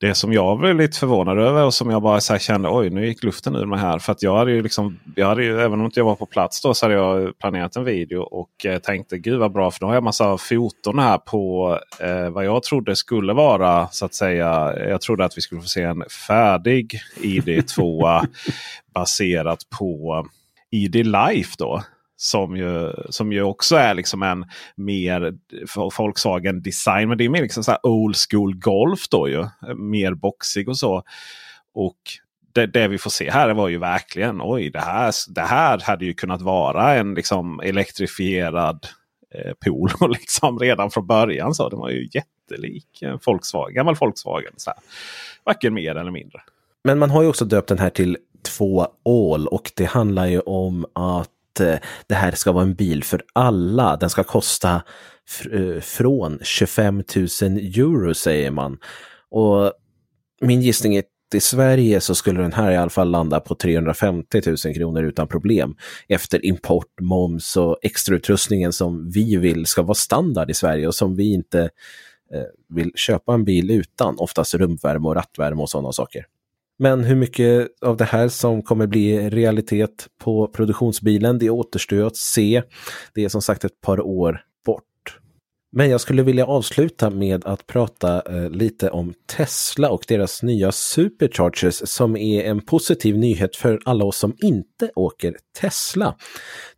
det 0.00 0.14
som 0.14 0.32
jag 0.32 0.58
blev 0.58 0.76
lite 0.76 0.98
förvånad 0.98 1.38
över 1.38 1.64
och 1.64 1.74
som 1.74 1.90
jag 1.90 2.02
bara 2.02 2.20
så 2.20 2.38
kände 2.38 2.68
oj 2.68 2.90
nu 2.90 3.06
gick 3.06 3.22
luften 3.22 3.56
ur 3.56 3.66
mig 3.66 3.78
här. 3.78 3.98
För 3.98 4.12
att 4.12 4.22
jag 4.22 4.36
hade 4.36 4.52
ju 4.52 4.62
liksom, 4.62 4.98
jag 5.14 5.26
hade 5.26 5.44
ju, 5.44 5.60
även 5.60 5.80
om 5.80 5.86
inte 5.86 6.00
jag 6.00 6.04
var 6.04 6.14
på 6.14 6.26
plats 6.26 6.62
då 6.62 6.74
så 6.74 6.86
hade 6.86 6.94
jag 6.94 7.38
planerat 7.38 7.76
en 7.76 7.84
video 7.84 8.20
och 8.20 8.66
eh, 8.66 8.78
tänkte 8.78 9.18
gud 9.18 9.38
vad 9.38 9.52
bra 9.52 9.70
för 9.70 9.84
nu 9.84 9.86
har 9.86 9.94
jag 9.94 10.02
massa 10.02 10.38
foton 10.38 10.98
här 10.98 11.18
på 11.18 11.78
eh, 12.00 12.30
vad 12.30 12.44
jag 12.44 12.62
trodde 12.62 12.96
skulle 12.96 13.32
vara 13.32 13.88
så 13.88 14.04
att 14.04 14.14
säga. 14.14 14.74
Jag 14.88 15.00
trodde 15.00 15.24
att 15.24 15.38
vi 15.38 15.42
skulle 15.42 15.60
få 15.60 15.68
se 15.68 15.82
en 15.82 16.04
färdig 16.28 17.00
ID2 17.16 18.26
baserat 18.94 19.58
på 19.78 20.26
ID 20.70 20.94
Life 21.06 21.54
då. 21.58 21.82
Som 22.16 22.56
ju, 22.56 22.92
som 23.10 23.32
ju 23.32 23.42
också 23.42 23.76
är 23.76 23.94
liksom 23.94 24.22
en 24.22 24.44
mer 24.76 25.34
Volkswagen 25.98 26.62
design. 26.62 27.08
Men 27.08 27.18
det 27.18 27.24
är 27.24 27.28
mer 27.28 27.42
liksom 27.42 27.64
så 27.64 27.78
old 27.82 28.16
school 28.30 28.56
Golf 28.56 29.08
då 29.08 29.28
ju. 29.28 29.46
Mer 29.76 30.14
boxig 30.14 30.68
och 30.68 30.78
så. 30.78 31.02
Och 31.74 31.98
det, 32.52 32.66
det, 32.66 32.88
vi 32.88 32.98
får 32.98 33.10
se 33.10 33.30
här 33.30 33.54
var 33.54 33.68
ju 33.68 33.78
verkligen 33.78 34.40
oj 34.42 34.70
det 34.70 34.80
här, 34.80 35.14
det 35.28 35.40
här 35.40 35.78
hade 35.78 36.04
ju 36.04 36.14
kunnat 36.14 36.42
vara 36.42 36.94
en 36.94 37.14
liksom 37.14 37.60
elektrifierad 37.60 38.86
eh, 39.34 39.52
pool. 39.64 39.90
liksom 40.10 40.58
redan 40.58 40.90
från 40.90 41.06
början. 41.06 41.54
så 41.54 41.68
Det 41.68 41.76
var 41.76 41.90
ju 41.90 42.08
jättelik 42.12 43.02
en 43.02 43.18
Volkswagen, 43.26 43.74
gammal 43.74 43.94
Volkswagen. 43.94 44.52
Så 44.56 44.70
här. 44.70 44.78
Varken 45.44 45.74
mer 45.74 45.94
eller 45.94 46.10
mindre. 46.10 46.40
Men 46.84 46.98
man 46.98 47.10
har 47.10 47.22
ju 47.22 47.28
också 47.28 47.44
döpt 47.44 47.68
den 47.68 47.78
här 47.78 47.90
till 47.90 48.18
2 48.42 48.86
All 49.04 49.46
och 49.46 49.72
det 49.76 49.84
handlar 49.84 50.26
ju 50.26 50.40
om 50.40 50.86
att 50.92 51.30
Eh, 51.60 51.78
det 52.06 52.14
här 52.14 52.32
ska 52.32 52.52
vara 52.52 52.64
en 52.64 52.74
bil 52.74 53.04
för 53.04 53.22
alla. 53.32 53.96
Den 53.96 54.10
ska 54.10 54.24
kosta 54.24 54.82
eh, 55.52 55.80
från 55.80 56.38
25 56.42 56.96
000 56.96 57.04
euro 57.16 58.14
säger 58.14 58.50
man. 58.50 58.78
Och 59.30 59.72
min 60.40 60.62
gissning 60.62 60.96
är 60.96 61.00
att 61.00 61.34
i 61.34 61.40
Sverige 61.40 62.00
så 62.00 62.14
skulle 62.14 62.42
den 62.42 62.52
här 62.52 62.72
i 62.72 62.76
alla 62.76 62.90
fall 62.90 63.10
landa 63.10 63.40
på 63.40 63.54
350 63.54 64.40
000 64.46 64.74
kronor 64.74 65.02
utan 65.02 65.28
problem. 65.28 65.76
Efter 66.08 66.46
import, 66.46 67.00
moms 67.00 67.56
och 67.56 67.78
extrautrustningen 67.82 68.72
som 68.72 69.10
vi 69.10 69.36
vill 69.36 69.66
ska 69.66 69.82
vara 69.82 69.94
standard 69.94 70.50
i 70.50 70.54
Sverige 70.54 70.86
och 70.86 70.94
som 70.94 71.16
vi 71.16 71.34
inte 71.34 71.60
eh, 72.34 72.42
vill 72.68 72.92
köpa 72.94 73.34
en 73.34 73.44
bil 73.44 73.70
utan. 73.70 74.18
Oftast 74.18 74.54
rumvärme 74.54 75.08
och 75.08 75.14
rattvärme 75.14 75.62
och 75.62 75.70
sådana 75.70 75.92
saker. 75.92 76.26
Men 76.78 77.04
hur 77.04 77.16
mycket 77.16 77.68
av 77.80 77.96
det 77.96 78.04
här 78.04 78.28
som 78.28 78.62
kommer 78.62 78.86
bli 78.86 79.30
realitet 79.30 80.08
på 80.20 80.46
produktionsbilen, 80.46 81.38
det 81.38 81.50
återstår 81.50 82.06
att 82.06 82.16
se. 82.16 82.62
Det 83.14 83.24
är 83.24 83.28
som 83.28 83.42
sagt 83.42 83.64
ett 83.64 83.80
par 83.80 84.00
år 84.00 84.40
bort. 84.66 85.18
Men 85.72 85.90
jag 85.90 86.00
skulle 86.00 86.22
vilja 86.22 86.46
avsluta 86.46 87.10
med 87.10 87.44
att 87.44 87.66
prata 87.66 88.22
eh, 88.36 88.50
lite 88.50 88.90
om 88.90 89.14
Tesla 89.36 89.90
och 89.90 90.04
deras 90.08 90.42
nya 90.42 90.72
Superchargers 90.72 91.74
som 91.84 92.16
är 92.16 92.44
en 92.44 92.60
positiv 92.60 93.18
nyhet 93.18 93.56
för 93.56 93.80
alla 93.84 94.04
oss 94.04 94.16
som 94.16 94.36
inte 94.42 94.90
åker 94.94 95.36
Tesla. 95.60 96.16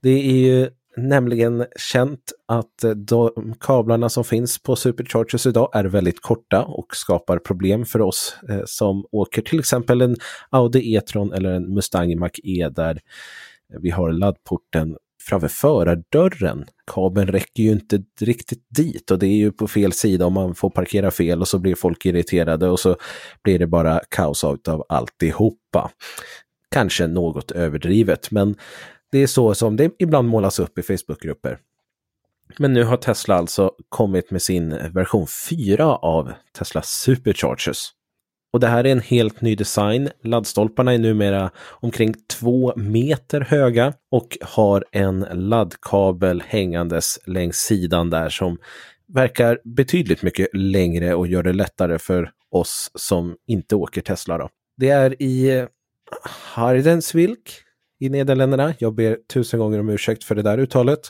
Det 0.03 0.11
är 0.11 0.37
ju 0.37 0.71
nämligen 0.99 1.67
känt 1.77 2.33
att 2.49 2.85
eh, 2.85 2.91
de 2.91 3.55
kablarna 3.61 4.09
som 4.09 4.25
finns 4.25 4.63
på 4.63 4.77
Superchargers 4.77 5.47
idag 5.47 5.71
är 5.75 5.85
väldigt 5.85 6.23
korta 6.23 6.65
och 6.65 6.97
skapar 6.97 7.39
problem 7.39 7.85
för 7.85 8.01
oss 8.01 8.37
eh, 8.49 8.63
som 8.67 9.05
åker 9.13 9.43
till 9.43 9.59
exempel 9.59 10.01
en 10.01 10.17
Audi 10.51 10.95
E-tron 10.95 11.33
eller 11.33 11.53
en 11.53 11.75
Mustang 11.75 12.19
Mach-E 12.19 12.69
där 12.69 13.01
vi 13.83 13.91
har 13.91 14.13
laddporten 14.13 14.97
framför 15.29 15.49
förardörren. 15.49 16.65
Kabeln 16.87 17.29
räcker 17.29 17.63
ju 17.63 17.71
inte 17.71 18.03
riktigt 18.21 18.67
dit 18.77 19.11
och 19.11 19.19
det 19.19 19.27
är 19.27 19.37
ju 19.37 19.53
på 19.53 19.69
fel 19.69 19.93
sida 19.93 20.27
om 20.27 20.33
man 20.33 20.55
får 20.55 20.71
parkera 20.71 21.11
fel 21.11 21.41
och 21.41 21.49
så 21.49 21.59
blir 21.59 21.75
folk 21.75 22.07
irriterade 22.07 22.69
och 22.69 22.81
så 22.81 22.97
blir 23.43 23.59
det 23.59 23.67
bara 23.67 24.01
kaos 24.09 24.45
av 24.45 24.85
alltihopa. 24.89 25.91
Kanske 26.71 27.07
något 27.07 27.51
överdrivet 27.51 28.31
men 28.31 28.57
det 29.13 29.19
är 29.19 29.27
så 29.27 29.55
som 29.55 29.77
det 29.77 29.91
ibland 29.99 30.29
målas 30.29 30.59
upp 30.59 30.79
i 30.79 30.83
Facebookgrupper. 30.83 31.59
Men 32.59 32.73
nu 32.73 32.85
har 32.85 32.97
Tesla 32.97 33.35
alltså 33.35 33.73
kommit 33.89 34.31
med 34.31 34.43
sin 34.43 34.71
version 34.93 35.27
4 35.51 35.87
av 35.87 36.33
Tesla 36.59 36.83
Superchargers. 36.83 37.93
Och 38.53 38.61
det 38.61 38.67
här 38.67 38.87
är 38.87 38.93
en 38.93 39.01
helt 39.01 39.41
ny 39.41 39.55
design. 39.55 40.09
Laddstolparna 40.23 40.95
är 40.95 40.99
numera 40.99 41.51
omkring 41.69 42.15
två 42.39 42.73
meter 42.77 43.41
höga 43.41 43.93
och 44.11 44.39
har 44.41 44.85
en 44.93 45.27
laddkabel 45.33 46.43
hängandes 46.47 47.19
längs 47.27 47.57
sidan 47.57 48.11
där 48.11 48.29
som 48.29 48.59
verkar 49.09 49.61
betydligt 49.65 50.23
mycket 50.23 50.49
längre 50.53 51.15
och 51.15 51.27
gör 51.27 51.43
det 51.43 51.53
lättare 51.53 51.99
för 51.99 52.31
oss 52.51 52.91
som 52.95 53.37
inte 53.47 53.77
åker 53.77 54.01
Tesla. 54.01 54.39
Då. 54.39 54.49
Det 54.77 54.89
är 54.89 55.23
i 55.23 55.67
Hardensvilk 56.55 57.63
i 57.99 58.09
Nederländerna. 58.09 58.75
Jag 58.79 58.95
ber 58.95 59.19
tusen 59.33 59.61
gånger 59.61 59.81
om 59.81 59.89
ursäkt 59.89 60.25
för 60.25 60.35
det 60.35 60.43
där 60.43 60.59
uttalet. 60.59 61.01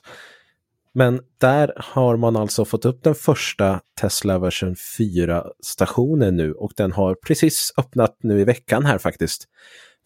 Men 0.93 1.21
där 1.39 1.73
har 1.77 2.17
man 2.17 2.37
alltså 2.37 2.65
fått 2.65 2.85
upp 2.85 3.03
den 3.03 3.15
första 3.15 3.81
Tesla 4.01 4.39
version 4.39 4.75
4-stationen 4.75 6.37
nu 6.37 6.53
och 6.53 6.73
den 6.77 6.93
har 6.93 7.15
precis 7.15 7.73
öppnat 7.77 8.17
nu 8.23 8.41
i 8.41 8.45
veckan 8.45 8.85
här 8.85 8.99
faktiskt 8.99 9.45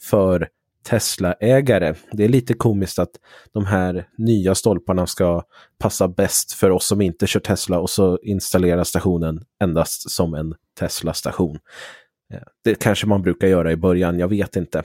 för 0.02 0.48
Tesla-ägare. 0.88 1.94
Det 2.12 2.24
är 2.24 2.28
lite 2.28 2.54
komiskt 2.54 2.98
att 2.98 3.10
de 3.52 3.66
här 3.66 4.08
nya 4.18 4.54
stolparna 4.54 5.06
ska 5.06 5.42
passa 5.78 6.08
bäst 6.08 6.52
för 6.52 6.70
oss 6.70 6.86
som 6.86 7.00
inte 7.00 7.26
kör 7.26 7.40
Tesla 7.40 7.80
och 7.80 7.90
så 7.90 8.18
installerar 8.22 8.84
stationen 8.84 9.44
endast 9.62 10.10
som 10.10 10.34
en 10.34 10.54
Tesla-station. 10.78 11.58
Eh, 12.32 12.40
det 12.64 12.74
kanske 12.74 13.06
man 13.06 13.22
brukar 13.22 13.48
göra 13.48 13.72
i 13.72 13.76
början, 13.76 14.18
jag 14.18 14.28
vet 14.28 14.56
inte 14.56 14.82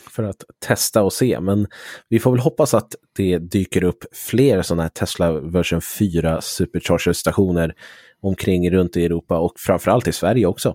för 0.00 0.22
att 0.22 0.44
testa 0.66 1.02
och 1.02 1.12
se. 1.12 1.40
Men 1.40 1.66
vi 2.08 2.18
får 2.18 2.30
väl 2.30 2.40
hoppas 2.40 2.74
att 2.74 2.94
det 3.16 3.38
dyker 3.38 3.84
upp 3.84 4.04
fler 4.12 4.62
sådana 4.62 4.82
här 4.82 4.88
Tesla 4.90 5.32
version 5.32 5.80
4 5.80 6.40
supercharger-stationer 6.40 7.74
omkring 8.22 8.70
runt 8.70 8.96
i 8.96 9.04
Europa 9.04 9.38
och 9.38 9.52
framförallt 9.56 10.08
i 10.08 10.12
Sverige 10.12 10.46
också, 10.46 10.74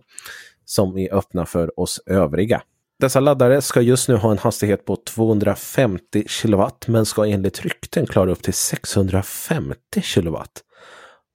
som 0.65 0.97
är 0.97 1.13
öppna 1.13 1.45
för 1.45 1.80
oss 1.80 1.99
övriga. 2.05 2.61
Dessa 2.99 3.19
laddare 3.19 3.61
ska 3.61 3.82
just 3.82 4.09
nu 4.09 4.15
ha 4.15 4.32
en 4.32 4.38
hastighet 4.38 4.86
på 4.86 4.95
250 4.95 6.24
kW 6.41 6.67
men 6.88 7.05
ska 7.05 7.26
enligt 7.26 7.61
rykten 7.61 8.05
klara 8.05 8.32
upp 8.32 8.43
till 8.43 8.53
650 8.53 10.01
kW. 10.01 10.38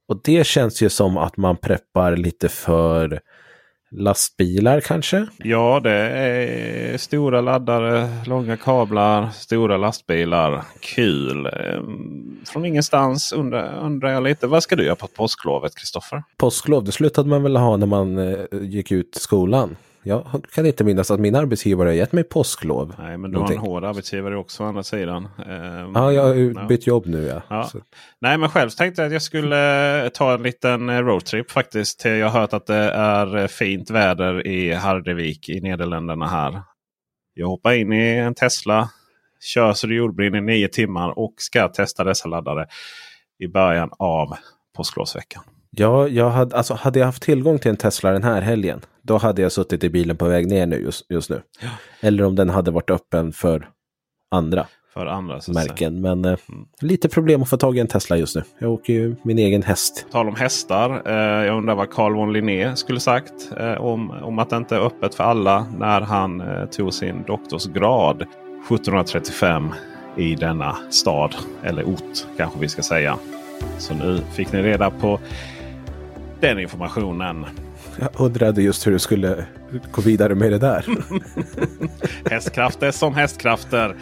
Och 0.07 0.21
det 0.23 0.47
känns 0.47 0.81
ju 0.81 0.89
som 0.89 1.17
att 1.17 1.37
man 1.37 1.57
preppar 1.57 2.17
lite 2.17 2.49
för 2.49 3.21
lastbilar 3.91 4.81
kanske? 4.81 5.25
Ja, 5.37 5.79
det 5.83 5.91
är 5.91 6.97
stora 6.97 7.41
laddare, 7.41 8.09
långa 8.25 8.57
kablar, 8.57 9.29
stora 9.29 9.77
lastbilar. 9.77 10.63
Kul! 10.79 11.45
Ehm, 11.45 12.39
från 12.45 12.65
ingenstans 12.65 13.31
undrar, 13.33 13.79
undrar 13.83 14.09
jag 14.09 14.23
lite. 14.23 14.47
Vad 14.47 14.63
ska 14.63 14.75
du 14.75 14.85
göra 14.85 14.95
på 14.95 15.07
påsklovet, 15.07 15.75
Kristoffer? 15.75 16.23
Påsklov, 16.37 16.83
det 16.83 16.91
slutade 16.91 17.29
man 17.29 17.43
väl 17.43 17.55
ha 17.55 17.77
när 17.77 17.87
man 17.87 18.17
eh, 18.17 18.37
gick 18.51 18.91
ut 18.91 19.15
skolan. 19.15 19.75
Jag 20.03 20.43
kan 20.53 20.65
inte 20.65 20.83
minnas 20.83 21.11
att 21.11 21.19
min 21.19 21.35
arbetsgivare 21.35 21.89
har 21.89 21.93
gett 21.93 22.11
mig 22.11 22.23
påsklov. 22.23 22.95
Nej, 22.97 23.17
men 23.17 23.31
du 23.31 23.37
har 23.37 23.51
en 23.51 23.57
hård 23.57 23.83
arbetsgivare 23.83 24.37
också 24.37 24.63
å 24.63 24.67
andra 24.67 24.83
sidan. 24.83 25.25
Um, 25.25 25.91
ja, 25.95 26.11
jag 26.11 26.23
har 26.23 26.67
bytt 26.67 26.87
jobb 26.87 27.05
nu. 27.05 27.25
Ja. 27.25 27.41
ja. 27.49 27.69
Nej, 28.21 28.37
men 28.37 28.49
själv 28.49 28.69
tänkte 28.69 29.01
jag 29.01 29.07
att 29.07 29.13
jag 29.13 29.21
skulle 29.21 30.03
eh, 30.03 30.09
ta 30.09 30.33
en 30.33 30.43
liten 30.43 30.89
eh, 30.89 30.99
roadtrip 30.99 31.51
faktiskt. 31.51 32.05
Jag 32.05 32.29
har 32.29 32.39
hört 32.39 32.53
att 32.53 32.65
det 32.65 32.91
är 32.91 33.37
eh, 33.37 33.47
fint 33.47 33.89
väder 33.89 34.47
i 34.47 34.73
Hardevik 34.73 35.49
i 35.49 35.61
Nederländerna 35.61 36.27
här. 36.27 36.61
Jag 37.33 37.47
hoppar 37.47 37.73
in 37.73 37.93
i 37.93 38.15
en 38.15 38.35
Tesla, 38.35 38.89
kör 39.39 39.73
så 39.73 39.87
det 39.87 39.95
jordbrinner 39.95 40.37
i 40.37 40.41
nio 40.41 40.67
timmar 40.67 41.19
och 41.19 41.33
ska 41.37 41.67
testa 41.67 42.03
dessa 42.03 42.29
laddare 42.29 42.67
i 43.39 43.47
början 43.47 43.89
av 43.99 44.35
påsklovsveckan. 44.77 45.43
Ja, 45.71 46.07
jag 46.07 46.29
hade, 46.29 46.57
alltså, 46.57 46.73
hade 46.73 46.99
jag 46.99 47.05
haft 47.05 47.23
tillgång 47.23 47.59
till 47.59 47.71
en 47.71 47.77
Tesla 47.77 48.11
den 48.11 48.23
här 48.23 48.41
helgen, 48.41 48.81
då 49.01 49.17
hade 49.17 49.41
jag 49.41 49.51
suttit 49.51 49.83
i 49.83 49.89
bilen 49.89 50.17
på 50.17 50.27
väg 50.27 50.47
ner 50.47 50.65
nu 50.65 50.81
just, 50.81 51.11
just 51.11 51.29
nu. 51.29 51.41
Ja. 51.61 51.69
Eller 52.01 52.23
om 52.23 52.35
den 52.35 52.49
hade 52.49 52.71
varit 52.71 52.89
öppen 52.89 53.31
för 53.31 53.69
andra 54.31 54.67
För 54.93 55.05
andra 55.05 55.39
märken. 55.47 56.01
Men 56.01 56.25
eh, 56.25 56.37
lite 56.81 57.09
problem 57.09 57.41
att 57.41 57.49
få 57.49 57.57
tag 57.57 57.77
i 57.77 57.79
en 57.79 57.87
Tesla 57.87 58.17
just 58.17 58.35
nu. 58.35 58.43
Jag 58.59 58.71
åker 58.71 58.93
ju 58.93 59.15
min 59.23 59.39
egen 59.39 59.63
häst. 59.63 60.05
På 60.05 60.11
tal 60.11 60.27
om 60.27 60.35
hästar. 60.35 61.01
Eh, 61.05 61.45
jag 61.45 61.57
undrar 61.57 61.75
vad 61.75 61.91
Carl 61.91 62.15
von 62.15 62.33
Linné 62.33 62.75
skulle 62.75 62.99
sagt 62.99 63.51
eh, 63.59 63.73
om, 63.73 64.11
om 64.11 64.39
att 64.39 64.49
det 64.49 64.57
inte 64.57 64.75
är 64.75 64.79
öppet 64.79 65.15
för 65.15 65.23
alla 65.23 65.65
när 65.77 66.01
han 66.01 66.41
eh, 66.41 66.65
tog 66.65 66.93
sin 66.93 67.23
doktorsgrad 67.27 68.21
1735 68.21 69.73
i 70.17 70.35
denna 70.35 70.75
stad. 70.89 71.35
Eller 71.63 71.83
ort 71.83 72.37
kanske 72.37 72.59
vi 72.59 72.69
ska 72.69 72.81
säga. 72.81 73.17
Så 73.77 73.93
nu 73.93 74.21
fick 74.35 74.51
ni 74.51 74.61
reda 74.61 74.91
på 74.91 75.19
den 76.39 76.59
informationen. 76.59 77.45
Jag 77.99 78.09
undrade 78.17 78.61
just 78.61 78.87
hur 78.87 78.91
du 78.91 78.99
skulle 78.99 79.45
gå 79.91 80.01
vidare 80.01 80.35
med 80.35 80.51
det 80.51 80.57
där. 80.57 80.85
Hästkrafter 82.29 82.91
som 82.91 83.13
hästkrafter. 83.13 83.95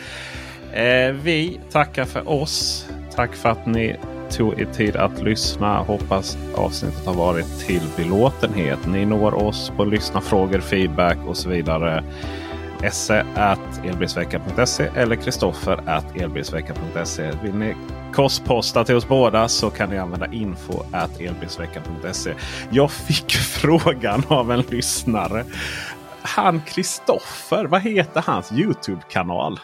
Eh, 0.74 1.12
vi 1.24 1.60
tackar 1.72 2.06
för 2.06 2.30
oss. 2.30 2.88
Tack 3.16 3.36
för 3.36 3.50
att 3.50 3.66
ni 3.66 3.96
tog 4.30 4.62
er 4.62 4.66
tid 4.66 4.96
att 4.96 5.24
lyssna. 5.24 5.78
Hoppas 5.78 6.38
avsnittet 6.56 7.06
har 7.06 7.14
varit 7.14 7.60
till 7.60 7.82
belåtenhet. 7.98 8.80
Ni 8.88 9.06
når 9.06 9.34
oss 9.34 9.72
på 9.78 9.86
lyssnafrågor, 9.86 10.60
feedback 10.60 11.18
och 11.28 11.38
så 11.38 11.50
vidare 11.50 12.04
esse 12.84 13.26
eller 14.96 15.16
kristoffer.elbilsveckan.se. 15.16 16.24
elbilsveckan.se. 16.24 17.32
Vill 17.44 17.56
ni 17.56 17.76
kostposta 18.14 18.84
till 18.84 18.96
oss 18.96 19.08
båda 19.08 19.48
så 19.48 19.70
kan 19.70 19.90
ni 19.90 19.98
använda 19.98 20.32
info 20.32 20.84
elbilsveckan.se. 21.20 22.34
Jag 22.70 22.92
fick 22.92 23.32
frågan 23.36 24.24
av 24.28 24.52
en 24.52 24.62
lyssnare. 24.62 25.44
Han 26.22 26.62
Kristoffer, 26.62 27.66
vad 27.66 27.82
heter 27.82 28.24
hans 28.26 28.52
Youtube-kanal 28.52 29.60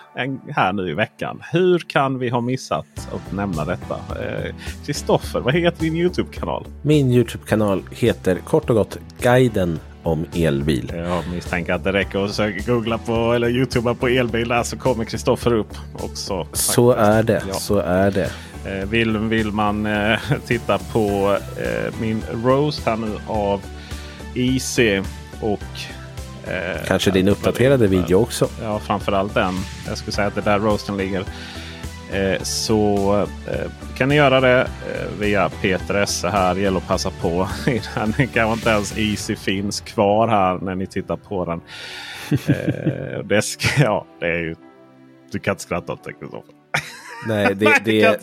här 0.50 0.74
nu 0.74 0.90
i 0.90 0.94
veckan? 0.94 1.44
Hur 1.52 1.80
kan 1.80 2.20
vi 2.20 2.30
ha 2.30 2.42
missat 2.42 3.10
att 3.14 3.32
nämna 3.32 3.66
detta? 3.66 3.96
Eh, 3.96 4.56
Kristoffer, 4.86 5.40
vad 5.40 5.54
heter 5.54 5.80
din 5.80 5.96
Youtube-kanal? 5.96 6.66
Min 6.82 7.12
Youtube-kanal 7.12 7.84
heter 7.92 8.36
kort 8.36 8.70
och 8.70 8.76
gott 8.76 8.98
Guiden 9.22 9.80
om 10.04 10.26
elbil. 10.36 10.92
Jag 10.96 11.24
misstänker 11.34 11.74
att 11.74 11.84
det 11.84 11.94
räcker 11.94 12.26
att 12.26 12.34
söka, 12.34 12.72
googla 12.72 12.98
på 12.98 13.34
eller 13.34 13.50
youtuba 13.50 13.94
på 13.94 14.08
elbil 14.08 14.48
där 14.48 14.64
så 14.64 14.78
kommer 14.78 15.06
Kristoffer 15.06 15.54
upp 15.54 15.78
också. 15.94 16.48
Så 16.54 16.92
är 16.92 17.24
det. 17.24 17.44
Ja. 17.48 17.54
Så 17.54 17.78
är 17.78 18.12
det. 18.12 18.30
Eh, 18.66 18.90
Vill, 18.90 19.18
vill 19.18 19.52
man 19.52 19.86
eh, 19.86 20.20
titta 20.48 20.78
på 20.78 21.38
eh, 21.58 21.94
min 22.02 22.24
roast 22.44 22.86
här 22.86 22.96
nu 22.96 23.12
av 23.28 23.62
IC 24.34 24.80
och 25.42 25.60
eh, 26.52 26.86
Kanske 26.88 27.12
din 27.12 27.28
uppdaterade 27.28 27.88
video 27.88 28.16
också. 28.16 28.48
Ja, 28.62 28.80
framförallt 28.80 29.34
den. 29.34 29.54
Jag 29.88 29.98
skulle 29.98 30.12
säga 30.12 30.28
att 30.28 30.36
det 30.36 30.42
är 30.42 30.46
där 30.46 30.60
roasten 30.60 30.98
ligger. 30.98 31.24
Eh, 32.14 32.42
så 32.42 33.16
eh, 33.48 33.72
kan 33.98 34.10
ni 34.10 34.16
göra 34.16 34.42
det 34.42 34.62
eh, 34.62 35.20
via 35.20 35.50
Peter 35.50 36.02
Esse 36.02 36.30
här. 36.30 36.56
Det 36.56 36.62
gäller 36.62 36.78
att 36.78 36.88
passa 36.88 37.12
på. 37.22 37.48
Den 37.66 38.14
kanske 38.14 38.54
inte 38.54 38.70
ens 38.70 38.98
Easy 38.98 39.36
finns 39.36 39.82
kvar 39.82 40.28
här 40.28 40.58
när 40.58 40.76
ni 40.76 40.88
tittar 40.88 41.16
på 41.16 41.46
den. 41.46 41.62
Det, 43.26 43.42
ska, 43.42 43.84
ja, 43.84 44.06
det 44.20 44.26
är 44.26 44.40
ju, 44.40 44.56
du 45.32 45.40
kan 45.40 45.52
inte 45.52 45.64
skratta 45.64 45.94
åt 45.94 46.04
det 46.04 46.14
Kristoffer. 46.14 46.54
Nej, 47.28 47.56
det, 47.56 47.74
det, 47.86 48.02
är, 48.02 48.18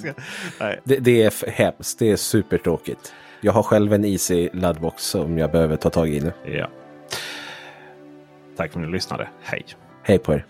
det, 0.85 0.99
det 0.99 1.23
är 1.23 1.51
hemskt. 1.51 1.99
Det 1.99 2.11
är 2.11 2.17
supertråkigt. 2.17 3.15
Jag 3.41 3.53
har 3.53 3.63
själv 3.63 3.93
en 3.93 4.05
Easy 4.05 4.49
laddbox 4.53 5.03
som 5.03 5.39
jag 5.39 5.53
behöver 5.53 5.77
ta 5.77 5.91
tag 5.91 6.09
i 6.09 6.21
nu. 6.21 6.33
Ja. 6.45 6.69
Tack 8.57 8.73
för 8.73 8.81
att 8.81 8.87
ni 8.87 8.93
lyssnade. 8.93 9.29
Hej! 9.43 9.65
Hej 10.03 10.19
på 10.19 10.35
er. 10.35 10.50